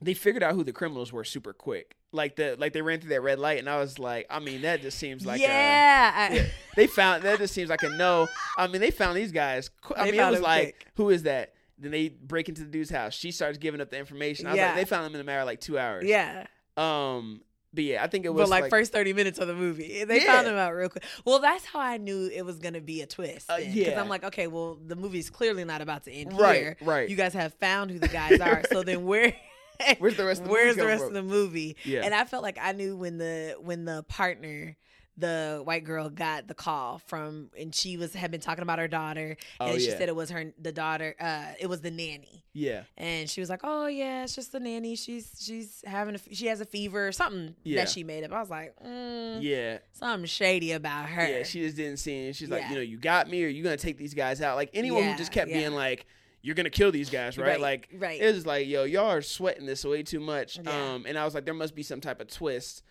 they 0.00 0.14
figured 0.14 0.42
out 0.42 0.54
who 0.54 0.64
the 0.64 0.72
criminals 0.72 1.12
were 1.12 1.24
super 1.24 1.52
quick. 1.52 1.96
Like 2.14 2.36
the 2.36 2.56
like 2.58 2.72
they 2.74 2.82
ran 2.82 3.00
through 3.00 3.10
that 3.10 3.22
red 3.22 3.38
light, 3.38 3.58
and 3.58 3.68
I 3.70 3.78
was 3.78 3.98
like, 3.98 4.26
I 4.28 4.38
mean, 4.38 4.62
that 4.62 4.82
just 4.82 4.98
seems 4.98 5.24
like 5.24 5.40
yeah. 5.40 6.28
I- 6.30 6.34
yeah. 6.34 6.44
They 6.76 6.86
found 6.86 7.22
that 7.22 7.38
just 7.38 7.54
seems 7.54 7.70
like 7.70 7.82
a 7.82 7.88
no. 7.88 8.28
I 8.58 8.66
mean, 8.66 8.80
they 8.80 8.90
found 8.90 9.16
these 9.16 9.32
guys. 9.32 9.70
I 9.96 10.04
They 10.06 10.12
mean, 10.12 10.20
it 10.20 10.30
was 10.30 10.40
like, 10.40 10.62
quick. 10.78 10.86
who 10.96 11.10
is 11.10 11.22
that? 11.22 11.54
Then 11.78 11.90
they 11.90 12.08
break 12.10 12.48
into 12.48 12.62
the 12.62 12.70
dude's 12.70 12.90
house. 12.90 13.14
She 13.14 13.30
starts 13.32 13.58
giving 13.58 13.80
up 13.80 13.90
the 13.90 13.98
information. 13.98 14.46
I 14.46 14.50
was 14.50 14.56
Yeah. 14.58 14.66
like, 14.68 14.76
they 14.76 14.84
found 14.84 15.06
him 15.06 15.14
in 15.14 15.20
a 15.20 15.24
matter 15.24 15.40
of 15.40 15.46
like 15.46 15.60
two 15.60 15.78
hours. 15.78 16.04
yeah. 16.04 16.46
Um. 16.76 17.40
But 17.74 17.84
yeah, 17.84 18.04
I 18.04 18.06
think 18.06 18.26
it 18.26 18.28
was 18.28 18.50
But 18.50 18.60
like, 18.62 18.70
first 18.70 18.92
thirty 18.92 19.14
minutes 19.14 19.38
of 19.38 19.48
the 19.48 19.54
movie, 19.54 20.04
they 20.04 20.20
found 20.20 20.46
Yeah. 20.46 20.52
him 20.52 20.58
out 20.58 20.74
real 20.74 20.90
quick. 20.90 21.04
Well, 21.24 21.38
that's 21.38 21.64
how 21.64 21.80
I 21.80 21.96
knew 21.96 22.28
it 22.30 22.44
was 22.44 22.58
gonna 22.58 22.82
be 22.82 23.00
a 23.00 23.06
twist. 23.06 23.50
Uh, 23.50 23.56
Because. 23.56 23.94
I'm 23.96 24.10
like, 24.10 24.24
okay, 24.24 24.46
well, 24.46 24.78
the 24.86 24.94
movie's 24.96 25.30
clearly 25.30 25.64
not 25.64 25.80
about 25.80 26.04
to 26.04 26.12
end 26.12 26.38
Right, 26.38 26.60
here. 26.60 26.76
right. 26.82 27.08
You 27.08 27.16
guys 27.16 27.32
have 27.32 27.54
found 27.54 27.90
who 27.90 27.98
the 27.98 28.08
guys 28.08 28.38
are. 28.40 28.62
so 28.70 28.82
then 28.82 29.06
where? 29.06 29.34
Where's 29.98 30.16
the 30.16 30.24
rest 30.24 30.40
of 30.42 30.46
the 30.48 30.52
Where's 30.52 30.76
movie 30.76 30.80
the 30.80 30.86
rest 30.86 31.04
of 31.04 31.12
the 31.12 31.22
movie? 31.22 31.76
Yeah. 31.84 32.02
And 32.04 32.14
I 32.14 32.24
felt 32.24 32.42
like 32.42 32.58
I 32.60 32.72
knew 32.72 32.96
when 32.96 33.18
the 33.18 33.56
when 33.60 33.84
the 33.84 34.02
partner, 34.04 34.76
the 35.16 35.60
white 35.64 35.84
girl, 35.84 36.08
got 36.08 36.48
the 36.48 36.54
call 36.54 36.98
from, 37.06 37.50
and 37.58 37.74
she 37.74 37.96
was 37.96 38.14
had 38.14 38.30
been 38.30 38.40
talking 38.40 38.62
about 38.62 38.78
her 38.78 38.88
daughter, 38.88 39.36
Oh, 39.60 39.66
and 39.66 39.80
she 39.80 39.88
yeah. 39.90 39.98
said 39.98 40.08
it 40.08 40.16
was 40.16 40.30
her 40.30 40.52
the 40.60 40.72
daughter. 40.72 41.14
Uh, 41.20 41.52
it 41.60 41.66
was 41.68 41.80
the 41.82 41.90
nanny. 41.90 42.44
Yeah. 42.54 42.82
And 42.98 43.28
she 43.30 43.40
was 43.40 43.48
like, 43.50 43.60
"Oh 43.64 43.86
yeah, 43.86 44.24
it's 44.24 44.34
just 44.34 44.52
the 44.52 44.60
nanny. 44.60 44.94
She's 44.96 45.38
she's 45.40 45.82
having 45.86 46.14
a 46.16 46.34
she 46.34 46.46
has 46.46 46.60
a 46.60 46.66
fever 46.66 47.08
or 47.08 47.12
something 47.12 47.54
Yeah. 47.64 47.80
that 47.82 47.88
she 47.90 48.04
made 48.04 48.24
up." 48.24 48.32
I 48.32 48.40
was 48.40 48.50
like, 48.50 48.74
mm, 48.84 49.38
Yeah. 49.42 49.78
"Something 49.92 50.26
shady 50.26 50.72
about 50.72 51.08
her." 51.08 51.26
Yeah, 51.26 51.42
she 51.44 51.60
just 51.62 51.76
didn't 51.76 51.98
see 51.98 52.28
it. 52.28 52.36
She's 52.36 52.50
like, 52.50 52.68
you 52.68 52.74
know, 52.76 52.80
you 52.82 52.98
got 52.98 53.28
me, 53.28 53.42
or 53.44 53.48
you 53.48 53.62
gonna 53.62 53.76
take 53.76 53.96
these 53.98 54.14
guys 54.14 54.40
out? 54.42 54.56
Like 54.56 54.70
anyone 54.74 55.02
Yeah, 55.02 55.12
who 55.12 55.18
just 55.18 55.32
kept 55.32 55.50
yeah. 55.50 55.58
being 55.60 55.72
like, 55.72 56.06
you're 56.42 56.54
gonna 56.54 56.70
kill 56.70 56.90
these 56.92 57.08
guys, 57.10 57.38
right? 57.38 57.46
Right, 57.52 57.60
Like, 57.60 57.88
right. 57.98 58.20
It 58.20 58.34
was 58.34 58.44
like, 58.46 58.66
yo, 58.66 58.84
y'all 58.84 59.10
are 59.10 59.22
sweating 59.22 59.64
this 59.66 59.84
way 59.84 60.02
too 60.02 60.20
much. 60.20 60.58
Yeah. 60.62 60.94
Um, 60.94 61.06
and 61.06 61.16
I 61.16 61.24
was 61.24 61.34
like, 61.34 61.44
there 61.44 61.54
must 61.54 61.74
be 61.74 61.82
some 61.82 62.00
type 62.00 62.20
of 62.20 62.28
twist 62.28 62.82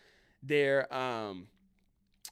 there. 0.42 0.92
Um, 0.94 1.48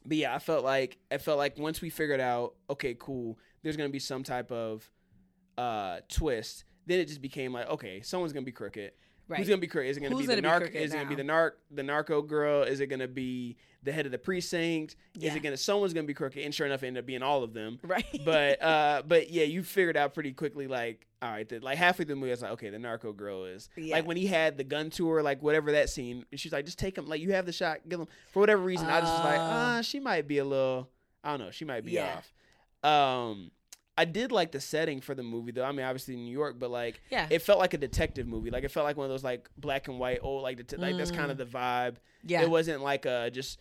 but 0.05 0.17
yeah, 0.17 0.34
I 0.34 0.39
felt 0.39 0.63
like 0.63 0.97
I 1.12 1.17
felt 1.17 1.38
like 1.38 1.58
once 1.58 1.82
we 1.82 1.89
figured 1.89 2.21
out, 2.21 2.55
okay, 2.69 2.95
cool, 2.97 3.38
there's 3.63 3.75
gonna 3.77 3.89
be 3.89 3.99
some 3.99 4.23
type 4.23 4.51
of 4.51 4.89
uh 5.58 5.99
twist. 6.10 6.63
Then 6.86 6.99
it 6.99 7.08
just 7.08 7.21
became 7.21 7.53
like, 7.53 7.67
okay, 7.69 8.01
someone's 8.01 8.34
gonna 8.34 8.45
be 8.45 8.51
crooked. 8.51 8.93
Right. 9.29 9.37
Who's 9.37 9.47
gonna 9.47 9.61
be 9.61 9.67
crooked? 9.67 9.89
Is 9.91 9.97
it 9.97 10.01
gonna 10.01 10.15
Who's 10.15 10.23
be 10.27 10.35
the 10.35 10.41
gonna 10.41 10.59
be 10.59 10.65
narc? 10.65 10.67
crooked 10.71 10.81
Is 10.81 10.91
it 10.91 10.97
gonna 10.97 11.09
be 11.09 11.15
the 11.15 11.23
narc? 11.23 11.51
The 11.71 11.83
narco 11.83 12.21
girl? 12.23 12.63
Is 12.63 12.79
it 12.79 12.87
gonna 12.87 13.07
be 13.07 13.57
the 13.83 13.91
head 13.91 14.05
of 14.07 14.11
the 14.11 14.17
precinct? 14.17 14.95
Is 15.21 15.35
it 15.35 15.43
gonna? 15.43 15.55
Someone's 15.55 15.93
gonna 15.93 16.07
be 16.07 16.15
crooked, 16.15 16.43
and 16.43 16.53
sure 16.53 16.65
enough, 16.65 16.81
it 16.83 16.87
ended 16.87 17.03
up 17.03 17.05
being 17.05 17.21
all 17.21 17.43
of 17.43 17.53
them. 17.53 17.79
right. 17.83 18.03
But 18.25 18.61
uh, 18.63 19.03
but 19.07 19.29
yeah, 19.29 19.43
you 19.43 19.61
figured 19.63 19.95
out 19.95 20.15
pretty 20.15 20.33
quickly. 20.33 20.65
Like, 20.67 21.05
all 21.21 21.29
right, 21.29 21.47
the, 21.47 21.59
like 21.59 21.77
halfway 21.77 22.05
through 22.05 22.15
the 22.15 22.19
movie, 22.19 22.31
I 22.31 22.33
was 22.33 22.41
like, 22.41 22.51
okay, 22.53 22.69
the 22.71 22.79
narco 22.79 23.13
girl 23.13 23.45
is 23.45 23.69
Yeah. 23.77 23.97
like 23.97 24.07
when 24.07 24.17
he 24.17 24.25
had 24.25 24.57
the 24.57 24.63
gun 24.63 24.89
to 24.91 25.07
her, 25.09 25.21
like 25.21 25.43
whatever 25.43 25.73
that 25.73 25.89
scene. 25.91 26.25
And 26.31 26.39
she's 26.39 26.51
like, 26.51 26.65
just 26.65 26.79
take 26.79 26.97
him. 26.97 27.05
Like 27.07 27.21
you 27.21 27.33
have 27.33 27.45
the 27.45 27.53
shot, 27.53 27.81
give 27.87 27.99
him. 27.99 28.07
For 28.33 28.39
whatever 28.39 28.63
reason, 28.63 28.87
I 28.87 28.99
just 28.99 29.13
was 29.13 29.23
like, 29.25 29.39
ah, 29.39 29.81
she 29.83 29.99
might 29.99 30.27
be 30.27 30.39
a 30.39 30.45
little. 30.45 30.89
I 31.23 31.31
don't 31.31 31.39
know. 31.45 31.51
She 31.51 31.65
might 31.65 31.85
be 31.85 31.91
Yeah. 31.91 32.21
off. 32.83 33.23
Um, 33.29 33.51
I 33.99 34.05
did 34.05 34.31
like 34.31 34.51
the 34.51 34.62
setting 34.62 35.01
for 35.01 35.13
the 35.13 35.23
movie 35.23 35.51
though. 35.51 35.63
I 35.65 35.71
mean, 35.73 35.85
obviously 35.85 36.15
New 36.15 36.31
York, 36.31 36.57
but 36.57 36.71
like 36.71 37.01
Yeah. 37.12 37.27
it 37.29 37.41
felt 37.41 37.59
like 37.59 37.73
a 37.73 37.77
detective 37.77 38.27
movie. 38.27 38.49
Like 38.49 38.63
it 38.63 38.71
felt 38.71 38.85
like 38.85 38.95
one 38.97 39.05
of 39.05 39.09
those 39.12 39.23
like 39.23 39.49
black 39.57 39.88
and 39.89 39.99
white 39.99 40.19
old 40.21 40.41
like 40.43 40.65
det- 40.65 40.79
like 40.79 40.95
that's 40.97 41.12
kind 41.12 41.29
of 41.31 41.38
the 41.38 41.45
vibe. 41.45 41.91
Mm. 41.93 41.97
Yeah. 42.23 42.41
It 42.43 42.49
wasn't 42.49 42.81
like 42.81 43.05
uh 43.05 43.29
just 43.29 43.59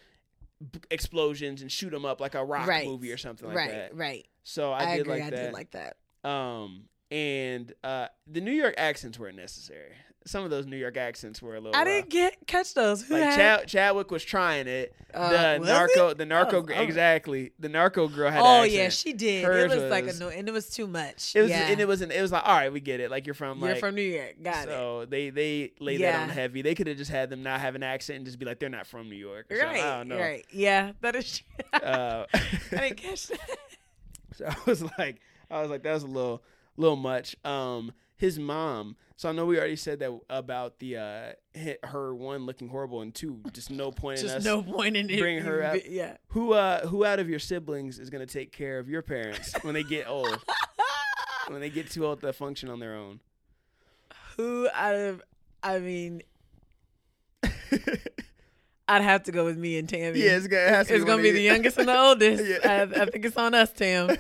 b- 0.73 0.81
explosions 0.91 1.61
and 1.63 1.71
shoot 1.73 1.93
'em 1.93 2.05
up 2.05 2.21
like 2.21 2.35
a 2.37 2.45
rock 2.45 2.67
Right. 2.69 2.87
movie 2.87 3.13
or 3.13 3.17
something 3.17 3.49
like 3.49 3.57
right, 3.57 3.71
that. 3.71 3.95
right. 3.95 3.99
right. 4.11 4.27
So 4.45 4.73
I, 4.73 4.79
I, 4.93 4.97
did 4.97 5.01
agree. 5.07 5.15
like 5.15 5.23
I 5.25 5.31
that. 5.31 5.43
did 5.43 5.53
like 5.53 5.71
that. 5.73 5.97
um 6.29 6.85
and 7.11 7.73
uh 7.83 8.07
the 8.27 8.41
New 8.41 8.53
York 8.53 8.75
accents 8.79 9.19
weren't 9.19 9.37
necessary. 9.37 9.95
Some 10.29 10.45
of 10.45 10.51
those 10.51 10.67
New 10.67 10.77
York 10.77 10.97
accents 10.97 11.41
were 11.41 11.55
a 11.57 11.61
little 11.61 11.75
I 11.75 11.79
rough. 11.81 11.87
didn't 11.87 12.11
get 12.11 12.47
catch 12.47 12.75
those. 12.75 13.03
Who 13.03 13.15
like 13.15 13.23
had- 13.25 13.37
Chad, 13.61 13.69
Chadwick 13.69 14.11
was 14.11 14.23
trying 14.25 14.67
it. 14.67 14.95
Uh, 15.15 15.55
the 15.55 15.61
was 15.61 15.69
narco, 15.69 16.09
it? 16.09 16.19
the 16.19 16.27
narco, 16.27 16.67
Oh, 16.69 16.81
exactly. 16.83 17.53
The 17.59 17.69
narco 17.71 18.09
girl 18.09 18.31
had. 18.31 18.43
Oh 18.43 18.63
an 18.63 18.71
yeah, 18.71 18.91
she 18.91 19.15
did. 19.15 19.45
Hers 19.45 19.73
it 19.73 19.81
was, 19.81 19.91
like 19.91 20.07
a 20.07 20.13
no, 20.19 20.29
and 20.29 20.47
it 20.47 20.53
was 20.53 20.69
too 20.69 20.87
much. 20.87 21.35
It 21.35 21.41
was, 21.41 21.51
yeah. 21.51 21.69
and 21.69 21.81
it 21.81 21.89
wasn't. 21.89 22.13
It 22.13 22.21
was 22.21 22.31
like, 22.31 22.43
all 22.47 22.55
right, 22.55 22.71
we 22.73 22.81
get 22.81 23.01
it. 23.01 23.11
Like 23.11 23.27
you're 23.27 23.35
from, 23.35 23.59
You're 23.61 23.71
like, 23.71 23.81
from 23.81 23.95
New 23.95 24.03
York. 24.03 24.35
Got 24.43 24.69
it. 24.69 24.71
so 24.71 25.07
they 25.09 25.31
they 25.31 25.73
lay 25.81 25.97
that 25.97 26.23
on 26.25 26.29
heavy. 26.29 26.61
They 26.63 26.75
could 26.75 26.87
have 26.89 26.99
just 26.99 27.11
had 27.11 27.31
them 27.31 27.43
not 27.43 27.61
have 27.61 27.75
an 27.75 27.83
accent 27.83 28.19
and 28.19 28.27
just 28.27 28.39
be 28.39 28.45
like, 28.45 28.59
they're 28.61 28.69
not 28.69 28.87
from 28.87 29.09
New 29.09 29.17
York. 29.17 29.47
something. 29.49 29.67
Right. 29.67 29.83
I 29.83 29.97
don't 29.99 30.09
know. 30.09 30.19
Right. 30.19 30.45
Yeah, 30.53 30.93
that 31.01 31.17
is. 31.17 31.39
true. 31.39 31.47
Uh, 31.83 32.27
I 32.35 32.41
didn't 32.71 32.97
catch 32.99 33.29
that. 33.29 33.57
so 34.35 34.45
I 34.47 34.57
was 34.67 34.83
like, 34.99 35.21
I 35.51 35.61
was 35.63 35.71
like, 35.71 35.83
that 35.85 35.95
was 35.95 36.03
a 36.03 36.07
little, 36.07 36.43
little 36.77 36.97
much. 36.97 37.35
Um, 37.45 37.93
his 38.17 38.39
mom. 38.39 38.97
So 39.19 39.29
I 39.29 39.33
know 39.33 39.47
we 39.47 39.59
already 39.59 39.75
said 39.75 39.99
that 39.99 40.17
about 40.31 40.79
the 40.79 40.97
uh, 40.97 41.33
hit 41.53 41.85
her 41.85 42.15
one 42.15 42.47
looking 42.47 42.69
horrible 42.69 43.03
and 43.03 43.13
two, 43.13 43.41
just 43.53 43.69
no 43.69 43.91
point 43.91 44.21
in 44.21 44.27
Just 44.27 44.37
us. 44.37 44.45
no 44.45 44.63
point 44.63 44.97
in 44.97 45.11
it. 45.11 45.19
bring 45.19 45.41
her 45.41 45.61
up. 45.65 45.77
Yeah. 45.89 46.19
Who 46.29 46.53
uh 46.53 46.87
who 46.87 47.05
out 47.05 47.19
of 47.19 47.29
your 47.29 47.41
siblings 47.41 47.99
is 47.99 48.11
gonna 48.11 48.27
take 48.27 48.53
care 48.53 48.79
of 48.79 48.89
your 48.89 49.03
parents 49.03 49.53
when 49.63 49.75
they 49.75 49.83
get 49.83 50.09
old? 50.09 50.39
when 51.49 51.61
they 51.61 51.69
get 51.69 51.91
too 51.91 52.07
old 52.07 52.21
to 52.21 52.33
function 52.33 52.69
on 52.71 52.79
their 52.79 52.95
own. 52.95 53.19
Who 54.37 54.69
out 54.73 54.95
of? 54.95 55.21
I 55.65 55.81
mean, 55.81 56.23
I'd 58.87 59.03
have 59.03 59.25
to 59.25 59.33
go 59.33 59.45
with 59.45 59.59
me 59.59 59.79
and 59.79 59.89
Tammy. 59.89 60.21
yeah, 60.21 60.37
it's 60.37 60.47
gonna, 60.47 60.63
it 60.63 60.81
it's 60.83 60.91
be 60.91 61.05
gonna 61.05 61.23
be 61.23 61.33
the 61.33 61.43
youngest 61.43 61.77
and 61.77 61.89
the 61.89 61.99
oldest. 61.99 62.45
Yeah. 62.45 62.59
I, 62.63 63.03
I 63.03 63.07
think 63.07 63.25
it's 63.25 63.37
on 63.37 63.53
us, 63.53 63.73
Tam. 63.73 64.17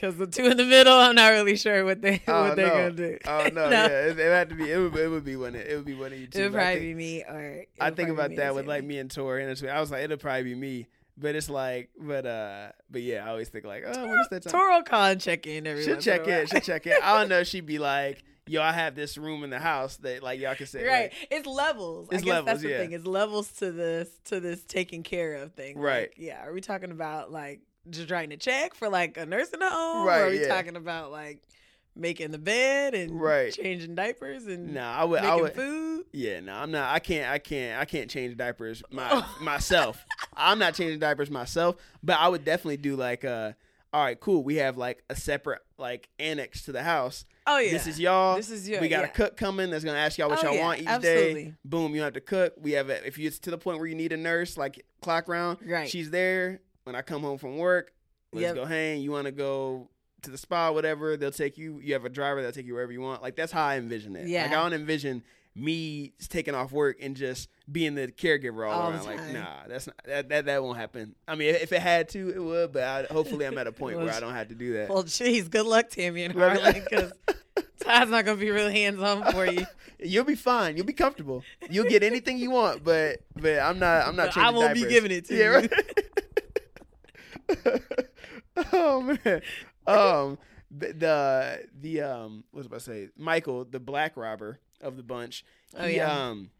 Because 0.00 0.16
the 0.16 0.26
two 0.26 0.46
in 0.46 0.56
the 0.56 0.64
middle, 0.64 0.94
I'm 0.94 1.14
not 1.14 1.28
really 1.32 1.56
sure 1.56 1.84
what 1.84 2.00
they 2.00 2.22
Oh, 2.26 2.44
what 2.48 2.56
they're 2.56 2.68
no. 2.68 2.74
gonna 2.74 2.90
do. 2.92 3.18
Oh 3.26 3.48
no, 3.52 3.64
No. 3.68 3.70
yeah, 3.70 3.86
it, 3.86 4.18
it 4.18 4.30
had 4.32 4.48
to 4.48 4.54
be. 4.54 4.70
It 4.70 4.78
would, 4.78 4.96
it 4.96 5.08
would 5.08 5.24
be 5.24 5.36
one. 5.36 5.54
Of, 5.54 5.60
it 5.60 5.76
would 5.76 5.84
be 5.84 5.94
one 5.94 6.12
of 6.12 6.18
you 6.18 6.26
two. 6.26 6.38
It 6.38 6.42
would 6.44 6.52
probably 6.54 6.72
think- 6.74 6.82
be 6.82 6.94
me 6.94 7.22
or 7.22 7.64
I 7.80 7.90
think 7.90 8.08
about 8.08 8.34
that 8.36 8.54
with 8.54 8.66
like 8.66 8.82
me 8.84 8.98
and 8.98 9.10
Tori, 9.10 9.44
and 9.44 9.68
I 9.70 9.80
was 9.80 9.90
like, 9.90 10.02
it'll 10.04 10.16
probably 10.16 10.44
be 10.44 10.54
me. 10.54 10.86
But 11.18 11.34
it's 11.34 11.50
like, 11.50 11.90
but 12.00 12.24
uh, 12.24 12.68
but 12.90 13.02
yeah, 13.02 13.26
I 13.26 13.28
always 13.30 13.50
think 13.50 13.66
like, 13.66 13.84
oh, 13.86 14.06
when 14.08 14.18
is 14.20 14.28
that 14.30 14.42
time? 14.44 14.52
Toro 14.52 14.82
call 14.82 15.04
and 15.04 15.20
check 15.20 15.46
in 15.46 15.66
every 15.66 15.84
She'll 15.84 15.94
once 15.96 16.06
in 16.06 16.12
a 16.14 16.16
check 16.16 16.28
in. 16.28 16.46
She'll 16.46 16.60
check 16.60 16.86
in. 16.86 16.94
I 17.02 17.18
don't 17.18 17.28
know. 17.28 17.44
She'd 17.50 17.66
be 17.66 17.78
like, 17.78 18.24
yo, 18.46 18.62
I 18.62 18.72
have 18.72 18.94
this 18.94 19.18
room 19.18 19.44
in 19.44 19.50
the 19.50 19.58
house 19.58 19.98
that 19.98 20.22
like 20.22 20.40
y'all 20.40 20.54
can 20.54 20.66
say. 20.66 20.86
Right, 20.86 21.12
like- 21.12 21.28
it's 21.30 21.46
levels. 21.46 22.08
I 22.10 22.14
It's 22.14 22.24
guess 22.24 22.30
levels, 22.32 22.46
that's 22.46 22.62
the 22.62 22.68
yeah. 22.70 22.78
thing. 22.78 22.92
It's 22.92 23.04
levels 23.06 23.52
to 23.58 23.70
this 23.70 24.08
to 24.26 24.40
this 24.40 24.62
taking 24.64 25.02
care 25.02 25.34
of 25.34 25.52
thing. 25.52 25.78
Right. 25.78 26.08
Like, 26.08 26.14
yeah. 26.16 26.42
Are 26.46 26.54
we 26.54 26.62
talking 26.62 26.90
about 26.90 27.30
like 27.30 27.60
just 27.90 28.10
writing 28.10 28.32
a 28.32 28.36
check 28.36 28.74
for 28.74 28.88
like 28.88 29.16
a 29.16 29.26
nursing 29.26 29.60
home? 29.62 30.06
Right, 30.06 30.20
Or 30.20 30.24
are 30.26 30.30
we 30.30 30.40
yeah. 30.40 30.48
talking 30.48 30.76
about 30.76 31.10
like 31.10 31.42
making 31.96 32.30
the 32.30 32.38
bed 32.38 32.94
and 32.94 33.20
Right. 33.20 33.52
changing 33.52 33.94
diapers 33.94 34.46
and 34.46 34.74
Nah, 34.74 34.92
I 34.92 35.04
would. 35.04 35.20
I 35.20 35.24
making 35.30 35.42
would. 35.42 35.54
food? 35.54 36.04
Yeah, 36.12 36.40
no, 36.40 36.54
I'm 36.54 36.70
not. 36.70 36.94
I 36.94 36.98
can't. 36.98 37.28
I 37.30 37.38
can't. 37.38 37.80
I 37.80 37.84
can't 37.84 38.08
change 38.10 38.36
diapers 38.36 38.82
my 38.90 39.24
myself. 39.40 40.04
I'm 40.34 40.58
not 40.58 40.74
changing 40.74 40.98
diapers 41.00 41.30
myself, 41.30 41.76
but 42.02 42.16
I 42.18 42.28
would 42.28 42.44
definitely 42.44 42.78
do 42.78 42.96
like 42.96 43.24
uh 43.24 43.52
all 43.92 44.04
right, 44.04 44.18
cool. 44.20 44.44
We 44.44 44.54
have 44.56 44.76
like 44.78 45.02
a 45.10 45.16
separate 45.16 45.62
like 45.76 46.08
annex 46.20 46.62
to 46.66 46.72
the 46.72 46.82
house. 46.84 47.24
Oh 47.46 47.58
yeah. 47.58 47.72
This 47.72 47.88
is 47.88 47.98
y'all. 47.98 48.36
This 48.36 48.48
is 48.50 48.68
your- 48.68 48.80
We 48.80 48.88
got 48.88 49.00
yeah. 49.00 49.06
a 49.10 49.12
cook 49.12 49.36
coming 49.36 49.68
that's 49.70 49.82
gonna 49.82 49.98
ask 49.98 50.16
y'all 50.16 50.28
what 50.30 50.38
Oh, 50.44 50.46
y'all 50.48 50.54
yeah, 50.54 50.62
want 50.64 50.80
each 50.80 50.86
absolutely. 50.86 51.44
day. 51.46 51.54
Boom, 51.64 51.94
you 51.96 52.02
have 52.02 52.12
to 52.12 52.20
cook. 52.20 52.54
We 52.60 52.72
have 52.72 52.88
a, 52.88 53.04
if 53.04 53.18
you 53.18 53.26
it's 53.26 53.40
to 53.40 53.50
the 53.50 53.58
point 53.58 53.78
where 53.78 53.88
you 53.88 53.96
need 53.96 54.12
a 54.12 54.16
nurse 54.16 54.56
like 54.56 54.84
clock 55.02 55.26
round. 55.28 55.58
Right. 55.66 55.88
She's 55.90 56.10
there 56.10 56.60
when 56.84 56.94
I 56.94 57.02
come 57.02 57.22
home 57.22 57.38
from 57.38 57.56
work. 57.56 57.92
Let's 58.32 58.42
Yep. 58.42 58.54
go 58.54 58.64
hang. 58.64 59.00
You 59.02 59.10
want 59.10 59.26
to 59.26 59.32
go 59.32 59.88
to 60.22 60.30
the 60.30 60.38
spa, 60.38 60.70
whatever. 60.70 61.16
They'll 61.16 61.30
take 61.30 61.58
you. 61.58 61.80
You 61.80 61.94
have 61.94 62.04
a 62.04 62.08
driver 62.08 62.40
that'll 62.42 62.54
take 62.54 62.66
you 62.66 62.74
wherever 62.74 62.92
you 62.92 63.00
want. 63.00 63.22
Like 63.22 63.36
that's 63.36 63.52
how 63.52 63.64
I 63.64 63.76
envision 63.76 64.16
it. 64.16 64.28
Yeah. 64.28 64.42
Like 64.42 64.52
I 64.52 64.54
don't 64.54 64.72
envision 64.72 65.22
me 65.56 66.12
taking 66.28 66.54
off 66.54 66.70
work 66.70 66.98
and 67.00 67.16
just 67.16 67.48
being 67.70 67.94
the 67.94 68.08
caregiver 68.08 68.68
all, 68.68 68.82
All 68.82 68.90
around. 68.90 69.04
Like 69.04 69.32
nah, 69.32 69.66
that's 69.68 69.86
not 69.86 69.96
that, 70.04 70.28
that 70.28 70.44
that 70.46 70.62
won't 70.62 70.78
happen. 70.78 71.14
I 71.26 71.34
mean, 71.34 71.54
if 71.54 71.72
it 71.72 71.80
had 71.80 72.08
to, 72.10 72.30
it 72.30 72.38
would. 72.38 72.72
But 72.72 72.82
I, 72.82 73.12
hopefully, 73.12 73.46
I'm 73.46 73.58
at 73.58 73.66
a 73.66 73.72
point 73.72 73.96
Well, 73.96 74.06
where 74.06 74.14
I 74.14 74.20
don't 74.20 74.34
have 74.34 74.48
to 74.48 74.54
do 74.54 74.74
that. 74.74 74.88
Well, 74.88 75.04
jeez, 75.04 75.50
good 75.50 75.66
luck, 75.66 75.90
Tammy 75.90 76.24
and 76.24 76.34
Harlan, 76.34 76.74
because 76.74 77.12
Todd's 77.80 78.10
not 78.10 78.24
gonna 78.24 78.38
be 78.38 78.50
really 78.50 78.72
hands 78.72 79.00
on 79.00 79.32
for 79.32 79.46
you. 79.46 79.66
You'll 80.02 80.24
be 80.24 80.34
fine. 80.34 80.76
You'll 80.76 80.86
be 80.86 80.92
comfortable. 80.92 81.42
You'll 81.68 81.88
get 81.88 82.02
anything 82.02 82.38
you 82.38 82.50
want, 82.50 82.84
but 82.84 83.22
but 83.34 83.58
I'm 83.58 83.78
not. 83.78 84.06
I'm 84.06 84.16
not. 84.16 84.36
I 84.36 84.50
won't 84.50 84.74
be 84.74 84.86
giving 84.86 85.10
it 85.10 85.26
to 85.26 85.36
yeah, 85.36 85.44
you. 85.44 85.50
Right? 85.56 85.72
oh 88.72 89.18
man. 89.24 89.42
Um. 89.86 90.38
The, 90.70 90.92
the 90.92 91.68
the 91.80 92.00
um. 92.02 92.44
What 92.50 92.58
was 92.58 92.66
I 92.66 92.68
about 92.68 92.80
to 92.80 92.84
say? 92.84 93.08
Michael, 93.16 93.64
the 93.64 93.80
black 93.80 94.16
robber 94.16 94.60
of 94.80 94.96
the 94.96 95.02
bunch. 95.02 95.44
Oh, 95.76 95.86
he, 95.86 95.96
yeah. 95.96 96.28
Um. 96.28 96.50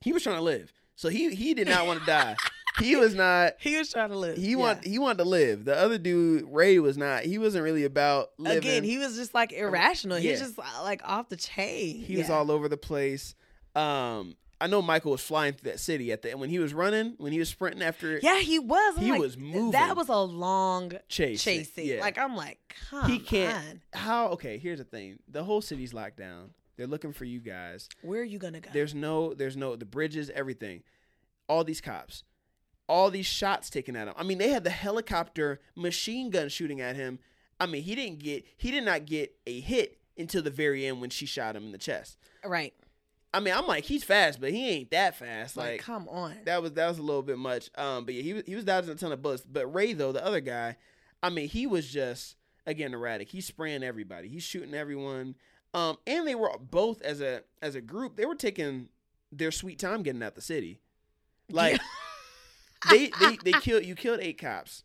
He 0.00 0.12
was 0.12 0.22
trying 0.22 0.36
to 0.36 0.42
live, 0.42 0.72
so 0.96 1.08
he 1.08 1.34
he 1.34 1.54
did 1.54 1.68
not 1.68 1.86
want 1.86 2.00
to 2.00 2.06
die. 2.06 2.36
He 2.78 2.96
was 2.96 3.14
not. 3.14 3.54
He 3.58 3.76
was 3.76 3.90
trying 3.90 4.10
to 4.10 4.18
live. 4.18 4.36
He 4.36 4.50
yeah. 4.50 4.56
want 4.56 4.84
he 4.84 4.98
wanted 4.98 5.18
to 5.18 5.24
live. 5.24 5.64
The 5.64 5.76
other 5.76 5.98
dude, 5.98 6.44
Ray, 6.46 6.78
was 6.78 6.96
not. 6.96 7.24
He 7.24 7.38
wasn't 7.38 7.64
really 7.64 7.84
about 7.84 8.30
living. 8.38 8.58
Again, 8.58 8.84
he 8.84 8.98
was 8.98 9.16
just 9.16 9.34
like 9.34 9.52
irrational. 9.52 10.18
He 10.18 10.30
was 10.30 10.40
just 10.40 10.58
like 10.82 11.00
off 11.04 11.28
the 11.28 11.36
chain. 11.36 12.00
He 12.00 12.16
was 12.16 12.30
all 12.30 12.50
over 12.50 12.68
the 12.68 12.76
place. 12.76 13.34
Um, 13.74 14.36
I 14.60 14.66
know 14.68 14.80
Michael 14.80 15.10
was 15.12 15.20
flying 15.20 15.52
through 15.52 15.70
that 15.72 15.80
city 15.80 16.12
at 16.12 16.22
the 16.22 16.30
end 16.30 16.40
when 16.40 16.48
he 16.48 16.58
was 16.58 16.72
running, 16.72 17.14
when 17.18 17.30
he 17.32 17.38
was 17.38 17.48
sprinting 17.50 17.82
after 17.82 18.18
Yeah, 18.22 18.40
he 18.40 18.58
was. 18.58 18.94
I'm 18.96 19.02
He 19.04 19.10
like, 19.12 19.20
was 19.20 19.36
moving. 19.36 19.72
That 19.72 19.96
was 19.96 20.08
a 20.08 20.16
long 20.16 20.92
chase. 21.08 21.42
chasing. 21.44 21.86
Yeah. 21.86 22.00
Like 22.00 22.16
I'm 22.18 22.34
like, 22.36 22.58
come 22.90 23.10
he 23.10 23.18
can't. 23.18 23.54
on. 23.54 23.80
How? 23.92 24.28
Okay, 24.28 24.56
here's 24.58 24.78
the 24.78 24.84
thing. 24.84 25.18
The 25.28 25.44
whole 25.44 25.60
city's 25.60 25.92
locked 25.92 26.16
down. 26.16 26.50
They're 26.76 26.86
looking 26.86 27.12
for 27.12 27.24
you 27.24 27.40
guys. 27.40 27.88
Where 28.02 28.20
are 28.20 28.24
you 28.24 28.38
gonna 28.38 28.60
go? 28.60 28.70
There's 28.72 28.94
no. 28.94 29.34
There's 29.34 29.56
no. 29.56 29.76
The 29.76 29.84
bridges, 29.86 30.30
everything. 30.34 30.82
All 31.48 31.62
these 31.64 31.80
cops. 31.80 32.24
All 32.88 33.10
these 33.10 33.26
shots 33.26 33.68
taken 33.68 33.96
at 33.96 34.08
him. 34.08 34.14
I 34.16 34.22
mean, 34.22 34.38
they 34.38 34.50
had 34.50 34.62
the 34.64 34.70
helicopter 34.70 35.60
machine 35.74 36.30
gun 36.30 36.48
shooting 36.48 36.80
at 36.80 36.94
him. 36.96 37.18
I 37.58 37.66
mean, 37.66 37.82
he 37.82 37.94
didn't 37.94 38.20
get. 38.20 38.44
He 38.56 38.70
did 38.70 38.84
not 38.84 39.06
get 39.06 39.34
a 39.46 39.60
hit 39.60 39.98
until 40.18 40.42
the 40.42 40.50
very 40.50 40.86
end 40.86 41.00
when 41.00 41.10
she 41.10 41.26
shot 41.26 41.56
him 41.56 41.64
in 41.64 41.72
the 41.72 41.78
chest. 41.78 42.16
right. 42.44 42.72
I 43.36 43.40
mean, 43.40 43.52
I'm 43.52 43.66
like, 43.66 43.84
he's 43.84 44.02
fast, 44.02 44.40
but 44.40 44.50
he 44.50 44.70
ain't 44.70 44.90
that 44.92 45.14
fast. 45.16 45.58
Like, 45.58 45.72
Like, 45.72 45.80
come 45.82 46.08
on. 46.08 46.36
that 46.46 46.62
was 46.62 46.72
that 46.72 46.88
was 46.88 46.98
a 46.98 47.02
little 47.02 47.22
bit 47.22 47.36
much. 47.36 47.68
Um, 47.76 48.06
but 48.06 48.14
yeah, 48.14 48.22
he 48.22 48.32
was 48.32 48.42
he 48.46 48.54
was 48.54 48.64
dodging 48.64 48.90
a 48.90 48.94
ton 48.94 49.12
of 49.12 49.20
bullets. 49.20 49.44
But 49.44 49.66
Ray 49.66 49.92
though, 49.92 50.12
the 50.12 50.24
other 50.24 50.40
guy, 50.40 50.76
I 51.22 51.28
mean, 51.28 51.48
he 51.48 51.66
was 51.66 51.86
just 51.86 52.36
again 52.66 52.94
erratic. 52.94 53.28
He's 53.28 53.44
spraying 53.44 53.82
everybody. 53.82 54.28
He's 54.28 54.42
shooting 54.42 54.72
everyone. 54.74 55.34
Um, 55.74 55.98
and 56.06 56.26
they 56.26 56.34
were 56.34 56.50
both 56.58 57.02
as 57.02 57.20
a 57.20 57.42
as 57.60 57.74
a 57.74 57.82
group, 57.82 58.16
they 58.16 58.24
were 58.24 58.34
taking 58.34 58.88
their 59.30 59.50
sweet 59.50 59.78
time 59.78 60.02
getting 60.02 60.22
out 60.22 60.34
the 60.34 60.40
city. 60.40 60.80
Like 61.50 61.78
they 62.90 63.10
they 63.20 63.36
they 63.44 63.52
killed 63.52 63.84
you 63.84 63.94
killed 63.94 64.20
eight 64.22 64.40
cops. 64.40 64.82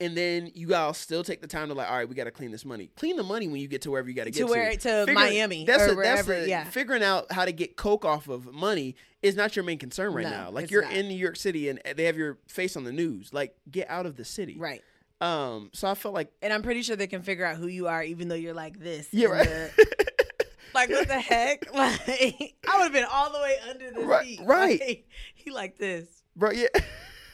And 0.00 0.16
then 0.16 0.52
you 0.54 0.68
guys 0.68 0.96
still 0.96 1.24
take 1.24 1.40
the 1.40 1.48
time 1.48 1.68
to 1.68 1.74
like, 1.74 1.90
all 1.90 1.96
right, 1.96 2.08
we 2.08 2.14
got 2.14 2.24
to 2.24 2.30
clean 2.30 2.52
this 2.52 2.64
money. 2.64 2.88
Clean 2.96 3.16
the 3.16 3.24
money 3.24 3.48
when 3.48 3.60
you 3.60 3.66
get 3.66 3.82
to 3.82 3.90
wherever 3.90 4.08
you 4.08 4.14
got 4.14 4.24
to 4.24 4.30
get 4.30 4.38
to 4.38 4.46
where 4.46 4.70
to 4.70 4.78
Figure- 4.78 5.14
Miami 5.14 5.64
That's 5.64 5.82
or 5.82 5.86
a, 6.00 6.04
that's 6.04 6.26
wherever. 6.26 6.34
a- 6.34 6.48
yeah. 6.48 6.64
Figuring 6.64 7.02
out 7.02 7.32
how 7.32 7.44
to 7.44 7.50
get 7.50 7.76
coke 7.76 8.04
off 8.04 8.28
of 8.28 8.52
money 8.52 8.94
is 9.22 9.34
not 9.34 9.56
your 9.56 9.64
main 9.64 9.78
concern 9.78 10.12
right 10.14 10.22
No, 10.22 10.30
now. 10.30 10.50
Like 10.50 10.70
you're 10.70 10.82
not. 10.84 10.92
in 10.92 11.08
New 11.08 11.16
York 11.16 11.34
City 11.34 11.68
and 11.68 11.80
they 11.96 12.04
have 12.04 12.16
your 12.16 12.38
face 12.46 12.76
on 12.76 12.84
the 12.84 12.92
news. 12.92 13.32
Like 13.34 13.56
get 13.68 13.90
out 13.90 14.06
of 14.06 14.16
the 14.16 14.24
city. 14.24 14.56
Right. 14.56 14.82
Um. 15.20 15.70
So 15.74 15.88
I 15.88 15.94
felt 15.96 16.14
like 16.14 16.30
And 16.42 16.52
I'm 16.52 16.62
pretty 16.62 16.82
sure 16.82 16.94
they 16.94 17.08
can 17.08 17.22
figure 17.22 17.44
out 17.44 17.56
who 17.56 17.66
you 17.66 17.88
are, 17.88 18.04
even 18.04 18.28
though 18.28 18.36
you're 18.36 18.54
like 18.54 18.78
this. 18.78 19.08
yeah. 19.10 19.26
Right. 19.26 19.48
the- 19.48 20.06
like 20.74 20.90
what 20.90 21.08
the 21.08 21.18
heck? 21.20 21.64
Like 21.74 22.54
I 22.68 22.76
would 22.76 22.84
have 22.84 22.92
been 22.92 23.06
all 23.10 23.32
the 23.32 23.40
way 23.40 23.56
under 23.68 23.90
the 23.90 24.00
Right, 24.06 24.26
seat. 24.38 24.40
right. 24.44 24.80
Like, 24.80 25.08
he 25.34 25.50
like 25.50 25.76
this. 25.76 26.06
Bro. 26.36 26.52
Yeah. 26.52 26.68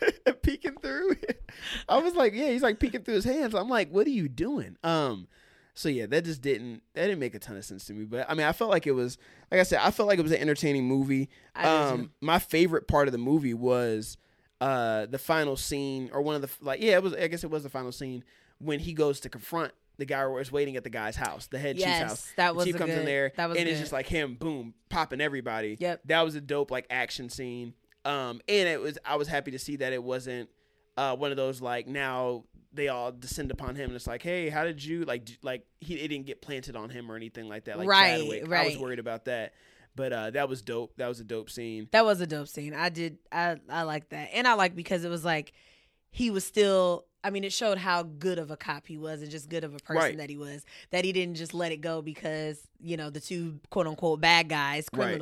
peeking 0.42 0.76
through. 0.80 1.16
I 1.88 1.98
was 1.98 2.14
like, 2.14 2.32
yeah. 2.34 2.48
He's 2.48 2.62
like 2.62 2.78
peeking 2.78 3.02
through 3.02 3.14
his 3.14 3.24
hands. 3.24 3.54
I'm 3.54 3.68
like, 3.68 3.90
what 3.90 4.06
are 4.06 4.10
you 4.10 4.28
doing? 4.28 4.76
Um. 4.82 5.28
So 5.76 5.88
yeah, 5.88 6.06
that 6.06 6.24
just 6.24 6.40
didn't 6.40 6.82
that 6.94 7.06
didn't 7.06 7.18
make 7.18 7.34
a 7.34 7.40
ton 7.40 7.56
of 7.56 7.64
sense 7.64 7.84
to 7.86 7.92
me. 7.94 8.04
But 8.04 8.30
I 8.30 8.34
mean, 8.34 8.46
I 8.46 8.52
felt 8.52 8.70
like 8.70 8.86
it 8.86 8.92
was 8.92 9.18
like 9.50 9.60
I 9.60 9.64
said, 9.64 9.80
I 9.82 9.90
felt 9.90 10.08
like 10.08 10.18
it 10.20 10.22
was 10.22 10.30
an 10.30 10.38
entertaining 10.40 10.84
movie. 10.84 11.28
I 11.54 11.66
um, 11.66 12.12
my 12.20 12.38
favorite 12.38 12.86
part 12.86 13.08
of 13.08 13.12
the 13.12 13.18
movie 13.18 13.54
was 13.54 14.16
uh 14.60 15.06
the 15.06 15.18
final 15.18 15.56
scene 15.56 16.10
or 16.12 16.22
one 16.22 16.36
of 16.36 16.42
the 16.42 16.48
like 16.64 16.80
yeah 16.80 16.92
it 16.94 17.02
was 17.02 17.12
I 17.12 17.26
guess 17.26 17.42
it 17.42 17.50
was 17.50 17.64
the 17.64 17.68
final 17.68 17.90
scene 17.90 18.22
when 18.58 18.78
he 18.78 18.92
goes 18.92 19.18
to 19.20 19.28
confront 19.28 19.72
the 19.98 20.04
guy 20.04 20.22
who 20.22 20.32
was 20.32 20.50
waiting 20.52 20.76
at 20.76 20.84
the 20.84 20.90
guy's 20.90 21.16
house, 21.16 21.46
the 21.48 21.58
head 21.58 21.76
chief's 21.76 21.88
house. 21.88 22.32
that 22.36 22.54
was 22.54 22.64
The 22.64 22.72
chief 22.72 22.78
comes 22.78 22.92
in 22.92 23.04
there 23.04 23.32
that 23.36 23.48
was 23.48 23.58
and 23.58 23.68
it's 23.68 23.80
just 23.80 23.92
like 23.92 24.06
him, 24.06 24.34
boom, 24.34 24.74
popping 24.88 25.20
everybody. 25.20 25.76
Yep. 25.78 26.02
That 26.06 26.22
was 26.22 26.34
a 26.34 26.40
dope 26.40 26.70
like 26.70 26.86
action 26.90 27.28
scene. 27.28 27.74
Um, 28.04 28.40
and 28.48 28.68
it 28.68 28.80
was 28.80 28.98
I 29.04 29.16
was 29.16 29.28
happy 29.28 29.50
to 29.52 29.58
see 29.58 29.76
that 29.76 29.92
it 29.92 30.02
wasn't 30.02 30.48
uh 30.96 31.16
one 31.16 31.30
of 31.30 31.36
those 31.36 31.60
like 31.60 31.86
now 31.88 32.44
they 32.72 32.88
all 32.88 33.12
descend 33.12 33.50
upon 33.50 33.76
him 33.76 33.86
and 33.90 33.94
it's 33.96 34.06
like, 34.06 34.22
hey, 34.22 34.48
how 34.48 34.64
did 34.64 34.84
you 34.84 35.04
like 35.04 35.24
d- 35.24 35.38
like 35.42 35.64
he 35.80 35.94
it 35.94 36.08
didn't 36.08 36.26
get 36.26 36.42
planted 36.42 36.76
on 36.76 36.90
him 36.90 37.10
or 37.10 37.16
anything 37.16 37.48
like 37.48 37.64
that. 37.64 37.78
Like 37.78 37.88
Right, 37.88 38.18
Chadwick. 38.20 38.52
I 38.52 38.64
was 38.66 38.78
worried 38.78 38.98
about 38.98 39.24
that. 39.26 39.54
But 39.96 40.12
uh 40.12 40.30
that 40.30 40.48
was 40.48 40.60
dope. 40.62 40.96
That 40.96 41.06
was 41.08 41.20
a 41.20 41.24
dope 41.24 41.50
scene. 41.50 41.88
That 41.92 42.04
was 42.04 42.20
a 42.20 42.26
dope 42.26 42.48
scene. 42.48 42.74
I 42.74 42.88
did 42.88 43.18
I 43.32 43.56
I 43.68 43.82
like 43.82 44.08
that. 44.10 44.30
And 44.34 44.46
I 44.46 44.54
like 44.54 44.74
because 44.74 45.04
it 45.04 45.08
was 45.08 45.24
like 45.24 45.52
he 46.10 46.30
was 46.30 46.44
still 46.44 47.06
I 47.22 47.30
mean 47.30 47.42
it 47.44 47.52
showed 47.52 47.78
how 47.78 48.02
good 48.02 48.38
of 48.38 48.50
a 48.50 48.56
cop 48.56 48.86
he 48.86 48.98
was 48.98 49.22
and 49.22 49.30
just 49.30 49.48
good 49.48 49.64
of 49.64 49.72
a 49.74 49.78
person 49.78 49.96
Right. 50.02 50.16
that 50.18 50.28
he 50.30 50.36
was. 50.36 50.64
That 50.90 51.04
he 51.04 51.12
didn't 51.12 51.36
just 51.36 51.54
let 51.54 51.72
it 51.72 51.80
go 51.80 52.02
because, 52.02 52.60
you 52.80 52.96
know, 52.96 53.08
the 53.08 53.20
two 53.20 53.60
quote 53.70 53.86
unquote 53.86 54.20
bad 54.20 54.48
guys, 54.48 54.86
Right. 54.92 55.12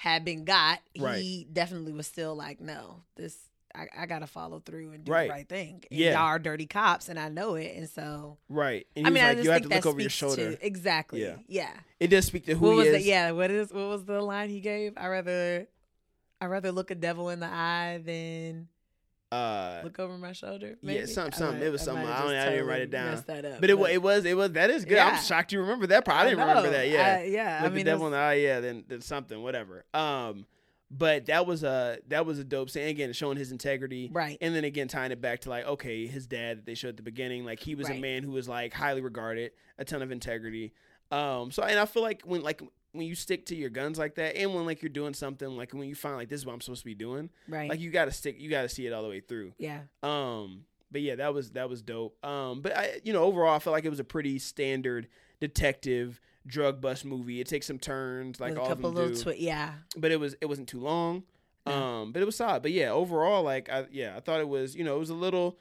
Had 0.00 0.24
been 0.24 0.44
got. 0.44 0.78
Right. 0.96 1.20
He 1.20 1.46
definitely 1.52 1.92
was 1.92 2.06
still 2.06 2.36
like, 2.36 2.60
No, 2.60 3.02
this 3.16 3.36
I, 3.74 3.86
I 3.96 4.06
gotta 4.06 4.28
follow 4.28 4.60
through 4.60 4.92
and 4.92 5.04
do 5.04 5.10
Right. 5.12 5.24
the 5.26 5.32
right 5.32 5.48
thing. 5.48 5.82
And 5.90 5.98
Yeah. 6.00 6.12
y'all 6.12 6.20
are 6.28 6.38
dirty 6.38 6.66
cops 6.66 7.08
and 7.08 7.18
I 7.18 7.28
know 7.28 7.56
it. 7.56 7.76
And 7.76 7.88
so 7.90 8.38
Right. 8.48 8.86
And 8.96 9.06
I 9.06 9.10
mean 9.10 9.14
was 9.14 9.22
I 9.22 9.26
like, 9.28 9.36
just 9.38 9.44
you 9.44 9.50
have 9.50 9.62
to 9.62 9.68
look 9.68 9.86
over 9.86 10.00
your 10.00 10.08
shoulder. 10.10 10.54
to 10.54 10.66
exactly. 10.66 11.22
Yeah. 11.22 11.34
Yeah. 11.48 11.72
It 11.98 12.06
does 12.08 12.26
speak 12.26 12.46
to 12.46 12.54
who 12.54 12.66
what 12.66 12.72
he 12.72 12.76
was 12.78 12.86
is. 12.88 12.92
the 12.94 13.02
yeah, 13.02 13.30
what 13.32 13.50
is 13.50 13.72
what 13.72 13.88
was 13.88 14.04
the 14.04 14.20
line 14.22 14.50
he 14.50 14.60
gave? 14.60 14.94
I 14.96 15.08
rather 15.08 15.66
I 16.40 16.46
rather 16.46 16.70
look 16.70 16.92
a 16.92 16.94
devil 16.94 17.28
in 17.30 17.40
the 17.40 17.46
eye 17.46 18.00
than 18.04 18.68
Uh 19.30 19.80
look 19.84 19.98
over 19.98 20.16
my 20.16 20.32
shoulder. 20.32 20.68
yeah, 20.68 20.74
Maybe? 20.82 21.06
something- 21.06 21.34
I 21.34 21.36
something. 21.36 21.58
might- 21.60 21.66
It 21.66 21.70
was 21.70 21.82
I 21.82 21.84
something. 21.84 22.06
I 22.06 22.22
don't- 22.22 22.34
I 22.34 22.50
didn't 22.50 22.66
write 22.66 22.80
it 22.82 22.90
down. 22.90 23.10
messed 23.10 23.26
that 23.26 23.44
up, 23.44 23.60
but 23.60 23.68
it, 23.68 23.78
wa- 23.78 23.86
it 23.86 24.00
was 24.02 24.24
it 24.24 24.36
was 24.36 24.52
that 24.52 24.70
is 24.70 24.84
good. 24.86 24.94
Yeah. 24.94 25.08
I'm 25.08 25.22
shocked 25.22 25.52
you 25.52 25.60
remember 25.60 25.86
that 25.88 26.04
part. 26.06 26.18
I, 26.18 26.24
didn't 26.30 26.40
remember 26.40 26.70
that. 26.70 26.88
Yeah. 26.88 27.18
I- 27.20 27.24
yeah. 27.24 27.60
Look 27.62 27.72
I 27.72 27.74
mean, 27.74 27.84
the 27.84 27.90
devil 27.90 28.06
in 28.06 28.12
the 28.12 28.18
eye, 28.18 28.34
yeah, 28.34 28.60
then, 28.60 28.84
then 28.88 29.00
something, 29.02 29.42
whatever. 29.42 29.84
Um, 29.92 30.46
but 30.90 31.26
that 31.26 31.44
was 31.44 31.62
a 31.62 31.98
that 32.08 32.24
was 32.24 32.38
a 32.38 32.44
dope 32.44 32.70
scene. 32.70 32.88
Again, 32.88 33.12
showing 33.12 33.36
his 33.36 33.52
integrity, 33.52 34.08
Right. 34.10 34.38
And 34.40 34.54
then 34.54 34.64
again, 34.64 34.88
tying 34.88 35.12
it 35.12 35.20
back 35.20 35.40
to 35.40 35.50
like, 35.50 35.66
okay, 35.66 36.06
his 36.06 36.26
dad 36.26 36.58
that 36.58 36.64
they 36.64 36.74
showed 36.74 36.88
at 36.90 36.96
the 36.96 37.02
beginning, 37.02 37.44
like 37.44 37.60
he 37.60 37.74
was 37.74 37.90
a 37.90 38.00
man 38.00 38.22
who 38.22 38.30
was 38.30 38.48
like 38.48 38.72
highly 38.72 39.02
regarded, 39.02 39.52
a 39.76 39.84
ton 39.84 40.00
of 40.00 40.10
integrity. 40.10 40.72
Um, 41.10 41.50
so 41.50 41.62
and 41.62 41.78
I 41.78 41.84
feel 41.84 42.02
like 42.02 42.22
when 42.24 42.40
like 42.40 42.62
when 42.92 43.06
you 43.06 43.14
stick 43.14 43.46
to 43.46 43.54
your 43.54 43.70
guns 43.70 43.98
like 43.98 44.14
that, 44.16 44.36
and 44.36 44.54
when 44.54 44.66
like 44.66 44.82
you're 44.82 44.88
doing 44.88 45.14
something 45.14 45.48
like 45.56 45.72
when 45.72 45.88
you 45.88 45.94
find 45.94 46.16
like 46.16 46.28
this 46.28 46.40
is 46.40 46.46
what 46.46 46.54
I'm 46.54 46.60
supposed 46.60 46.80
to 46.82 46.86
be 46.86 46.94
doing, 46.94 47.30
right. 47.48 47.68
like 47.68 47.80
you 47.80 47.90
got 47.90 48.06
to 48.06 48.12
stick, 48.12 48.40
you 48.40 48.50
got 48.50 48.62
to 48.62 48.68
see 48.68 48.86
it 48.86 48.92
all 48.92 49.02
the 49.02 49.08
way 49.08 49.20
through. 49.20 49.52
yeah. 49.58 49.80
Um, 50.02 50.64
but 50.90 51.02
yeah, 51.02 51.16
that 51.16 51.34
was 51.34 51.50
that 51.50 51.68
was 51.68 51.82
dope. 51.82 52.22
Um, 52.24 52.62
but 52.62 52.76
I, 52.76 53.00
you 53.04 53.12
know, 53.12 53.22
overall, 53.24 53.54
I 53.54 53.58
felt 53.58 53.74
like 53.74 53.84
it 53.84 53.90
was 53.90 54.00
a 54.00 54.04
pretty 54.04 54.38
standard 54.38 55.08
detective 55.40 56.20
drug 56.46 56.80
bust 56.80 57.04
movie. 57.04 57.40
It 57.40 57.46
takes 57.46 57.66
some 57.66 57.78
turns, 57.78 58.40
like 58.40 58.50
With 58.50 58.58
a 58.58 58.62
all 58.62 58.72
of 58.72 58.80
them 58.80 58.94
little 58.94 59.14
do, 59.14 59.22
twi- 59.22 59.36
yeah. 59.38 59.72
but 59.96 60.10
it 60.10 60.18
was 60.18 60.34
it 60.40 60.46
wasn't 60.46 60.68
too 60.68 60.80
long. 60.80 61.24
Um, 61.66 62.12
but 62.12 62.22
it 62.22 62.24
was 62.24 62.36
solid. 62.36 62.62
But 62.62 62.72
yeah, 62.72 62.90
overall, 62.90 63.42
like 63.42 63.68
I 63.68 63.86
yeah, 63.90 64.14
I 64.16 64.20
thought 64.20 64.40
it 64.40 64.48
was 64.48 64.74
you 64.74 64.84
know 64.84 64.96
it 64.96 65.00
was 65.00 65.10
a 65.10 65.14
little, 65.14 65.58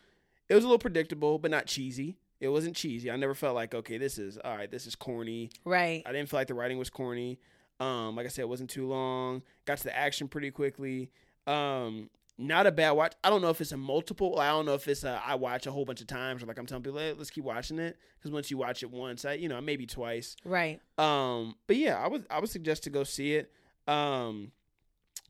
it 0.48 0.56
was 0.56 0.64
a 0.64 0.68
little 0.68 0.80
predictable, 0.80 1.38
but 1.38 1.52
not 1.52 1.66
cheesy. 1.66 2.18
It 2.40 2.50
wasn't 2.50 2.76
cheesy. 2.76 3.10
I 3.10 3.16
never 3.16 3.34
felt 3.34 3.56
like 3.56 3.74
okay, 3.74 3.98
this 3.98 4.18
is 4.18 4.38
all 4.38 4.56
right. 4.56 4.70
This 4.70 4.86
is 4.86 4.96
corny. 4.96 5.50
Right. 5.66 6.04
I 6.06 6.12
didn't 6.12 6.30
feel 6.30 6.40
like 6.40 6.48
the 6.48 6.54
writing 6.54 6.78
was 6.78 6.90
corny. 6.90 7.40
Um, 7.80 8.16
like 8.16 8.26
I 8.26 8.30
said, 8.30 8.44
it 8.44 8.50
wasn't 8.50 8.70
too 8.70 8.88
long. 8.88 9.44
Got 9.66 9.80
to 9.80 9.84
the 9.86 9.96
action 9.96 10.28
pretty 10.28 10.52
quickly. 10.52 11.12
Um, 11.46 12.10
not 12.38 12.68
a 12.68 12.72
bad 12.72 12.92
watch. 12.92 13.14
I 13.24 13.30
don't 13.30 13.42
know 13.42 13.50
if 13.50 13.62
it's 13.62 13.72
a 13.72 13.78
multiple. 13.78 14.40
I 14.40 14.50
don't 14.50 14.66
know 14.66 14.76
if 14.76 14.88
it's 14.88 15.04
a 15.04 15.22
I 15.26 15.36
watch 15.36 15.66
a 15.66 15.72
whole 15.72 15.86
bunch 15.86 16.02
of 16.02 16.08
times 16.08 16.44
or 16.44 16.46
like 16.46 16.60
I'm 16.60 16.68
telling 16.68 16.84
people, 16.84 17.00
"Hey, 17.00 17.14
let's 17.14 17.32
keep 17.32 17.44
watching 17.44 17.80
it 17.80 17.98
because 18.18 18.32
once 18.32 18.52
you 18.52 18.58
watch 18.58 18.84
it 18.84 18.92
once, 18.92 19.26
I 19.26 19.34
you 19.34 19.50
know 19.50 19.60
maybe 19.60 19.88
twice. 19.88 20.36
Right. 20.46 20.80
Um, 20.98 21.56
but 21.66 21.78
yeah, 21.78 21.98
I 21.98 22.08
would 22.08 22.26
I 22.30 22.40
would 22.40 22.50
suggest 22.50 22.84
to 22.84 22.90
go 22.90 23.04
see 23.04 23.34
it. 23.34 23.52
Um, 23.88 24.52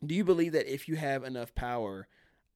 do 0.06 0.14
you 0.16 0.24
believe 0.26 0.52
that 0.52 0.72
if 0.72 0.88
you 0.90 0.96
have 0.96 1.24
enough 1.24 1.56
power, 1.56 2.08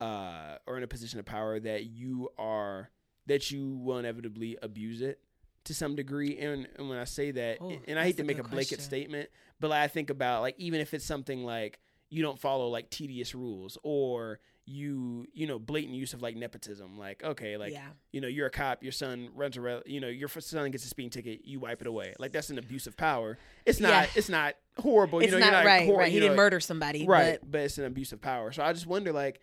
uh, 0.01 0.55
or 0.65 0.77
in 0.77 0.83
a 0.83 0.87
position 0.87 1.19
of 1.19 1.25
power, 1.25 1.59
that 1.59 1.85
you 1.85 2.29
are 2.37 2.89
that 3.31 3.49
you 3.51 3.77
will 3.77 3.97
inevitably 3.97 4.57
abuse 4.61 5.01
it 5.01 5.19
to 5.65 5.73
some 5.73 5.95
degree? 5.95 6.37
And, 6.37 6.67
and 6.77 6.89
when 6.89 6.97
I 6.97 7.05
say 7.05 7.31
that, 7.31 7.61
Ooh, 7.61 7.79
and 7.87 7.97
I 7.97 8.03
hate 8.03 8.17
to 8.17 8.23
make 8.23 8.39
a 8.39 8.43
blanket 8.43 8.75
question. 8.75 8.79
statement, 8.79 9.29
but 9.59 9.69
like, 9.69 9.81
I 9.81 9.87
think 9.87 10.09
about 10.09 10.41
like 10.41 10.55
even 10.57 10.81
if 10.81 10.93
it's 10.93 11.05
something 11.05 11.43
like 11.43 11.79
you 12.09 12.21
don't 12.21 12.39
follow 12.39 12.67
like 12.67 12.89
tedious 12.89 13.33
rules 13.33 13.77
or 13.83 14.39
you 14.65 15.25
you 15.33 15.47
know 15.47 15.57
blatant 15.57 15.95
use 15.95 16.13
of 16.13 16.21
like 16.21 16.35
nepotism 16.35 16.97
like 16.97 17.23
okay 17.23 17.57
like 17.57 17.73
yeah. 17.73 17.87
you 18.11 18.21
know, 18.21 18.27
you're 18.27 18.45
a 18.45 18.51
cop, 18.51 18.83
your 18.83 18.91
son 18.91 19.29
runs 19.33 19.57
a, 19.57 19.61
re- 19.61 19.81
you 19.85 19.99
know, 19.99 20.07
your 20.07 20.29
son 20.29 20.69
gets 20.69 20.85
a 20.85 20.87
speeding 20.87 21.09
ticket, 21.09 21.41
you 21.45 21.59
wipe 21.59 21.81
it 21.81 21.87
away. 21.87 22.13
Like 22.19 22.31
that's 22.31 22.49
an 22.49 22.59
abuse 22.59 22.85
of 22.85 22.95
power. 22.95 23.37
It's 23.65 23.79
not, 23.79 23.89
Yeah. 23.89 24.07
it's 24.15 24.29
not 24.29 24.55
horrible. 24.77 25.19
It's 25.19 25.31
you 25.31 25.39
know, 25.39 25.39
not, 25.39 25.45
you're 25.45 25.63
not 25.63 25.65
right. 25.65 25.85
hor- 25.87 25.99
right. 25.99 26.11
He 26.11 26.19
didn't 26.19 26.33
know, 26.33 26.43
murder 26.43 26.59
somebody. 26.59 27.07
right? 27.07 27.39
But 27.41 27.51
But, 27.51 27.61
it's 27.61 27.77
an 27.77 27.85
abuse 27.85 28.11
of 28.11 28.21
power. 28.21 28.51
So 28.51 28.61
I 28.63 28.71
just 28.73 28.85
wonder, 28.87 29.11
like, 29.11 29.41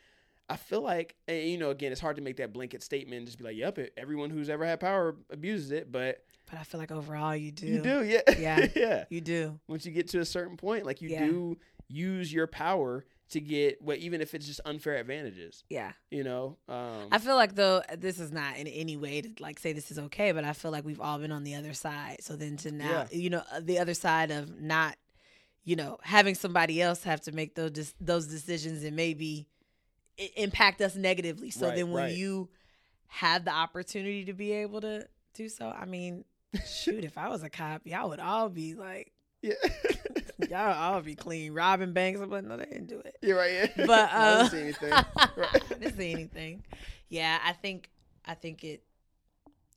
I 0.50 0.56
feel 0.56 0.80
like, 0.82 1.14
and, 1.26 1.42
you 1.48 1.58
know, 1.58 1.70
again, 1.70 1.92
it's 1.92 2.00
hard 2.00 2.16
to 2.16 2.22
make 2.22 2.36
that 2.38 2.52
blanket 2.52 2.82
statement 2.82 3.18
and 3.18 3.26
just 3.26 3.38
be 3.38 3.44
like, 3.44 3.56
yep, 3.56 3.78
it, 3.78 3.92
everyone 3.96 4.30
who's 4.30 4.48
ever 4.48 4.64
had 4.64 4.80
power 4.80 5.16
abuses 5.30 5.70
it, 5.70 5.92
but 5.92 6.24
but 6.50 6.58
I 6.58 6.62
feel 6.62 6.80
like 6.80 6.90
overall 6.90 7.36
you 7.36 7.52
do. 7.52 7.66
you 7.66 7.82
do, 7.82 8.02
yeah, 8.04 8.22
Yeah. 8.38 8.66
yeah. 8.74 9.04
You 9.10 9.20
do. 9.20 9.60
Once 9.68 9.84
you 9.84 9.92
get 9.92 10.08
to 10.10 10.20
a 10.20 10.24
certain 10.24 10.56
point, 10.56 10.86
like 10.86 11.02
you 11.02 11.10
Yeah. 11.10 11.26
do 11.26 11.58
use 11.88 12.32
your 12.32 12.46
power 12.46 13.04
to 13.30 13.40
get 13.40 13.82
what, 13.82 13.98
even 13.98 14.22
if 14.22 14.32
it's 14.34 14.46
just 14.46 14.60
unfair 14.64 14.96
advantages, 14.96 15.62
Yeah. 15.68 15.92
you 16.10 16.24
know. 16.24 16.56
Um, 16.66 17.08
I 17.12 17.18
feel 17.18 17.36
like 17.36 17.54
though 17.54 17.82
this 17.98 18.18
is 18.18 18.32
not 18.32 18.56
in 18.56 18.66
any 18.66 18.96
way 18.96 19.20
to 19.20 19.30
like 19.40 19.58
say 19.58 19.74
this 19.74 19.90
is 19.90 19.98
okay, 19.98 20.32
but 20.32 20.44
I 20.44 20.54
feel 20.54 20.70
like 20.70 20.86
we've 20.86 21.00
all 21.02 21.18
been 21.18 21.32
on 21.32 21.44
the 21.44 21.54
other 21.56 21.74
side. 21.74 22.18
So 22.22 22.36
then 22.36 22.56
to 22.58 22.72
now, 22.72 23.06
Yeah. 23.12 23.18
you 23.18 23.28
know, 23.28 23.42
uh, 23.52 23.60
the 23.60 23.78
other 23.78 23.92
side 23.92 24.30
of 24.30 24.58
not, 24.58 24.96
you 25.64 25.76
know, 25.76 25.98
having 26.02 26.34
somebody 26.34 26.80
else 26.80 27.02
have 27.04 27.20
to 27.22 27.32
make 27.32 27.54
those 27.54 27.92
those 28.00 28.26
decisions 28.28 28.82
and 28.84 28.96
maybe 28.96 29.46
impact 30.36 30.80
us 30.80 30.94
negatively. 30.96 31.50
So 31.50 31.66
Right, 31.68 31.76
then 31.76 31.90
when 31.92 32.04
right. 32.04 32.14
you 32.16 32.48
have 33.08 33.44
the 33.44 33.50
opportunity 33.52 34.24
to 34.26 34.32
be 34.32 34.52
able 34.52 34.80
to 34.82 35.06
do 35.34 35.48
so, 35.48 35.68
I 35.70 35.84
mean, 35.84 36.24
shoot, 36.66 37.04
if 37.04 37.16
I 37.18 37.28
was 37.28 37.42
a 37.42 37.50
cop, 37.50 37.82
y'all 37.84 38.08
would 38.10 38.20
all 38.20 38.48
be 38.48 38.74
like, 38.74 39.12
yeah, 39.42 39.54
y'all 40.50 40.74
all 40.94 41.00
be 41.00 41.14
clean, 41.14 41.52
robbing 41.52 41.92
banks. 41.92 42.20
I'm 42.20 42.30
like, 42.30 42.44
no, 42.44 42.56
they 42.56 42.64
didn't 42.64 42.88
do 42.88 42.98
it. 42.98 43.16
you're 43.22 43.36
right. 43.38 43.52
Yeah. 43.52 43.86
But 43.86 44.10
I 44.12 44.30
uh, 44.30 44.48
didn't 44.48 44.50
see 44.50 44.60
anything. 44.60 44.92
Right. 45.36 45.62
I 45.70 45.74
didn't 45.74 45.96
see 45.96 46.12
anything. 46.12 46.64
Yeah, 47.08 47.38
I 47.44 47.52
think 47.52 47.90
I 48.26 48.34
think 48.34 48.64
it. 48.64 48.82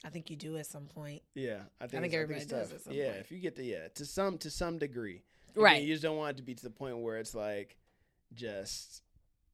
I 0.03 0.09
think 0.09 0.31
you 0.31 0.35
do 0.35 0.57
at 0.57 0.65
some 0.65 0.85
point. 0.87 1.21
Yeah, 1.35 1.57
I 1.79 1.85
think, 1.85 1.91
think 2.01 2.05
it's- 2.05 2.13
everybody 2.15 2.41
it's 2.41 2.49
does 2.51 2.71
at 2.73 2.81
some 2.81 2.93
Yeah, 2.93 3.11
point. 3.11 3.17
if 3.19 3.31
you 3.31 3.37
get 3.39 3.55
to 3.57 3.63
yeah, 3.63 3.87
to 3.95 4.05
some 4.05 4.39
to 4.39 4.49
some 4.49 4.79
degree, 4.79 5.21
Again, 5.51 5.63
Right. 5.63 5.83
You 5.83 5.93
just 5.93 6.01
don't 6.01 6.17
want 6.17 6.31
it 6.31 6.37
to 6.37 6.43
be 6.43 6.55
to 6.55 6.63
the 6.63 6.71
point 6.71 6.97
where 6.97 7.17
it's 7.17 7.35
like 7.35 7.77
just 8.33 9.03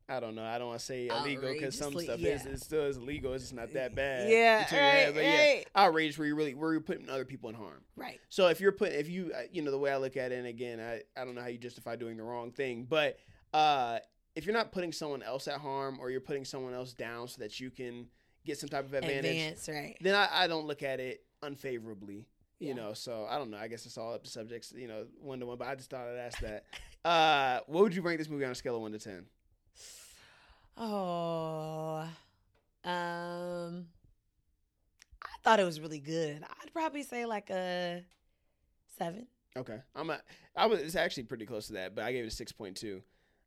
I 0.09 0.19
don't 0.21 0.35
know. 0.35 0.43
I 0.43 0.57
don't 0.57 0.67
want 0.67 0.79
to 0.79 0.85
say 0.85 1.07
illegal 1.07 1.51
because 1.51 1.77
some 1.77 1.97
stuff 1.99 2.19
is 2.19 2.45
it 2.45 2.61
still 2.61 2.85
is 2.85 2.95
illegal. 2.97 3.33
It's 3.33 3.43
just 3.43 3.53
not 3.53 3.73
that 3.73 3.93
bad. 3.93 4.29
Yeah, 4.29 4.59
right, 5.05 5.13
but 5.13 5.23
yeah, 5.23 5.37
right. 5.39 5.67
outrage 5.75 6.17
where 6.17 6.27
you 6.27 6.35
really 6.35 6.55
where 6.55 6.71
you're 6.71 6.79
putting 6.81 7.09
other 7.09 7.25
people 7.25 7.49
in 7.49 7.55
harm. 7.55 7.81
Right. 7.97 8.19
So 8.29 8.47
if 8.47 8.61
you're 8.61 8.71
putting 8.71 8.97
if 8.99 9.09
you 9.09 9.31
uh, 9.35 9.41
you 9.51 9.61
know 9.61 9.71
the 9.71 9.77
way 9.77 9.91
I 9.91 9.97
look 9.97 10.15
at 10.15 10.31
it, 10.31 10.37
and 10.37 10.47
again 10.47 10.79
I 10.79 11.01
I 11.19 11.25
don't 11.25 11.35
know 11.35 11.41
how 11.41 11.47
you 11.47 11.57
justify 11.57 11.97
doing 11.97 12.15
the 12.15 12.23
wrong 12.23 12.51
thing, 12.51 12.85
but 12.89 13.17
uh 13.53 13.99
if 14.35 14.45
you're 14.45 14.55
not 14.55 14.71
putting 14.71 14.91
someone 14.93 15.23
else 15.23 15.47
at 15.47 15.59
harm 15.59 15.97
or 15.99 16.09
you're 16.09 16.21
putting 16.21 16.45
someone 16.45 16.73
else 16.73 16.93
down 16.93 17.27
so 17.27 17.39
that 17.39 17.59
you 17.59 17.69
can 17.71 18.07
get 18.45 18.57
some 18.57 18.69
type 18.69 18.85
of 18.85 18.93
advantage 18.93 19.35
Advance, 19.35 19.67
right. 19.67 19.97
then 19.99 20.15
I, 20.15 20.43
I 20.43 20.47
don't 20.47 20.67
look 20.67 20.83
at 20.83 20.99
it 20.99 21.23
unfavorably. 21.41 22.27
You 22.59 22.69
Yeah. 22.69 22.73
know, 22.75 22.93
so 22.93 23.27
I 23.29 23.37
don't 23.37 23.49
know. 23.51 23.57
I 23.57 23.67
guess 23.67 23.85
it's 23.85 23.97
all 23.97 24.13
up 24.13 24.23
to 24.23 24.29
subjects, 24.29 24.73
you 24.75 24.87
know, 24.87 25.05
one 25.19 25.39
to 25.41 25.45
one. 25.45 25.57
But 25.57 25.67
I 25.67 25.75
just 25.75 25.89
thought 25.89 26.07
I'd 26.07 26.17
ask 26.17 26.39
that. 26.39 26.63
Uh, 27.05 27.61
what 27.67 27.83
would 27.83 27.95
you 27.95 28.01
rank 28.01 28.17
this 28.19 28.27
movie 28.27 28.43
on 28.43 28.51
a 28.51 28.55
scale 28.55 28.75
of 28.75 28.81
one 28.81 28.91
to 28.91 28.99
ten? 28.99 29.25
Oh, 30.77 32.07
um, 32.83 33.87
I 35.23 35.35
thought 35.43 35.59
it 35.59 35.63
was 35.65 35.79
really 35.79 35.99
good. 35.99 36.43
I'd 36.43 36.73
probably 36.73 37.03
say 37.03 37.25
like 37.25 37.49
a 37.49 38.03
seven. 38.97 39.27
Okay, 39.55 39.79
I'm 39.95 40.09
a. 40.11 40.19
I 40.55 40.67
was. 40.67 40.79
It's 40.81 40.95
actually 40.95 41.23
pretty 41.23 41.45
close 41.45 41.67
to 41.67 41.73
that, 41.73 41.95
but 41.95 42.03
I 42.03 42.11
gave 42.11 42.23
it 42.23 42.27
a 42.27 42.31
six 42.31 42.51
point 42.51 42.77
two. 42.77 43.01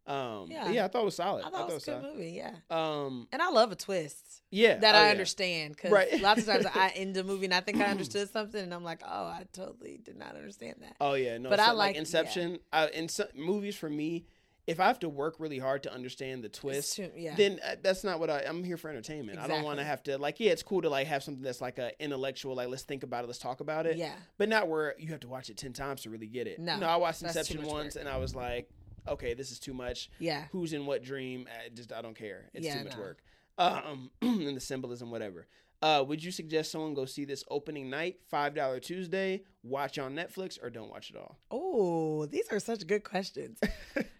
Um, 0.06 0.48
yeah, 0.50 0.64
Yeah. 0.66 0.70
yeah, 0.72 0.84
I 0.86 0.88
thought 0.88 1.02
it 1.02 1.04
was 1.04 1.14
solid. 1.16 1.44
I 1.44 1.50
thought 1.50 1.70
it 1.70 1.74
was 1.74 1.86
a 1.86 1.90
good 1.92 2.02
solid. 2.02 2.14
movie. 2.16 2.30
Yeah, 2.32 2.54
Um, 2.68 3.28
and 3.30 3.40
I 3.40 3.48
love 3.50 3.70
a 3.70 3.76
twist 3.76 4.42
yeah, 4.50 4.76
that 4.78 4.94
oh, 4.94 4.98
I 4.98 5.04
yeah. 5.04 5.10
understand 5.12 5.76
because 5.76 5.92
Right. 5.92 6.20
lots 6.20 6.40
of 6.40 6.46
times 6.46 6.66
I 6.74 6.88
end 6.96 7.16
a 7.18 7.22
movie 7.22 7.44
and 7.44 7.54
I 7.54 7.60
think 7.60 7.78
I 7.80 7.84
understood 7.90 8.28
something 8.30 8.60
and 8.60 8.74
I'm 8.74 8.82
like, 8.82 9.02
oh, 9.04 9.24
I 9.26 9.44
totally 9.52 10.00
did 10.02 10.16
not 10.16 10.34
understand 10.34 10.76
that. 10.80 10.96
Oh 11.00 11.14
yeah, 11.14 11.38
no. 11.38 11.48
But 11.50 11.60
I 11.60 11.70
like- 11.72 11.94
yeah. 11.94 12.00
Inception. 12.00 12.58
Uh, 12.72 12.88
in 12.92 13.08
some 13.08 13.28
movies 13.36 13.76
for 13.76 13.90
me, 13.90 14.24
if 14.66 14.78
I 14.78 14.86
have 14.86 14.98
to 15.00 15.08
work 15.08 15.36
really 15.38 15.58
hard 15.58 15.82
to 15.84 15.92
understand 15.92 16.44
the 16.44 16.48
twist, 16.48 16.96
too- 16.96 17.10
yeah. 17.16 17.34
then 17.34 17.58
uh, 17.66 17.76
that's 17.82 18.04
not 18.04 18.20
what 18.20 18.30
I, 18.30 18.40
I'm 18.46 18.62
here 18.62 18.76
for 18.76 18.88
entertainment. 18.90 19.38
I 19.38 19.46
don't 19.48 19.64
want 19.64 19.78
to 19.78 19.84
have 19.84 20.02
to 20.04 20.18
like 20.18 20.38
yeah, 20.40 20.52
it's 20.52 20.62
cool 20.62 20.82
to 20.82 20.88
like 20.90 21.06
have 21.06 21.22
something 21.22 21.42
that's 21.42 21.60
like 21.60 21.78
a 21.78 21.90
intellectual 22.02 22.54
like 22.54 22.68
let's 22.68 22.82
think 22.84 23.02
about 23.02 23.24
it, 23.24 23.26
let's 23.26 23.38
talk 23.38 23.60
about 23.60 23.86
it. 23.86 23.96
yeah. 23.96 24.14
But 24.38 24.48
not 24.48 24.68
where 24.68 24.94
you 24.98 25.08
have 25.08 25.20
to 25.20 25.28
watch 25.28 25.50
it 25.50 25.56
ten 25.56 25.72
times 25.72 26.02
to 26.02 26.10
really 26.10 26.26
get 26.28 26.46
it. 26.46 26.58
No, 26.58 26.78
no 26.78 26.86
I 26.86 26.96
watched 26.96 27.22
Inception 27.22 27.62
once 27.64 27.94
work. 27.96 28.00
and 28.00 28.08
I 28.08 28.18
was 28.18 28.34
like, 28.34 28.68
okay, 29.08 29.34
this 29.34 29.50
is 29.50 29.58
too 29.58 29.74
much. 29.74 30.10
Yeah. 30.18 30.44
Who's 30.52 30.72
in 30.72 30.86
what 30.86 31.02
dream? 31.02 31.46
I 31.48 31.68
just 31.70 31.92
I 31.92 32.02
don't 32.02 32.16
care. 32.16 32.50
It's 32.54 32.64
Yeah, 32.66 32.78
too 32.78 32.84
much 32.84 32.96
no. 32.96 33.02
work. 33.02 33.22
Um, 33.58 34.10
and 34.22 34.56
the 34.56 34.60
symbolism, 34.60 35.10
whatever. 35.10 35.46
Uh, 35.82 36.04
would 36.06 36.22
you 36.22 36.30
suggest 36.30 36.70
someone 36.70 36.92
go 36.92 37.06
see 37.06 37.24
this 37.24 37.42
opening 37.50 37.88
night, 37.88 38.16
five 38.28 38.54
dollar 38.54 38.78
Tuesday, 38.80 39.42
watch 39.62 39.98
on 39.98 40.14
Netflix, 40.14 40.62
or 40.62 40.68
don't 40.68 40.90
watch 40.90 41.08
it 41.10 41.16
all? 41.16 41.38
Oh, 41.50 42.26
these 42.26 42.46
are 42.50 42.60
such 42.60 42.86
good 42.86 43.02
questions. 43.04 43.58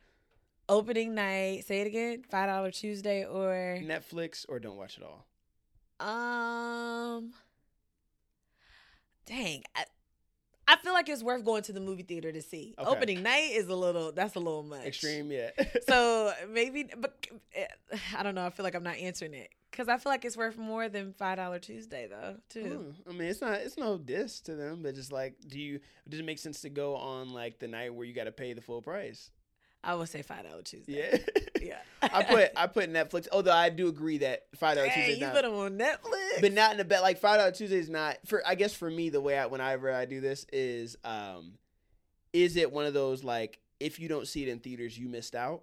opening 0.71 1.14
night. 1.14 1.66
Say 1.66 1.81
it 1.81 1.87
again. 1.87 2.23
Five 2.31 2.49
dollar 2.49 2.71
Tuesday 2.71 3.25
or 3.25 3.79
Netflix 3.83 4.47
or 4.49 4.59
don't 4.59 4.77
watch 4.77 4.97
it 4.97 5.05
all. 5.05 5.27
Um, 6.01 7.33
dang, 9.27 9.64
I, 9.77 9.85
I 10.66 10.77
feel 10.77 10.95
like 10.95 11.09
it's 11.11 11.23
worth 11.23 11.45
going 11.45 11.62
to 11.64 11.73
the 11.73 11.81
movie 11.81 12.05
theater 12.05 12.33
to 12.33 12.41
see. 12.41 12.75
Okay. 12.79 12.89
Opening 12.89 13.23
night 13.23 13.51
is 13.53 13.68
a 13.68 13.75
little 13.75 14.12
that's 14.12 14.35
a 14.37 14.39
little 14.39 14.62
much. 14.62 14.87
Extreme, 14.87 15.31
yeah. 15.31 15.51
so 15.89 16.33
maybe, 16.49 16.87
but 16.97 17.27
eh, 17.55 17.66
I 18.16 18.23
don't 18.23 18.35
know. 18.35 18.47
I 18.47 18.51
feel 18.51 18.64
like 18.64 18.75
I'm 18.75 18.83
not 18.83 18.97
answering 18.97 19.35
it 19.35 19.51
because 19.71 19.89
I 19.89 19.99
feel 19.99 20.11
like 20.11 20.25
it's 20.25 20.37
worth 20.37 20.57
more 20.57 20.89
than 20.89 21.12
five 21.12 21.37
dollar 21.37 21.59
Tuesday 21.59 22.09
though. 22.09 22.37
Too. 22.49 22.95
Mm, 23.09 23.11
I 23.11 23.12
mean, 23.12 23.29
it's 23.29 23.43
not 23.43 23.55
it's 23.55 23.77
no 23.77 23.99
diss 23.99 24.41
to 24.43 24.55
them, 24.55 24.83
but 24.83 24.95
just 24.95 25.12
like, 25.12 25.35
do 25.47 25.59
you 25.59 25.81
does 26.09 26.21
it 26.21 26.25
make 26.25 26.39
sense 26.39 26.61
to 26.62 26.71
go 26.71 26.97
on 26.97 27.31
like 27.31 27.59
the 27.59 27.68
night 27.68 27.93
where 27.93 28.07
you 28.07 28.14
got 28.14 28.25
to 28.25 28.33
pay 28.33 28.53
the 28.55 28.62
full 28.62 28.81
price? 28.81 29.31
I 29.83 29.95
would 29.95 30.09
say 30.09 30.22
five 30.22 30.45
dollar 30.45 30.62
Tuesday. 30.62 31.09
Yeah. 31.12 31.18
Yeah. 31.61 31.78
I 32.03 32.22
put 32.24 32.51
I 32.57 32.66
put 32.66 32.91
Netflix. 32.93 33.28
Although 33.33 33.53
I 33.53 33.70
do 33.70 33.89
agree 33.89 34.18
that 34.18 34.47
five 34.57 34.76
dollar 34.76 34.89
Hey, 34.89 35.07
Tuesday 35.07 35.20
you 35.20 35.26
not, 35.26 35.35
put 35.35 35.43
them 35.43 35.55
on 35.55 35.78
Netflix. 35.78 36.41
but 36.41 36.53
not 36.53 36.72
in 36.72 36.78
the 36.78 36.85
bet. 36.85 37.03
Like 37.03 37.18
five 37.18 37.39
dollar 37.39 37.53
Tuesday 37.53 37.78
is 37.78 37.89
not 37.89 38.18
for. 38.26 38.43
I 38.47 38.55
guess 38.55 38.74
for 38.74 38.91
me, 38.91 39.09
the 39.09 39.20
way 39.20 39.39
I 39.39 39.47
whenever 39.47 39.93
I 39.93 40.05
do 40.05 40.20
this 40.20 40.47
is, 40.53 40.97
um, 41.05 41.55
is 42.33 42.57
it 42.57 42.72
one 42.72 42.87
of 42.87 42.95
those 42.95 43.24
like 43.24 43.59
if 43.78 43.99
you 43.99 44.09
don't 44.09 44.28
see 44.28 44.43
it 44.43 44.49
in 44.49 44.59
theaters, 44.59 44.99
you 44.99 45.09
missed 45.09 45.35
out, 45.35 45.62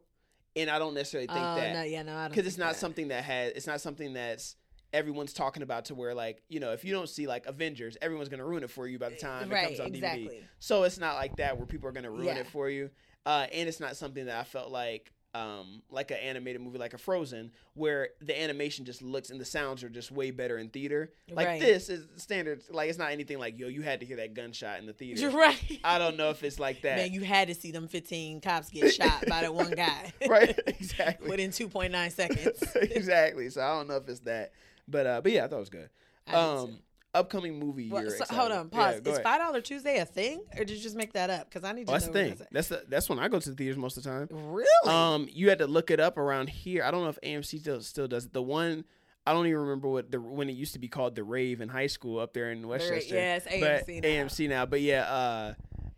and 0.55 0.69
I 0.69 0.79
don't 0.79 0.93
necessarily 0.95 1.27
think 1.27 1.39
oh, 1.39 1.55
that 1.55 1.73
no, 1.73 1.83
yeah, 1.83 2.01
no, 2.01 2.15
I 2.15 2.21
don't. 2.23 2.29
because 2.31 2.47
it's 2.47 2.57
not 2.57 2.73
that. 2.73 2.79
something 2.79 3.09
that 3.09 3.23
has 3.23 3.53
it's 3.55 3.67
not 3.67 3.81
something 3.81 4.13
that's 4.13 4.55
everyone's 4.93 5.33
talking 5.33 5.63
about 5.63 5.85
to 5.85 5.95
where 5.95 6.15
like 6.15 6.41
you 6.49 6.59
know 6.59 6.71
if 6.71 6.83
you 6.85 6.93
don't 6.93 7.09
see 7.09 7.27
like 7.27 7.45
Avengers, 7.45 7.97
everyone's 8.01 8.29
gonna 8.29 8.45
ruin 8.45 8.63
it 8.63 8.71
for 8.71 8.87
you 8.87 8.97
by 8.97 9.09
the 9.09 9.15
time 9.17 9.51
it 9.51 9.53
right, 9.53 9.67
comes 9.67 9.79
on 9.79 9.91
DVD. 9.91 10.41
So 10.59 10.83
it's 10.83 10.97
not 10.97 11.15
like 11.15 11.37
that 11.37 11.57
where 11.57 11.67
people 11.67 11.87
are 11.89 11.93
gonna 11.93 12.11
ruin 12.11 12.25
Yeah. 12.25 12.35
it 12.37 12.47
for 12.47 12.69
you. 12.69 12.89
Uh, 13.27 13.45
and 13.53 13.67
it's 13.67 13.79
not 13.81 13.97
something 13.97 14.25
that 14.27 14.39
I 14.39 14.43
felt 14.43 14.71
like 14.71 15.11
um 15.35 15.81
like 15.91 16.09
an 16.09 16.17
animated 16.17 16.61
movie 16.61 16.77
like 16.79 16.93
a 16.93 16.97
Frozen 16.97 17.51
where 17.73 18.09
the 18.21 18.41
animation 18.41 18.85
just 18.85 19.01
looks 19.01 19.29
and 19.29 19.39
the 19.39 19.45
sounds 19.45 19.83
are 19.83 19.89
just 19.89 20.09
way 20.09 20.31
better 20.31 20.57
in 20.57 20.69
theater. 20.69 21.11
Like 21.29 21.45
Right. 21.47 21.59
this 21.61 21.89
is 21.89 22.07
standard. 22.15 22.63
Like 22.71 22.89
it's 22.89 22.97
not 22.97 23.11
anything 23.11 23.37
like 23.37 23.59
yo 23.59 23.67
you 23.67 23.81
had 23.81 23.99
to 23.99 24.05
hear 24.05 24.15
that 24.17 24.33
gunshot 24.33 24.79
in 24.79 24.85
the 24.85 24.93
theater. 24.93 25.19
You're 25.21 25.31
right. 25.31 25.79
I 25.83 25.99
don't 25.99 26.15
know 26.15 26.29
if 26.29 26.41
it's 26.43 26.59
like 26.59 26.81
that. 26.83 26.95
Man, 26.97 27.11
you 27.11 27.21
had 27.25 27.49
to 27.49 27.55
see 27.55 27.71
them 27.71 27.89
15 27.89 28.39
cops 28.39 28.69
get 28.69 28.93
shot 28.93 29.25
by 29.27 29.41
that 29.41 29.53
one 29.53 29.71
guy. 29.71 30.13
right? 30.29 30.57
Exactly. 30.67 31.29
Within 31.29 31.51
2.9 31.51 32.11
seconds. 32.13 32.63
exactly. 32.75 33.49
So 33.49 33.61
I 33.61 33.75
don't 33.75 33.89
know 33.89 33.97
if 33.97 34.07
it's 34.07 34.21
that, 34.21 34.53
but 34.87 35.05
uh, 35.05 35.21
but 35.21 35.33
yeah, 35.33 35.43
I 35.43 35.49
thought 35.49 35.57
it 35.57 35.59
was 35.59 35.69
good. 35.69 35.89
I 36.25 36.33
Um. 36.35 36.79
Upcoming 37.17 37.59
movie 37.59 37.89
Well, 37.89 38.01
you're 38.03 38.11
so, 38.11 38.25
hold 38.29 38.51
on, 38.51 38.69
pause. 38.69 39.01
Yeah, 39.05 39.11
Is 39.13 39.19
five 39.19 39.39
dollar 39.39 39.61
Tuesday 39.61 39.97
a 39.99 40.05
thing, 40.05 40.43
or 40.57 40.63
did 40.63 40.71
you 40.77 40.81
just 40.83 40.95
make 40.95 41.13
that 41.13 41.29
up? 41.29 41.49
Because 41.49 41.63
I 41.67 41.73
need 41.73 41.87
to 41.87 41.91
Oh, 41.91 41.95
that's 41.95 42.07
know 42.07 42.13
the 42.13 42.19
thing. 42.19 42.29
that's 42.37 42.49
That's 42.51 42.67
the 42.69 42.83
that's 42.89 43.09
when 43.09 43.19
I 43.19 43.27
go 43.27 43.39
to 43.39 43.49
the 43.49 43.55
theaters 43.55 43.77
most 43.77 43.97
of 43.97 44.03
the 44.03 44.09
time. 44.09 44.27
Really? 44.31 44.67
Um, 44.93 45.27
you 45.31 45.49
had 45.49 45.59
to 45.59 45.67
look 45.67 45.91
it 45.91 45.99
up 45.99 46.17
around 46.17 46.49
here. 46.49 46.83
I 46.83 46.91
don't 46.91 47.03
know 47.03 47.09
if 47.09 47.19
AMC 47.21 47.59
still 47.59 47.81
still 47.81 48.07
does 48.07 48.25
it. 48.25 48.33
The 48.33 48.41
one 48.41 48.85
I 49.25 49.33
don't 49.33 49.45
even 49.47 49.59
remember 49.59 49.89
what 49.89 50.09
the 50.11 50.21
when 50.21 50.49
it 50.49 50.53
used 50.53 50.73
to 50.73 50.79
be 50.79 50.87
called 50.87 51.15
the 51.15 51.23
Rave 51.23 51.59
in 51.61 51.69
high 51.69 51.87
school 51.87 52.19
up 52.19 52.33
there 52.33 52.51
in 52.51 52.65
Westchester. 52.67 53.15
yeah, 53.15 53.39
but 53.43 53.51
AMC 53.87 54.01
now. 54.01 54.07
AMC 54.07 54.49
now. 54.49 54.65
But 54.65 54.81
yeah, 54.81 55.01
uh, 55.03 55.53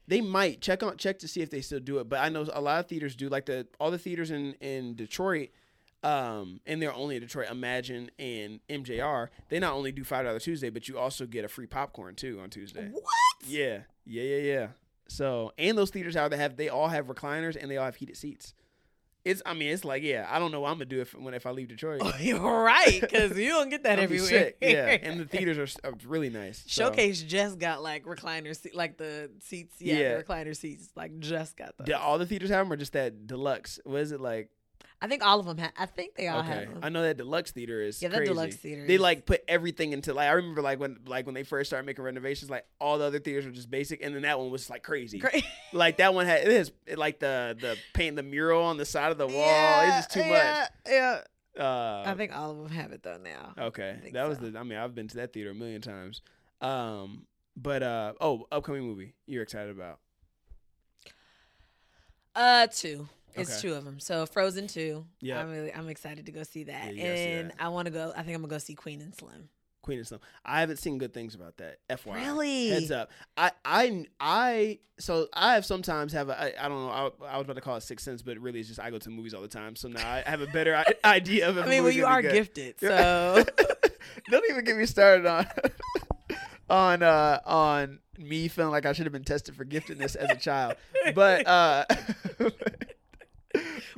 they 0.07 0.21
might 0.21 0.61
check 0.61 0.81
on 0.81 0.97
check 0.97 1.19
to 1.19 1.27
see 1.27 1.41
if 1.41 1.51
they 1.51 1.61
still 1.61 1.79
do 1.79 1.99
it. 1.99 2.09
But 2.09 2.19
I 2.21 2.29
know 2.29 2.47
a 2.51 2.59
lot 2.61 2.79
of 2.79 2.87
theaters 2.87 3.15
do. 3.15 3.29
Like 3.29 3.45
the 3.45 3.67
all 3.79 3.91
the 3.91 3.99
theaters 3.99 4.31
in 4.31 4.53
in 4.61 4.95
Detroit. 4.95 5.49
Um, 6.03 6.61
and 6.65 6.81
they're 6.81 6.93
only 6.93 7.15
in 7.17 7.21
Detroit. 7.21 7.47
Emagine 7.49 8.09
and 8.17 8.59
MJR. 8.69 9.27
They 9.49 9.59
not 9.59 9.73
only 9.73 9.91
do 9.91 10.03
five 10.03 10.25
dollar 10.25 10.39
Tuesday, 10.39 10.69
but 10.69 10.87
you 10.87 10.97
also 10.97 11.25
get 11.25 11.43
a 11.43 11.49
free 11.49 11.67
popcorn 11.67 12.15
too 12.15 12.39
on 12.41 12.49
Tuesday. 12.49 12.87
what? 12.91 13.03
Yeah, 13.45 13.79
yeah, 14.05 14.23
yeah, 14.23 14.37
yeah. 14.37 14.67
So, 15.07 15.51
and 15.57 15.77
those 15.77 15.89
theaters 15.89 16.15
out 16.15 16.31
they 16.31 16.37
have 16.37 16.55
they 16.55 16.69
all 16.69 16.87
have 16.87 17.07
recliners 17.07 17.57
and 17.59 17.69
they 17.69 17.77
all 17.77 17.85
have 17.85 17.95
heated 17.95 18.15
seats. 18.17 18.53
It's, 19.25 19.41
I 19.45 19.53
mean, 19.53 19.73
it's 19.73 19.83
like, 19.83 20.01
yeah, 20.01 20.25
I 20.29 20.39
don't 20.39 20.49
know 20.53 20.61
what 20.61 20.69
I'm 20.69 20.75
gonna 20.75 20.85
do 20.85 21.01
if 21.01 21.13
when 21.13 21.33
if 21.33 21.45
I 21.45 21.51
leave 21.51 21.67
Detroit. 21.67 21.99
Oh, 22.01 22.13
you're 22.21 22.39
right, 22.63 23.01
because 23.01 23.37
you 23.37 23.49
don't 23.49 23.69
get 23.69 23.83
that 23.83 23.99
everywhere. 23.99 24.53
Yeah, 24.61 24.85
and 25.03 25.19
the 25.19 25.25
theaters 25.25 25.75
are, 25.83 25.89
are 25.89 25.93
really 26.07 26.29
nice. 26.29 26.63
so- 26.65 26.85
Showcase 26.85 27.21
just 27.23 27.59
got 27.59 27.83
like 27.83 28.05
recliner 28.05 28.55
seat, 28.55 28.73
like 28.73 28.97
the 28.97 29.29
seats. 29.41 29.75
Yeah, 29.79 29.95
Yeah. 29.99 30.17
the 30.17 30.23
recliner 30.23 30.55
seats, 30.55 30.89
like 30.95 31.19
just 31.19 31.57
got 31.57 31.77
those. 31.77 31.87
Do 31.87 31.95
all 31.95 32.17
the 32.17 32.25
theaters 32.25 32.49
have 32.49 32.65
them, 32.65 32.71
or 32.71 32.77
just 32.77 32.93
that 32.93 33.27
deluxe? 33.27 33.77
What 33.83 33.99
is 33.99 34.13
it 34.13 34.21
like? 34.21 34.49
I 35.01 35.07
think 35.07 35.25
all 35.25 35.39
of 35.39 35.45
them. 35.45 35.57
Ha- 35.57 35.71
I 35.77 35.85
think 35.85 36.15
they 36.15 36.27
all 36.27 36.39
okay, 36.39 36.47
have 36.49 36.69
them. 36.73 36.79
I 36.83 36.89
know 36.89 37.01
that 37.03 37.15
deluxe 37.15 37.51
theater 37.51 37.81
is 37.81 38.01
Yeah, 38.01 38.09
that 38.09 38.17
crazy. 38.17 38.33
deluxe 38.33 38.55
theater 38.57 38.85
They 38.85 38.97
like 38.97 39.25
put 39.25 39.41
everything 39.47 39.93
into 39.93 40.13
like 40.13 40.27
I 40.27 40.33
remember 40.33 40.61
like 40.61 40.79
when 40.79 40.97
like 41.05 41.25
when 41.25 41.35
they 41.35 41.43
first 41.43 41.69
started 41.69 41.85
making 41.85 42.03
renovations, 42.03 42.51
like 42.51 42.65
all 42.81 42.97
the 42.97 43.05
other 43.05 43.19
theaters 43.19 43.45
were 43.45 43.51
just 43.51 43.71
basic, 43.71 44.03
and 44.03 44.13
then 44.13 44.23
that 44.23 44.37
one 44.39 44.51
was 44.51 44.69
like 44.69 44.83
crazy. 44.83 45.19
Great. 45.19 45.43
Like 45.71 45.97
that 45.97 46.13
one 46.15 46.25
had 46.25 46.41
it 46.41 46.47
is 46.47 46.71
like 46.97 47.19
the 47.19 47.55
the 47.59 47.77
paint 47.93 48.15
the 48.15 48.23
mural 48.23 48.63
on 48.63 48.77
the 48.77 48.85
side 48.85 49.11
of 49.11 49.17
the 49.17 49.27
wall. 49.27 49.35
Yeah, 49.35 49.87
it's 49.87 50.07
just 50.07 50.11
too 50.11 50.19
yeah, 50.21 50.67
Yeah. 50.87 51.21
Uh, 51.57 52.03
I 52.05 52.13
think 52.15 52.35
all 52.35 52.51
of 52.51 52.57
them 52.57 52.69
have 52.69 52.91
it 52.91 53.03
though 53.03 53.17
now. 53.17 53.53
Okay, 53.57 54.09
that 54.13 54.27
was 54.27 54.37
so. 54.39 54.49
the. 54.49 54.59
I 54.59 54.63
mean, 54.63 54.79
I've 54.79 54.95
been 54.95 55.07
to 55.09 55.17
that 55.17 55.31
theater 55.33 55.51
a 55.51 55.55
million 55.55 55.81
times. 55.81 56.21
Um, 56.61 57.25
but 57.55 57.83
uh, 57.83 58.13
oh, 58.19 58.47
upcoming 58.51 58.83
movie 58.83 59.13
you're 59.27 59.43
excited 59.43 59.69
about? 59.71 59.99
Uh, 62.35 62.67
two. 62.67 63.07
It's 63.35 63.51
Okay. 63.51 63.61
two 63.61 63.73
of 63.75 63.85
them. 63.85 63.99
So 63.99 64.25
Frozen 64.25 64.67
two. 64.67 65.05
Yeah, 65.21 65.39
I'm 65.39 65.49
really 65.51 65.73
I'm 65.73 65.87
excited 65.89 66.25
to 66.25 66.31
go 66.31 66.43
see 66.43 66.63
that, 66.65 66.95
Yeah, 66.95 67.03
gotta 67.03 67.17
see 67.17 67.31
and 67.31 67.49
that. 67.51 67.55
I 67.59 67.69
want 67.69 67.85
to 67.87 67.91
go. 67.91 68.11
I 68.15 68.23
think 68.23 68.35
I'm 68.35 68.41
gonna 68.41 68.47
go 68.51 68.57
see 68.57 68.75
Queen 68.75 69.01
and 69.01 69.13
Slim. 69.15 69.49
Queen 69.81 69.97
and 69.99 70.07
Slim. 70.07 70.19
I 70.45 70.59
haven't 70.59 70.77
seen 70.77 70.97
good 70.97 71.13
things 71.13 71.35
about 71.35 71.57
that. 71.57 71.77
FYI. 71.89 72.13
Really? 72.15 72.67
Heads 72.69 72.91
up. 72.91 73.11
I 73.37 73.51
I 73.63 74.05
I 74.19 74.79
so 74.99 75.27
I 75.33 75.53
have 75.53 75.65
sometimes 75.65 76.11
have 76.13 76.29
a 76.29 76.39
I, 76.59 76.65
I 76.65 76.67
don't 76.67 76.85
know 76.85 76.89
I, 76.89 77.33
I 77.33 77.37
was 77.37 77.45
about 77.45 77.55
to 77.55 77.61
call 77.61 77.77
it 77.77 77.83
sixth 77.83 78.03
sense, 78.05 78.21
but 78.21 78.37
really 78.39 78.59
it's 78.59 78.67
just 78.67 78.79
I 78.79 78.89
go 78.91 78.97
to 78.97 79.09
movies 79.09 79.33
all 79.33 79.41
the 79.41 79.47
time, 79.47 79.75
so 79.75 79.87
now 79.87 80.05
I 80.07 80.21
have 80.25 80.41
a 80.41 80.47
better 80.47 80.83
idea 81.05 81.49
of. 81.49 81.57
I 81.57 81.65
mean, 81.67 81.83
well, 81.83 81.91
you 81.91 82.05
are 82.05 82.21
gifted, 82.21 82.79
so 82.79 83.43
Don't 84.29 84.45
even 84.49 84.63
get 84.65 84.75
me 84.75 84.85
started 84.85 85.25
on 85.25 85.47
on 86.69 87.01
uh 87.03 87.39
on 87.45 87.99
me 88.17 88.47
feeling 88.49 88.71
like 88.71 88.85
I 88.85 88.93
should 88.93 89.05
have 89.05 89.13
been 89.13 89.23
tested 89.23 89.55
for 89.55 89.63
giftedness 89.65 90.15
as 90.15 90.29
a 90.29 90.35
child. 90.35 90.75
But 91.15 91.47
uh 91.47 91.85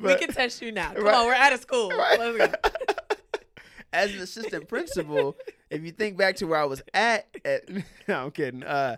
we 0.01 0.15
can 0.15 0.29
test 0.33 0.61
you 0.61 0.71
now. 0.71 0.93
Come 0.93 1.03
Right. 1.05 1.13
on, 1.15 1.25
we're 1.25 1.33
out 1.33 1.53
of 1.53 1.61
school. 1.61 1.89
Right. 1.89 2.55
As 3.93 4.13
an 4.13 4.21
assistant 4.21 4.69
principal, 4.69 5.35
if 5.69 5.83
you 5.83 5.91
think 5.91 6.15
back 6.17 6.37
to 6.37 6.45
where 6.45 6.59
I 6.59 6.63
was 6.63 6.81
at, 6.93 7.27
at 7.43 7.67
no, 8.07 8.23
I'm 8.25 8.31
kidding. 8.31 8.63
Uh 8.63 8.95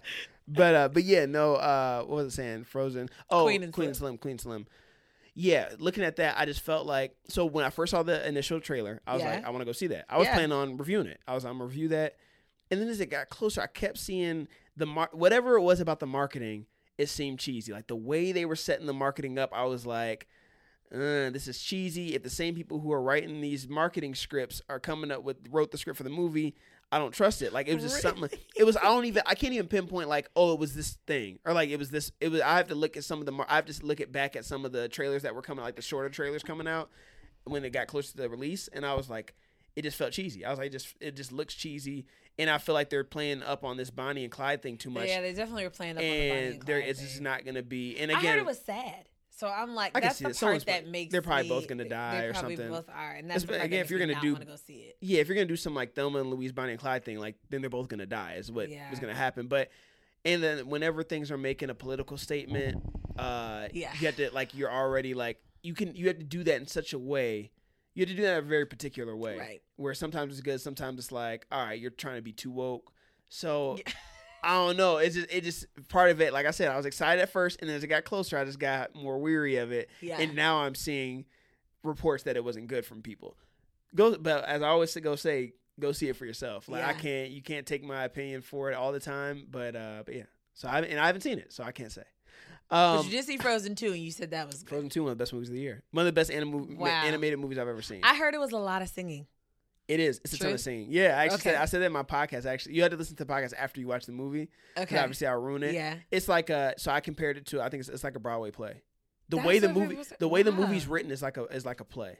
but 0.47 0.75
uh 0.75 0.89
but 0.89 1.03
yeah, 1.03 1.25
no, 1.25 1.55
uh 1.55 2.03
what 2.03 2.17
was 2.25 2.33
I 2.39 2.43
saying? 2.43 2.65
Frozen. 2.65 3.09
Oh 3.29 3.43
Queen 3.45 3.63
and 3.63 3.73
Queen 3.73 3.93
Slim, 3.95 4.17
Queen 4.19 4.37
Slim. 4.37 4.67
Yeah, 5.33 5.69
looking 5.79 6.03
at 6.03 6.17
that, 6.17 6.35
I 6.37 6.45
just 6.45 6.61
felt 6.61 6.85
like 6.85 7.15
so 7.27 7.45
when 7.45 7.65
I 7.65 7.71
first 7.71 7.89
saw 7.89 8.03
the 8.03 8.27
initial 8.27 8.59
trailer, 8.59 9.01
I 9.07 9.13
was 9.13 9.23
Yeah. 9.23 9.31
like, 9.35 9.45
I 9.45 9.49
want 9.49 9.61
to 9.61 9.65
go 9.65 9.71
see 9.71 9.87
that. 9.87 10.05
I 10.09 10.19
was 10.19 10.27
Yeah. 10.27 10.35
planning 10.35 10.51
on 10.51 10.77
reviewing 10.77 11.07
it. 11.07 11.19
I 11.27 11.33
was 11.33 11.43
I'm 11.43 11.53
gonna 11.53 11.65
review 11.65 11.87
that. 11.87 12.17
And 12.69 12.79
then 12.79 12.87
as 12.87 12.99
it 12.99 13.07
got 13.07 13.29
closer, 13.29 13.61
I 13.61 13.67
kept 13.67 13.97
seeing 13.97 14.47
the 14.77 14.85
mar- 14.85 15.09
whatever 15.11 15.55
it 15.55 15.61
was 15.61 15.79
about 15.79 16.01
the 16.01 16.07
marketing, 16.07 16.67
it 16.99 17.09
seemed 17.09 17.39
cheesy. 17.39 17.71
Like 17.73 17.87
the 17.87 17.95
way 17.95 18.31
they 18.31 18.45
were 18.45 18.55
setting 18.55 18.85
the 18.85 18.93
marketing 18.93 19.39
up, 19.39 19.49
I 19.53 19.63
was 19.63 19.87
like, 19.87 20.27
uh, 20.93 21.29
this 21.31 21.47
is 21.47 21.59
cheesy. 21.59 22.13
If 22.13 22.23
the 22.23 22.29
same 22.29 22.55
people 22.55 22.79
who 22.79 22.91
are 22.91 23.01
writing 23.01 23.41
these 23.41 23.67
marketing 23.67 24.15
scripts 24.15 24.61
are 24.69 24.79
coming 24.79 25.11
up 25.11 25.23
with 25.23 25.37
wrote 25.49 25.71
the 25.71 25.77
script 25.77 25.97
for 25.97 26.03
the 26.03 26.09
movie, 26.09 26.55
I 26.91 26.99
don't 26.99 27.11
trust 27.11 27.41
it. 27.41 27.51
Like 27.51 27.67
it 27.67 27.73
was 27.73 27.83
just 27.83 28.01
something. 28.01 28.29
It 28.55 28.63
was 28.65 28.77
I 28.77 28.83
don't 28.83 29.05
even 29.05 29.23
I 29.25 29.33
can't 29.33 29.53
even 29.53 29.67
pinpoint 29.67 30.09
like 30.09 30.29
oh 30.35 30.53
it 30.53 30.59
was 30.59 30.75
this 30.75 30.97
thing 31.07 31.39
or 31.43 31.53
like 31.53 31.69
it 31.69 31.79
was 31.79 31.89
this 31.89 32.11
it 32.21 32.29
was 32.29 32.41
I 32.41 32.57
have 32.57 32.67
to 32.67 32.75
look 32.75 32.95
at 32.95 33.03
some 33.03 33.19
of 33.19 33.25
the 33.25 33.33
I 33.49 33.55
have 33.55 33.65
to 33.65 33.85
look 33.85 33.99
at 33.99 34.11
back 34.11 34.35
at 34.35 34.45
some 34.45 34.63
of 34.65 34.71
the 34.71 34.87
trailers 34.87 35.23
that 35.23 35.33
were 35.33 35.41
coming 35.41 35.63
like 35.63 35.75
the 35.75 35.81
shorter 35.81 36.09
trailers 36.09 36.43
coming 36.43 36.67
out 36.67 36.91
when 37.45 37.65
it 37.65 37.71
got 37.71 37.87
closer 37.87 38.11
to 38.11 38.17
the 38.17 38.29
release 38.29 38.67
and 38.71 38.85
I 38.85 38.93
was 38.93 39.09
like 39.09 39.33
it 39.75 39.81
just 39.81 39.97
felt 39.97 40.11
cheesy. 40.11 40.45
I 40.45 40.51
was 40.51 40.59
like 40.59 40.71
just 40.71 40.93
it 40.99 41.15
just 41.15 41.31
looks 41.31 41.55
cheesy 41.55 42.05
and 42.37 42.47
I 42.47 42.59
feel 42.59 42.75
like 42.75 42.91
they're 42.91 43.03
playing 43.03 43.41
up 43.41 43.63
on 43.63 43.75
this 43.77 43.89
Bonnie 43.89 44.23
and 44.23 44.31
Clyde 44.31 44.61
thing 44.61 44.77
too 44.77 44.91
much 44.91 45.07
Yeah, 45.07 45.21
they 45.21 45.33
definitely 45.33 45.63
were 45.63 45.71
playing 45.71 45.97
up 45.97 46.03
on 46.03 46.09
the 46.09 46.29
Bonnie 46.29 46.41
and 46.41 46.53
and 46.53 46.61
there 46.63 46.79
Clyde 46.79 46.89
it's 46.89 47.01
just 47.01 47.21
not 47.21 47.43
gonna 47.43 47.63
be 47.63 47.97
and 47.97 48.11
I 48.11 48.19
again 48.19 48.33
heard 48.33 48.39
it 48.41 48.45
was 48.45 48.61
sad. 48.61 49.09
So 49.35 49.47
I'm 49.47 49.73
like, 49.73 49.97
I 49.97 49.99
that's 50.01 50.19
the. 50.19 50.33
Someone's 50.33 50.63
part 50.63 50.83
that 50.83 50.89
makes 50.91 51.11
they're 51.11 51.21
probably 51.21 51.43
me- 51.43 51.49
both 51.49 51.67
gonna 51.67 51.89
die 51.89 52.21
or 52.25 52.33
probably 52.33 52.55
something. 52.55 52.71
Both 52.71 52.89
are, 52.89 53.11
and 53.13 53.29
that's 53.29 53.43
Espe- 53.43 53.47
the 53.47 53.53
part 53.53 53.65
again, 53.65 53.81
if 53.81 53.89
you're 53.89 53.99
gonna 53.99 54.21
do- 54.21 54.35
go 54.35 54.55
see 54.55 54.73
it. 54.75 54.97
yeah, 55.01 55.19
if 55.21 55.27
you're 55.27 55.35
gonna 55.35 55.47
do 55.47 55.55
some 55.55 55.73
like 55.73 55.95
Thelma 55.95 56.19
and 56.19 56.29
Louise 56.29 56.51
Bonnie 56.51 56.71
and 56.73 56.79
Clyde 56.79 57.03
thing, 57.03 57.17
like 57.19 57.35
then 57.49 57.61
they're 57.61 57.69
both 57.69 57.87
gonna 57.87 58.05
die 58.05 58.35
is 58.35 58.51
what 58.51 58.69
Yeah. 58.69 58.91
is 58.91 58.99
gonna 58.99 59.15
happen. 59.15 59.47
But 59.47 59.69
and 60.25 60.41
then 60.43 60.67
whenever 60.67 61.03
things 61.03 61.31
are 61.31 61.37
making 61.37 61.69
a 61.71 61.75
political 61.75 62.17
statement, 62.17 62.81
uh 63.17 63.67
Yeah. 63.73 63.91
you 63.99 64.05
have 64.05 64.15
to 64.17 64.29
like 64.31 64.53
you're 64.53 64.71
already 64.71 65.13
like 65.15 65.41
you 65.63 65.73
can 65.73 65.95
you 65.95 66.07
have 66.07 66.17
to 66.19 66.23
do 66.23 66.43
that 66.43 66.61
in 66.61 66.67
such 66.67 66.93
a 66.93 66.99
way. 66.99 67.51
You 67.95 68.01
have 68.01 68.09
to 68.09 68.15
do 68.15 68.21
that 68.23 68.33
in 68.39 68.39
a 68.39 68.47
very 68.47 68.65
particular 68.67 69.15
way. 69.15 69.37
Right. 69.37 69.61
Where 69.77 69.93
sometimes 69.95 70.33
it's 70.33 70.41
good, 70.41 70.61
sometimes 70.61 70.99
it's 70.99 71.11
like, 71.11 71.45
all 71.51 71.63
right, 71.65 71.79
you're 71.79 71.91
trying 71.91 72.15
to 72.17 72.21
be 72.21 72.33
too 72.33 72.51
woke. 72.51 72.91
So 73.29 73.77
Yeah. 73.79 73.93
I 74.43 74.55
don't 74.55 74.77
know. 74.77 74.97
It's 74.97 75.15
just 75.15 75.31
it 75.31 75.43
just 75.43 75.65
part 75.89 76.11
of 76.11 76.19
it. 76.21 76.33
Like 76.33 76.45
I 76.45 76.51
said, 76.51 76.69
I 76.69 76.77
was 76.77 76.85
excited 76.85 77.21
at 77.21 77.29
first, 77.31 77.61
and 77.61 77.71
as 77.71 77.83
it 77.83 77.87
got 77.87 78.03
closer, 78.03 78.37
I 78.37 78.43
just 78.45 78.59
got 78.59 78.93
more 78.95 79.17
weary 79.19 79.55
of 79.57 79.71
it. 79.71 79.89
Yeah. 80.01 80.19
And 80.19 80.35
now 80.35 80.57
I'm 80.63 80.75
seeing 80.75 81.25
reports 81.83 82.23
that 82.23 82.35
it 82.37 82.43
wasn't 82.43 82.67
good 82.67 82.85
from 82.85 83.01
people. 83.01 83.35
Go, 83.95 84.17
but 84.17 84.43
as 84.45 84.61
I 84.61 84.67
always 84.67 84.91
say, 84.91 85.01
go 85.01 85.15
say, 85.15 85.53
go 85.79 85.91
see 85.91 86.09
it 86.09 86.15
for 86.15 86.25
yourself. 86.25 86.67
Like 86.67 86.83
I 86.83 86.93
can't, 86.93 87.29
you 87.31 87.41
can't 87.41 87.65
take 87.65 87.83
my 87.83 88.03
opinion 88.03 88.41
for 88.41 88.71
it 88.71 88.75
all 88.75 88.91
the 88.91 88.99
time. 88.99 89.47
But 89.49 89.75
uh, 89.75 90.03
but 90.05 90.15
yeah. 90.15 90.23
So 90.55 90.67
I 90.67 90.79
and 90.81 90.99
I 90.99 91.05
haven't 91.07 91.21
seen 91.21 91.39
it, 91.39 91.51
so 91.53 91.63
I 91.63 91.71
can't 91.71 91.91
say. 91.91 92.03
but 92.69 92.75
Um, 92.99 93.05
you 93.05 93.11
did 93.11 93.25
see 93.25 93.37
Frozen 93.37 93.75
2 93.75 93.87
and 93.87 93.97
you 93.97 94.11
said 94.11 94.31
that 94.31 94.47
was 94.47 94.63
good. 94.63 94.69
Frozen 94.69 94.89
Two, 94.89 95.03
one 95.03 95.11
of 95.11 95.17
the 95.17 95.21
best 95.21 95.33
movies 95.33 95.49
of 95.49 95.55
the 95.55 95.61
year. 95.61 95.83
One 95.91 96.03
of 96.03 96.07
the 96.07 96.19
best 96.19 96.31
anim- 96.31 96.77
Wow. 96.77 96.87
animated 97.05 97.39
movies 97.39 97.57
I've 97.57 97.67
ever 97.67 97.81
seen. 97.81 98.01
I 98.03 98.15
heard 98.15 98.33
it 98.33 98.39
was 98.39 98.51
a 98.51 98.57
lot 98.57 98.81
of 98.81 98.89
singing. 98.89 99.27
It 99.87 99.99
is. 99.99 100.21
It's 100.23 100.33
a 100.33 100.37
ton 100.37 100.45
True? 100.47 100.53
of 100.53 100.59
singing. 100.61 100.87
Yeah, 100.89 101.17
I 101.19 101.25
actually 101.25 101.39
said 101.41 101.55
I 101.55 101.65
said 101.65 101.81
that 101.81 101.87
in 101.87 101.91
my 101.91 102.03
podcast. 102.03 102.45
Actually, 102.45 102.75
you 102.75 102.81
had 102.83 102.91
to 102.91 102.97
listen 102.97 103.15
to 103.17 103.25
the 103.25 103.31
podcast 103.33 103.53
after 103.57 103.81
you 103.81 103.87
watch 103.87 104.05
the 104.05 104.13
movie. 104.13 104.49
Okay. 104.77 104.97
Obviously, 104.97 105.27
I'll 105.27 105.39
ruin 105.41 105.61
it. 105.63 105.73
Yeah. 105.73 105.95
It's 106.09 106.27
like 106.29 106.49
a. 106.49 106.73
So 106.77 106.91
I 106.91 107.01
compared 107.01 107.37
it 107.37 107.45
to. 107.47 107.61
I 107.61 107.69
think 107.69 107.81
it's, 107.81 107.89
it's 107.89 108.03
like 108.03 108.15
a 108.15 108.19
Broadway 108.19 108.51
play. 108.51 108.81
The 109.29 109.37
That's 109.37 109.47
way 109.47 109.59
the 109.59 109.69
movie, 109.69 110.01
say- 110.03 110.15
the 110.19 110.27
way 110.27 110.41
the 110.43 110.51
movie's 110.51 110.87
written 110.87 111.11
is 111.11 111.21
like 111.21 111.37
a 111.37 111.43
is 111.45 111.65
like 111.65 111.79
a 111.81 111.85
play. 111.85 112.19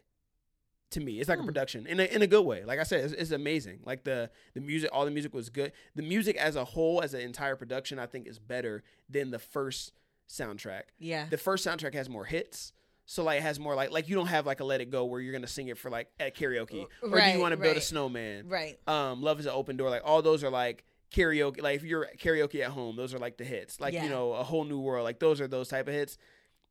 To 0.92 1.00
me, 1.00 1.20
it's 1.20 1.28
like 1.30 1.40
a 1.40 1.42
Hmm. 1.42 1.48
production 1.48 1.88
in 1.88 2.00
a 2.00 2.04
in 2.04 2.22
a 2.22 2.28
good 2.28 2.44
way. 2.46 2.64
Like 2.66 2.80
I 2.80 2.84
said, 2.84 3.04
it's, 3.06 3.14
it's 3.14 3.32
amazing. 3.32 3.80
Like 3.86 4.04
the 4.04 4.30
the 4.54 4.62
music, 4.62 4.90
all 4.94 5.06
the 5.06 5.12
music 5.12 5.34
was 5.34 5.50
good. 5.50 5.72
The 5.96 6.04
music 6.04 6.36
as 6.36 6.56
a 6.56 6.66
whole, 6.66 7.02
as 7.02 7.14
an 7.14 7.22
entire 7.22 7.56
production, 7.56 7.98
I 7.98 8.06
think 8.08 8.28
is 8.28 8.40
better 8.40 8.84
than 9.10 9.32
the 9.32 9.40
first 9.40 9.94
soundtrack. 10.30 10.84
Yeah. 11.00 11.28
The 11.30 11.38
first 11.38 11.66
soundtrack 11.66 11.94
has 11.96 12.10
more 12.10 12.26
hits. 12.26 12.74
So 13.06 13.24
like 13.24 13.40
it 13.40 13.44
has 13.44 13.60
more 13.60 13.76
like 13.76 13.92
like 13.92 14.08
you 14.08 14.16
don't 14.16 14.28
have 14.28 14.46
like 14.46 14.60
a 14.60 14.64
Let 14.64 14.80
It 14.82 14.90
Go 14.90 15.06
where 15.06 15.20
you're 15.20 15.34
gonna 15.34 15.48
sing 15.48 15.68
it 15.68 15.78
for 15.78 15.90
like 15.90 16.08
at 16.20 16.36
karaoke 16.36 16.86
or 17.02 17.20
do 17.20 17.28
you 17.30 17.40
want 17.40 17.52
to 17.52 17.58
build 17.58 17.76
a 17.78 17.82
snowman? 17.82 18.48
right. 18.48 18.78
Um, 18.88 19.22
Love 19.22 19.40
is 19.40 19.46
an 19.46 19.52
open 19.54 19.76
door. 19.78 19.90
Like 19.90 20.04
all 20.06 20.22
those 20.22 20.44
are 20.44 20.50
like 20.50 20.84
karaoke. 21.14 21.62
Like 21.62 21.76
if 21.76 21.84
you're 21.84 22.08
karaoke 22.18 22.62
at 22.62 22.72
home, 22.72 22.96
those 22.96 23.14
are 23.14 23.20
like 23.20 23.38
the 23.38 23.44
hits. 23.44 23.80
Like 23.82 23.94
Yeah. 23.94 24.04
you 24.06 24.10
know 24.10 24.34
a 24.34 24.44
whole 24.44 24.64
new 24.64 24.80
world. 24.80 25.04
Like 25.04 25.20
those 25.20 25.42
are 25.42 25.48
those 25.48 25.68
type 25.68 25.88
of 25.88 25.94
hits. 25.94 26.18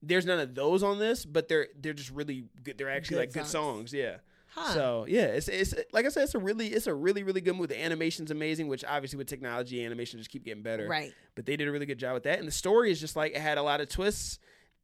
There's 0.03 0.27
none 0.27 0.41
of 0.41 0.55
those 0.55 0.83
on 0.83 0.99
this, 0.99 1.25
but 1.25 1.49
they're 1.49 1.69
they're 1.79 1.93
just 1.93 2.11
really 2.11 2.47
good. 2.63 2.77
They're 2.79 2.91
actually 2.91 3.17
Good 3.17 3.21
like 3.21 3.33
good 3.35 3.47
songs. 3.47 3.91
songs. 3.91 3.93
Yeah. 3.95 4.17
Huh. 4.55 4.75
So 4.75 5.07
yeah, 5.09 5.27
it's 5.27 5.49
it's 5.49 5.75
like 5.93 6.05
I 6.07 6.09
said, 6.09 6.25
it's 6.25 6.35
a 6.35 6.39
really 6.39 6.69
it's 6.69 6.87
a 6.87 6.95
really 6.95 7.23
really 7.23 7.41
good 7.41 7.55
movie. 7.57 7.69
The 7.75 7.83
animation's 7.83 8.31
amazing, 8.31 8.69
which 8.69 8.85
obviously 8.85 9.17
with 9.19 9.27
technology, 9.29 9.85
animation 9.85 10.19
just 10.19 10.31
keep 10.31 10.45
getting 10.45 10.63
better 10.63 10.87
right. 10.89 11.13
but 11.35 11.47
they 11.47 11.57
did 11.57 11.69
a 11.69 11.73
really 11.73 11.87
good 11.87 11.99
job 11.99 12.15
with 12.15 12.25
that. 12.25 12.39
And 12.39 12.49
the 12.49 12.53
story 12.53 12.91
is 12.91 13.01
just 13.01 13.17
like 13.17 13.33
it 13.33 13.41
had 13.41 13.57
a 13.59 13.63
lot 13.63 13.81
of 13.81 13.89
twists, 13.89 14.39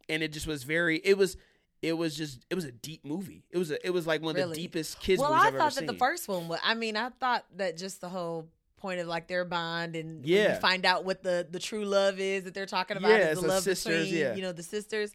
and 0.08 0.22
it 0.22 0.32
just 0.32 0.46
was 0.46 0.62
very. 0.64 0.98
It 1.04 1.16
was. 1.18 1.36
It 1.82 1.92
was 1.92 2.16
just. 2.16 2.44
It 2.50 2.54
was 2.54 2.64
a 2.64 2.72
deep 2.72 3.04
movie. 3.04 3.44
It 3.50 3.58
was. 3.58 3.70
A, 3.70 3.86
it 3.86 3.90
was 3.90 4.06
like 4.06 4.20
one 4.22 4.30
of 4.30 4.36
Really? 4.36 4.54
the 4.54 4.60
deepest 4.62 5.00
kids 5.00 5.20
well, 5.20 5.32
I 5.32 5.46
I've 5.48 5.54
thought 5.54 5.74
that 5.74 5.78
seen. 5.80 5.86
the 5.86 5.94
first 5.94 6.28
one 6.28 6.48
was. 6.48 6.58
I 6.64 6.74
mean, 6.74 6.96
I 6.96 7.10
thought 7.20 7.44
that 7.56 7.76
just 7.76 8.00
the 8.00 8.08
whole 8.08 8.48
point 8.78 9.00
of 9.00 9.06
like 9.08 9.26
their 9.26 9.44
bond 9.44 9.96
and 9.96 10.24
Yeah. 10.24 10.54
you 10.54 10.60
find 10.60 10.86
out 10.86 11.04
what 11.04 11.22
the 11.22 11.46
the 11.50 11.58
true 11.58 11.84
love 11.84 12.20
is 12.20 12.44
that 12.44 12.54
they're 12.54 12.64
talking 12.66 12.96
about 12.96 13.10
Yeah, 13.10 13.30
is 13.30 13.40
the 13.40 13.48
love 13.48 13.62
sisters, 13.64 14.04
between 14.06 14.20
yeah. 14.22 14.34
you 14.36 14.42
know 14.42 14.52
the 14.52 14.62
sisters. 14.62 15.12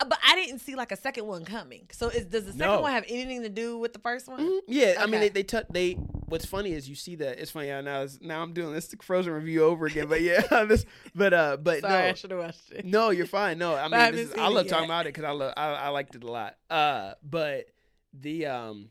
Uh, 0.00 0.06
But 0.06 0.18
I 0.26 0.34
didn't 0.34 0.60
see 0.60 0.74
like 0.74 0.92
a 0.92 0.96
second 0.96 1.26
one 1.26 1.44
coming. 1.44 1.88
So 1.92 2.08
is, 2.08 2.24
does 2.24 2.46
the 2.46 2.52
second 2.52 2.66
No. 2.66 2.80
one 2.80 2.92
have 2.92 3.04
anything 3.08 3.42
to 3.42 3.50
do 3.50 3.76
with 3.76 3.92
the 3.92 3.98
first 3.98 4.28
one? 4.28 4.40
Mhm. 4.40 4.60
Yeah, 4.66 4.94
I 4.98 5.04
mean 5.06 5.20
they 5.20 5.28
they 5.28 5.42
touch 5.42 5.66
they. 5.70 5.98
What's 6.32 6.46
funny 6.46 6.72
is 6.72 6.88
you 6.88 6.94
see 6.94 7.16
that 7.16 7.38
it's 7.38 7.50
funny 7.50 7.66
now. 7.68 8.06
Now 8.22 8.42
I'm 8.42 8.54
doing 8.54 8.72
this 8.72 8.94
Frozen 9.02 9.34
review 9.34 9.64
over 9.64 9.84
again, 9.84 10.06
but 10.06 10.22
yeah, 10.22 10.40
this. 10.64 10.86
But 11.14 11.34
uh, 11.34 11.58
but 11.58 11.80
Sorry, 11.80 11.94
I 12.04 12.08
no, 12.08 12.14
should 12.14 12.30
have 12.30 12.40
watched 12.40 12.70
it. 12.70 12.86
no, 12.86 13.10
you're 13.10 13.26
fine. 13.26 13.58
No, 13.58 13.74
I 13.74 13.84
I 13.84 13.88
mean 13.88 14.12
this 14.12 14.30
is, 14.30 14.34
I 14.38 14.48
love 14.48 14.66
talking 14.66 14.86
about 14.86 15.04
it 15.04 15.10
because 15.12 15.24
I 15.24 15.32
love 15.32 15.52
I, 15.58 15.74
I 15.74 15.88
liked 15.88 16.14
it 16.14 16.24
a 16.24 16.30
lot. 16.30 16.56
Uh, 16.70 17.12
but 17.22 17.66
the 18.14 18.46
um, 18.46 18.88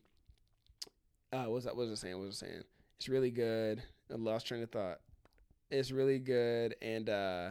uh, 1.33 1.45
what 1.45 1.51
was 1.51 1.63
that? 1.63 1.75
What 1.75 1.87
was 1.87 1.99
I 1.99 2.03
saying? 2.03 2.19
What 2.19 2.27
was 2.27 2.43
I 2.43 2.45
saying? 2.45 2.61
It's 2.97 3.09
really 3.09 3.31
good. 3.31 3.81
I 4.11 4.17
lost 4.17 4.45
train 4.45 4.61
of 4.61 4.69
thought. 4.69 4.99
It's 5.71 5.89
really 5.89 6.19
good 6.19 6.75
and 6.79 7.09
uh. 7.09 7.49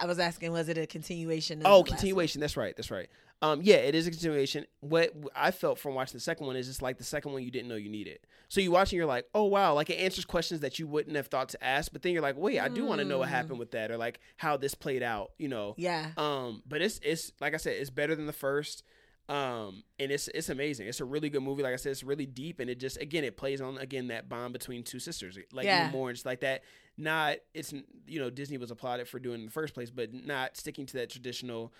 I 0.00 0.06
was 0.06 0.18
asking, 0.18 0.50
was 0.50 0.68
it 0.68 0.76
a 0.78 0.86
continuation? 0.86 1.60
Of 1.60 1.66
Oh, 1.66 1.68
the 1.68 1.70
last 1.70 1.78
one? 1.78 1.86
continuation. 1.90 2.40
That's 2.40 2.56
right. 2.56 2.76
That's 2.76 2.90
right. 2.90 3.08
Um, 3.40 3.60
yeah, 3.62 3.76
it 3.76 3.94
is 3.94 4.06
a 4.08 4.10
continuation. 4.10 4.66
What 4.80 5.12
I 5.36 5.52
felt 5.52 5.78
from 5.78 5.94
watching 5.94 6.14
the 6.16 6.20
second 6.20 6.46
one 6.48 6.56
is 6.56 6.66
just 6.66 6.82
like 6.82 6.98
the 6.98 7.04
second 7.04 7.32
one 7.32 7.42
you 7.44 7.52
didn't 7.52 7.68
know 7.68 7.76
you 7.76 7.88
needed. 7.88 8.18
So 8.48 8.60
you 8.60 8.72
watch 8.72 8.90
and 8.90 8.96
you're 8.96 9.06
like, 9.06 9.26
oh 9.34 9.44
wow, 9.44 9.74
like 9.74 9.90
it 9.90 9.94
answers 9.98 10.24
questions 10.24 10.60
that 10.62 10.78
you 10.80 10.88
wouldn't 10.88 11.14
have 11.14 11.28
thought 11.28 11.50
to 11.50 11.64
ask. 11.64 11.92
But 11.92 12.02
then 12.02 12.12
you're 12.12 12.22
like, 12.22 12.36
wait, 12.36 12.58
I 12.58 12.68
do 12.68 12.84
want 12.84 12.98
to 13.00 13.04
know 13.04 13.18
what 13.18 13.28
Mm. 13.28 13.32
happened 13.32 13.58
with 13.60 13.70
that, 13.72 13.90
or 13.92 13.96
like 13.96 14.18
how 14.38 14.56
this 14.56 14.74
played 14.74 15.02
out. 15.04 15.30
You 15.38 15.48
know. 15.48 15.74
Yeah. 15.78 16.10
Um, 16.16 16.62
but 16.66 16.82
it's 16.82 16.98
it's 17.02 17.30
like 17.40 17.54
I 17.54 17.58
said, 17.58 17.76
it's 17.76 17.90
better 17.90 18.16
than 18.16 18.26
the 18.26 18.32
first. 18.32 18.82
Um, 19.28 19.84
and 20.00 20.10
it's 20.10 20.28
it's 20.28 20.48
amazing. 20.48 20.88
It's 20.88 21.00
a 21.00 21.04
really 21.04 21.28
good 21.28 21.42
movie. 21.42 21.62
Like 21.62 21.74
I 21.74 21.76
said, 21.76 21.92
it's 21.92 22.02
really 22.02 22.24
deep, 22.26 22.60
and 22.60 22.70
it 22.70 22.80
just 22.80 22.96
again 23.00 23.24
it 23.24 23.36
plays 23.36 23.60
on 23.60 23.76
again 23.78 24.08
that 24.08 24.28
bond 24.28 24.52
between 24.54 24.82
two 24.82 24.98
sisters, 24.98 25.38
like 25.52 25.66
Yeah. 25.66 25.82
even 25.82 25.92
more. 25.92 26.10
It's 26.10 26.24
like 26.26 26.40
that. 26.40 26.62
Not 26.96 27.36
it's 27.54 27.72
you 28.06 28.18
know 28.18 28.30
Disney 28.30 28.56
was 28.58 28.70
applauded 28.72 29.06
for 29.06 29.18
doing 29.20 29.36
it 29.36 29.40
in 29.40 29.44
the 29.46 29.52
first 29.52 29.74
place, 29.74 29.90
but 29.90 30.12
not 30.12 30.56
sticking 30.56 30.86
to 30.86 30.96
that 30.96 31.10
traditional. 31.10 31.72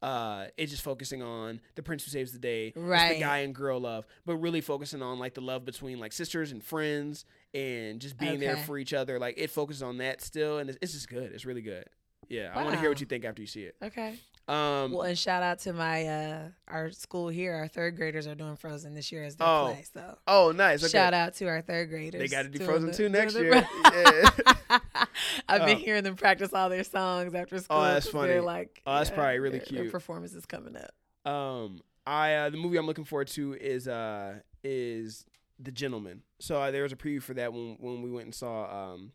Uh, 0.00 0.46
it's 0.56 0.70
just 0.70 0.82
focusing 0.84 1.22
on 1.22 1.60
the 1.74 1.82
prince 1.82 2.04
who 2.04 2.10
saves 2.10 2.30
the 2.32 2.38
day, 2.38 2.72
Right. 2.76 3.14
the 3.14 3.20
guy 3.20 3.38
and 3.38 3.52
girl 3.54 3.80
love, 3.80 4.06
but 4.24 4.36
really 4.36 4.60
focusing 4.60 5.02
on 5.02 5.18
like 5.18 5.34
the 5.34 5.40
love 5.40 5.64
between 5.64 5.98
like 5.98 6.12
sisters 6.12 6.52
and 6.52 6.62
friends, 6.62 7.24
and 7.52 8.00
just 8.00 8.16
being 8.16 8.38
there 8.38 8.56
for 8.58 8.78
each 8.78 8.92
other. 8.94 9.18
Like 9.18 9.34
it 9.38 9.50
focuses 9.50 9.82
on 9.82 9.98
that 9.98 10.20
still, 10.22 10.58
and 10.58 10.70
it's, 10.70 10.78
it's 10.80 10.92
just 10.92 11.08
good. 11.08 11.32
It's 11.32 11.44
really 11.44 11.62
good. 11.62 11.84
Yeah, 12.28 12.52
I 12.54 12.62
want 12.62 12.74
to 12.74 12.80
hear 12.80 12.90
what 12.90 13.00
you 13.00 13.06
think 13.06 13.24
after 13.24 13.40
you 13.42 13.48
see 13.48 13.62
it. 13.62 13.74
Okay. 13.82 14.14
Um, 14.48 14.92
Well, 14.92 15.02
and 15.02 15.18
shout 15.18 15.42
out 15.42 15.58
to 15.60 15.72
my 15.74 16.06
uh 16.06 16.48
our 16.68 16.90
school 16.90 17.28
here. 17.28 17.54
Our 17.54 17.68
third 17.68 17.96
graders 17.96 18.26
are 18.26 18.34
doing 18.34 18.56
Frozen 18.56 18.94
this 18.94 19.12
year 19.12 19.22
as 19.24 19.36
their 19.36 19.46
Oh, 19.46 19.72
play. 19.74 19.84
So 19.92 20.18
oh, 20.26 20.52
nice. 20.52 20.82
Okay. 20.82 20.90
shout 20.90 21.12
out 21.14 21.34
to 21.34 21.46
our 21.46 21.60
third 21.60 21.90
graders. 21.90 22.20
They 22.20 22.28
got 22.28 22.42
to 22.44 22.48
do 22.48 22.64
Frozen 22.64 22.88
the- 22.90 22.96
2 22.96 23.08
next 23.10 23.34
year. 23.34 23.50
the- 23.84 24.50
I've 25.48 25.66
been 25.66 25.76
Oh. 25.76 25.80
hearing 25.80 26.04
them 26.04 26.16
practice 26.16 26.52
all 26.52 26.68
their 26.68 26.84
songs 26.84 27.34
after 27.34 27.58
school. 27.58 27.80
that's 27.82 28.06
'cause 28.06 28.12
funny. 28.12 28.28
They're 28.28 28.42
like, 28.42 28.80
Oh, 28.86 28.96
that's 28.96 29.10
probably 29.10 29.38
really 29.38 29.58
their- 29.58 29.66
Their 29.70 29.80
cute. 29.82 29.92
performance 29.92 30.32
is 30.34 30.46
coming 30.46 30.76
up. 30.76 31.30
Um, 31.30 31.80
I 32.06 32.34
uh, 32.34 32.50
the 32.50 32.56
movie 32.56 32.78
I'm 32.78 32.86
looking 32.86 33.04
forward 33.04 33.28
to 33.28 33.54
is 33.54 33.86
uh 33.86 34.36
is 34.64 35.26
The 35.58 35.70
Gentleman. 35.72 36.22
So 36.40 36.60
uh, 36.60 36.70
there 36.70 36.82
was 36.84 36.92
a 36.92 36.96
preview 36.96 37.22
for 37.22 37.34
that 37.34 37.52
when 37.52 37.76
when 37.80 38.00
we 38.02 38.10
went 38.10 38.24
and 38.26 38.34
saw 38.34 38.92
um 38.94 39.12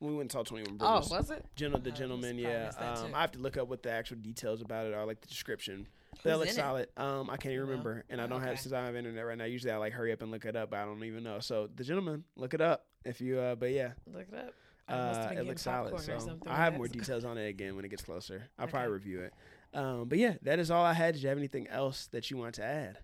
when 0.00 0.10
we 0.12 0.16
went 0.18 0.24
and 0.24 0.32
saw 0.32 0.42
Twenty 0.42 0.64
One 0.68 0.76
Oh, 0.80 0.94
Bridges. 0.98 1.12
Oh, 1.12 1.16
was 1.16 1.30
it? 1.30 1.46
Gentle, 1.56 1.80
the 1.80 1.90
gentleman, 1.92 2.36
yeah. 2.38 2.72
Um. 2.76 3.14
I 3.14 3.20
have 3.20 3.32
to 3.32 3.38
look 3.38 3.56
up 3.56 3.68
what 3.68 3.82
the 3.84 3.90
actual 3.92 4.16
details 4.16 4.60
about 4.60 4.86
it 4.86 4.94
are, 4.94 5.06
like 5.06 5.20
the 5.20 5.28
description. 5.28 5.86
That 6.24 6.38
looks 6.38 6.50
in 6.52 6.56
it? 6.58 6.60
solid. 6.60 6.88
Um, 6.96 7.30
I 7.30 7.36
can't 7.36 7.54
even 7.54 7.66
No? 7.66 7.70
remember, 7.70 8.04
and 8.10 8.20
I 8.20 8.26
don't 8.26 8.42
have 8.42 8.58
since 8.60 8.74
I 8.74 8.84
have 8.84 8.96
internet 8.96 9.24
right 9.24 9.38
now. 9.38 9.44
Usually, 9.44 9.72
I 9.72 9.76
like 9.76 9.92
hurry 9.94 10.12
up 10.12 10.20
and 10.22 10.30
look 10.30 10.44
it 10.44 10.56
up. 10.56 10.70
But 10.70 10.80
I 10.80 10.84
don't 10.84 11.02
even 11.04 11.22
know. 11.22 11.38
So, 11.40 11.68
the 11.76 11.84
gentleman, 11.84 12.24
look 12.36 12.52
it 12.52 12.60
up 12.60 12.86
if 13.04 13.20
you. 13.20 13.38
Uh, 13.38 13.54
but 13.54 13.70
yeah, 13.70 13.92
Look 14.12 14.26
it 14.30 14.34
up. 14.34 14.54
I 14.88 14.96
must 14.96 15.20
have 15.20 15.36
uh, 15.36 15.40
it 15.40 15.46
looks 15.46 15.62
solid. 15.62 16.00
So 16.00 16.12
I 16.12 16.16
when 16.16 16.56
have 16.56 16.76
more 16.76 16.88
details 16.88 17.24
on 17.24 17.38
it 17.38 17.46
again 17.48 17.76
when 17.76 17.84
it 17.84 17.88
gets 17.90 18.02
closer. 18.02 18.48
I'll 18.58 18.64
Okay. 18.64 18.72
probably 18.72 18.92
review 18.92 19.20
it. 19.20 19.32
Um, 19.72 20.08
but 20.08 20.18
yeah, 20.18 20.34
that 20.42 20.58
is 20.58 20.68
all 20.70 20.84
I 20.84 20.94
had. 20.94 21.14
Did 21.14 21.22
you 21.22 21.28
have 21.28 21.38
anything 21.38 21.68
else 21.68 22.08
that 22.08 22.28
you 22.30 22.36
want 22.36 22.56
to 22.56 22.64
add 22.64 22.98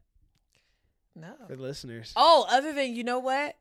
No. 1.15 1.33
for 1.47 1.55
the 1.57 1.63
listeners? 1.63 2.13
Oh, 2.17 2.45
other 2.51 2.73
than 2.73 2.95
you 2.95 3.05
know 3.05 3.21
what, 3.21 3.55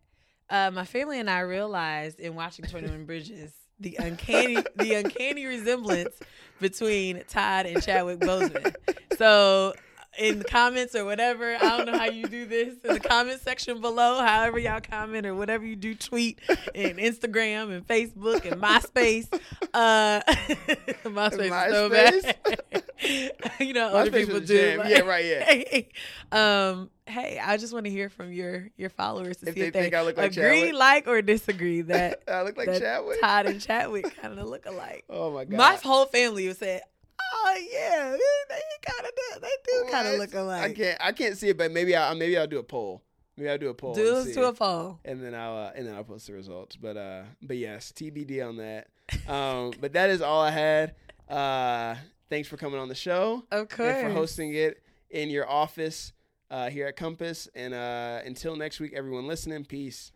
uh, 0.50 0.72
my 0.72 0.86
family 0.86 1.20
and 1.20 1.30
I 1.30 1.42
realized 1.42 2.20
in 2.20 2.36
watching 2.36 2.66
Twenty 2.66 2.90
One 2.90 3.06
Bridges 3.06 3.54
the 3.80 3.98
uncanny 4.00 4.58
the 4.78 4.94
uncanny 4.96 5.46
resemblance 5.46 6.16
between 6.60 7.24
Todd 7.28 7.66
and 7.66 7.84
Chadwick 7.84 8.20
Boseman. 8.20 8.74
So 9.18 9.74
in 10.20 10.40
the 10.40 10.46
comments 10.46 10.96
or 10.96 11.06
whatever, 11.06 11.56
I 11.56 11.78
don't 11.78 11.86
know 11.86 11.98
how 11.98 12.06
you 12.06 12.28
do 12.28 12.46
this 12.46 12.76
in 12.84 12.94
the 12.94 13.00
comment 13.00 13.42
section 13.42 13.82
below. 13.82 14.22
However 14.24 14.58
y'all 14.60 14.82
comment 14.82 15.26
or 15.26 15.36
whatever 15.36 15.66
you 15.66 15.76
do, 15.76 15.96
tweet 15.96 16.40
and 16.74 16.98
Instagram 16.98 17.76
and 17.76 17.86
Facebook 17.88 18.50
and 18.50 18.62
MySpace. 18.62 19.28
Uh, 19.74 20.22
MySpace, 21.06 21.68
is 21.68 21.74
so 21.74 21.90
bad. 21.90 23.32
you 23.60 23.74
know, 23.74 23.90
other 23.90 24.12
people 24.12 24.40
do. 24.40 24.78
like- 24.78 24.90
Yeah, 24.90 25.00
right, 25.02 25.26
yeah. 25.26 25.82
um, 26.72 26.90
hey, 27.06 27.40
I 27.44 27.58
just 27.58 27.74
want 27.74 27.86
to 27.86 27.92
hear 27.92 28.10
from 28.10 28.32
your 28.32 28.70
your 28.78 28.90
followers 28.90 29.38
to 29.38 29.50
If 29.50 29.54
see 29.56 29.62
they 29.62 29.68
if 29.68 29.74
they 29.74 29.82
think 29.84 29.94
I 29.96 30.02
look 30.04 30.18
like 30.18 30.32
agree, 30.32 30.62
Chadwick. 30.62 30.74
like, 30.76 31.08
or 31.08 31.22
disagree 31.22 31.82
that 31.82 32.24
I 32.28 32.42
look 32.44 32.58
like 32.58 32.68
Chadwick. 32.68 33.20
Todd 33.22 33.46
and 33.48 33.62
Chadwick 33.62 34.16
kind 34.22 34.40
of 34.40 34.48
look 34.48 34.66
alike. 34.66 35.06
Oh 35.10 35.32
my 35.32 35.46
god. 35.46 35.58
My 35.58 35.76
whole 35.76 36.06
family 36.06 36.48
would 36.48 36.58
say, 36.58 36.82
"Oh 37.34 37.58
yeah, 37.72 38.12
they, 38.12 38.56
they 38.56 38.62
kind 38.92 39.08
of 39.08 39.16
do. 39.16 39.40
They 39.42 39.72
do 39.86 39.92
kind 39.92 40.08
of 40.08 40.20
look 40.20 40.36
I 40.36 40.40
alike." 40.40 40.76
can't. 40.76 40.98
I 41.02 41.12
can't 41.12 41.38
see 41.38 41.50
it, 41.50 41.58
but 41.58 41.72
maybe 41.72 41.96
I 41.96 42.14
maybe 42.14 42.38
I'll 42.38 42.48
do 42.48 42.60
a 42.60 42.64
poll. 42.64 43.02
Maybe 43.38 43.50
I'll 43.50 43.58
do 43.58 43.70
a 43.70 43.74
poll. 43.74 43.94
Do 43.96 44.16
us 44.16 44.34
to 44.34 44.48
a 44.48 44.54
poll. 44.54 45.00
and 45.04 45.22
then 45.22 45.36
I'll 45.36 45.58
uh, 45.58 45.72
and 45.76 45.86
then 45.88 45.94
I'll 45.96 46.04
post 46.06 46.28
the 46.28 46.34
results. 46.34 46.76
But 46.78 46.96
uh, 46.98 47.24
but 47.42 47.58
yes, 47.58 47.92
TBD 47.92 48.48
on 48.48 48.58
that. 48.58 48.88
Um, 49.28 49.72
but 49.82 49.94
that 49.94 50.10
is 50.10 50.22
all 50.22 50.42
I 50.42 50.52
had. 50.52 50.96
Uh, 51.30 51.96
thanks 52.30 52.48
for 52.48 52.56
coming 52.58 52.80
on 52.80 52.88
the 52.88 52.96
show 52.96 53.44
Of 53.52 53.68
course. 53.70 53.96
and 53.96 54.08
for 54.08 54.14
hosting 54.14 54.54
it 54.54 54.82
in 55.10 55.30
your 55.30 55.50
office 55.50 56.14
uh, 56.52 56.70
here 56.70 56.88
at 56.88 56.96
Compass. 56.96 57.50
And 57.56 57.74
uh, 57.74 58.22
until 58.26 58.56
next 58.56 58.80
week, 58.80 58.94
everyone 58.96 59.28
listening, 59.28 59.66
peace. 59.66 60.12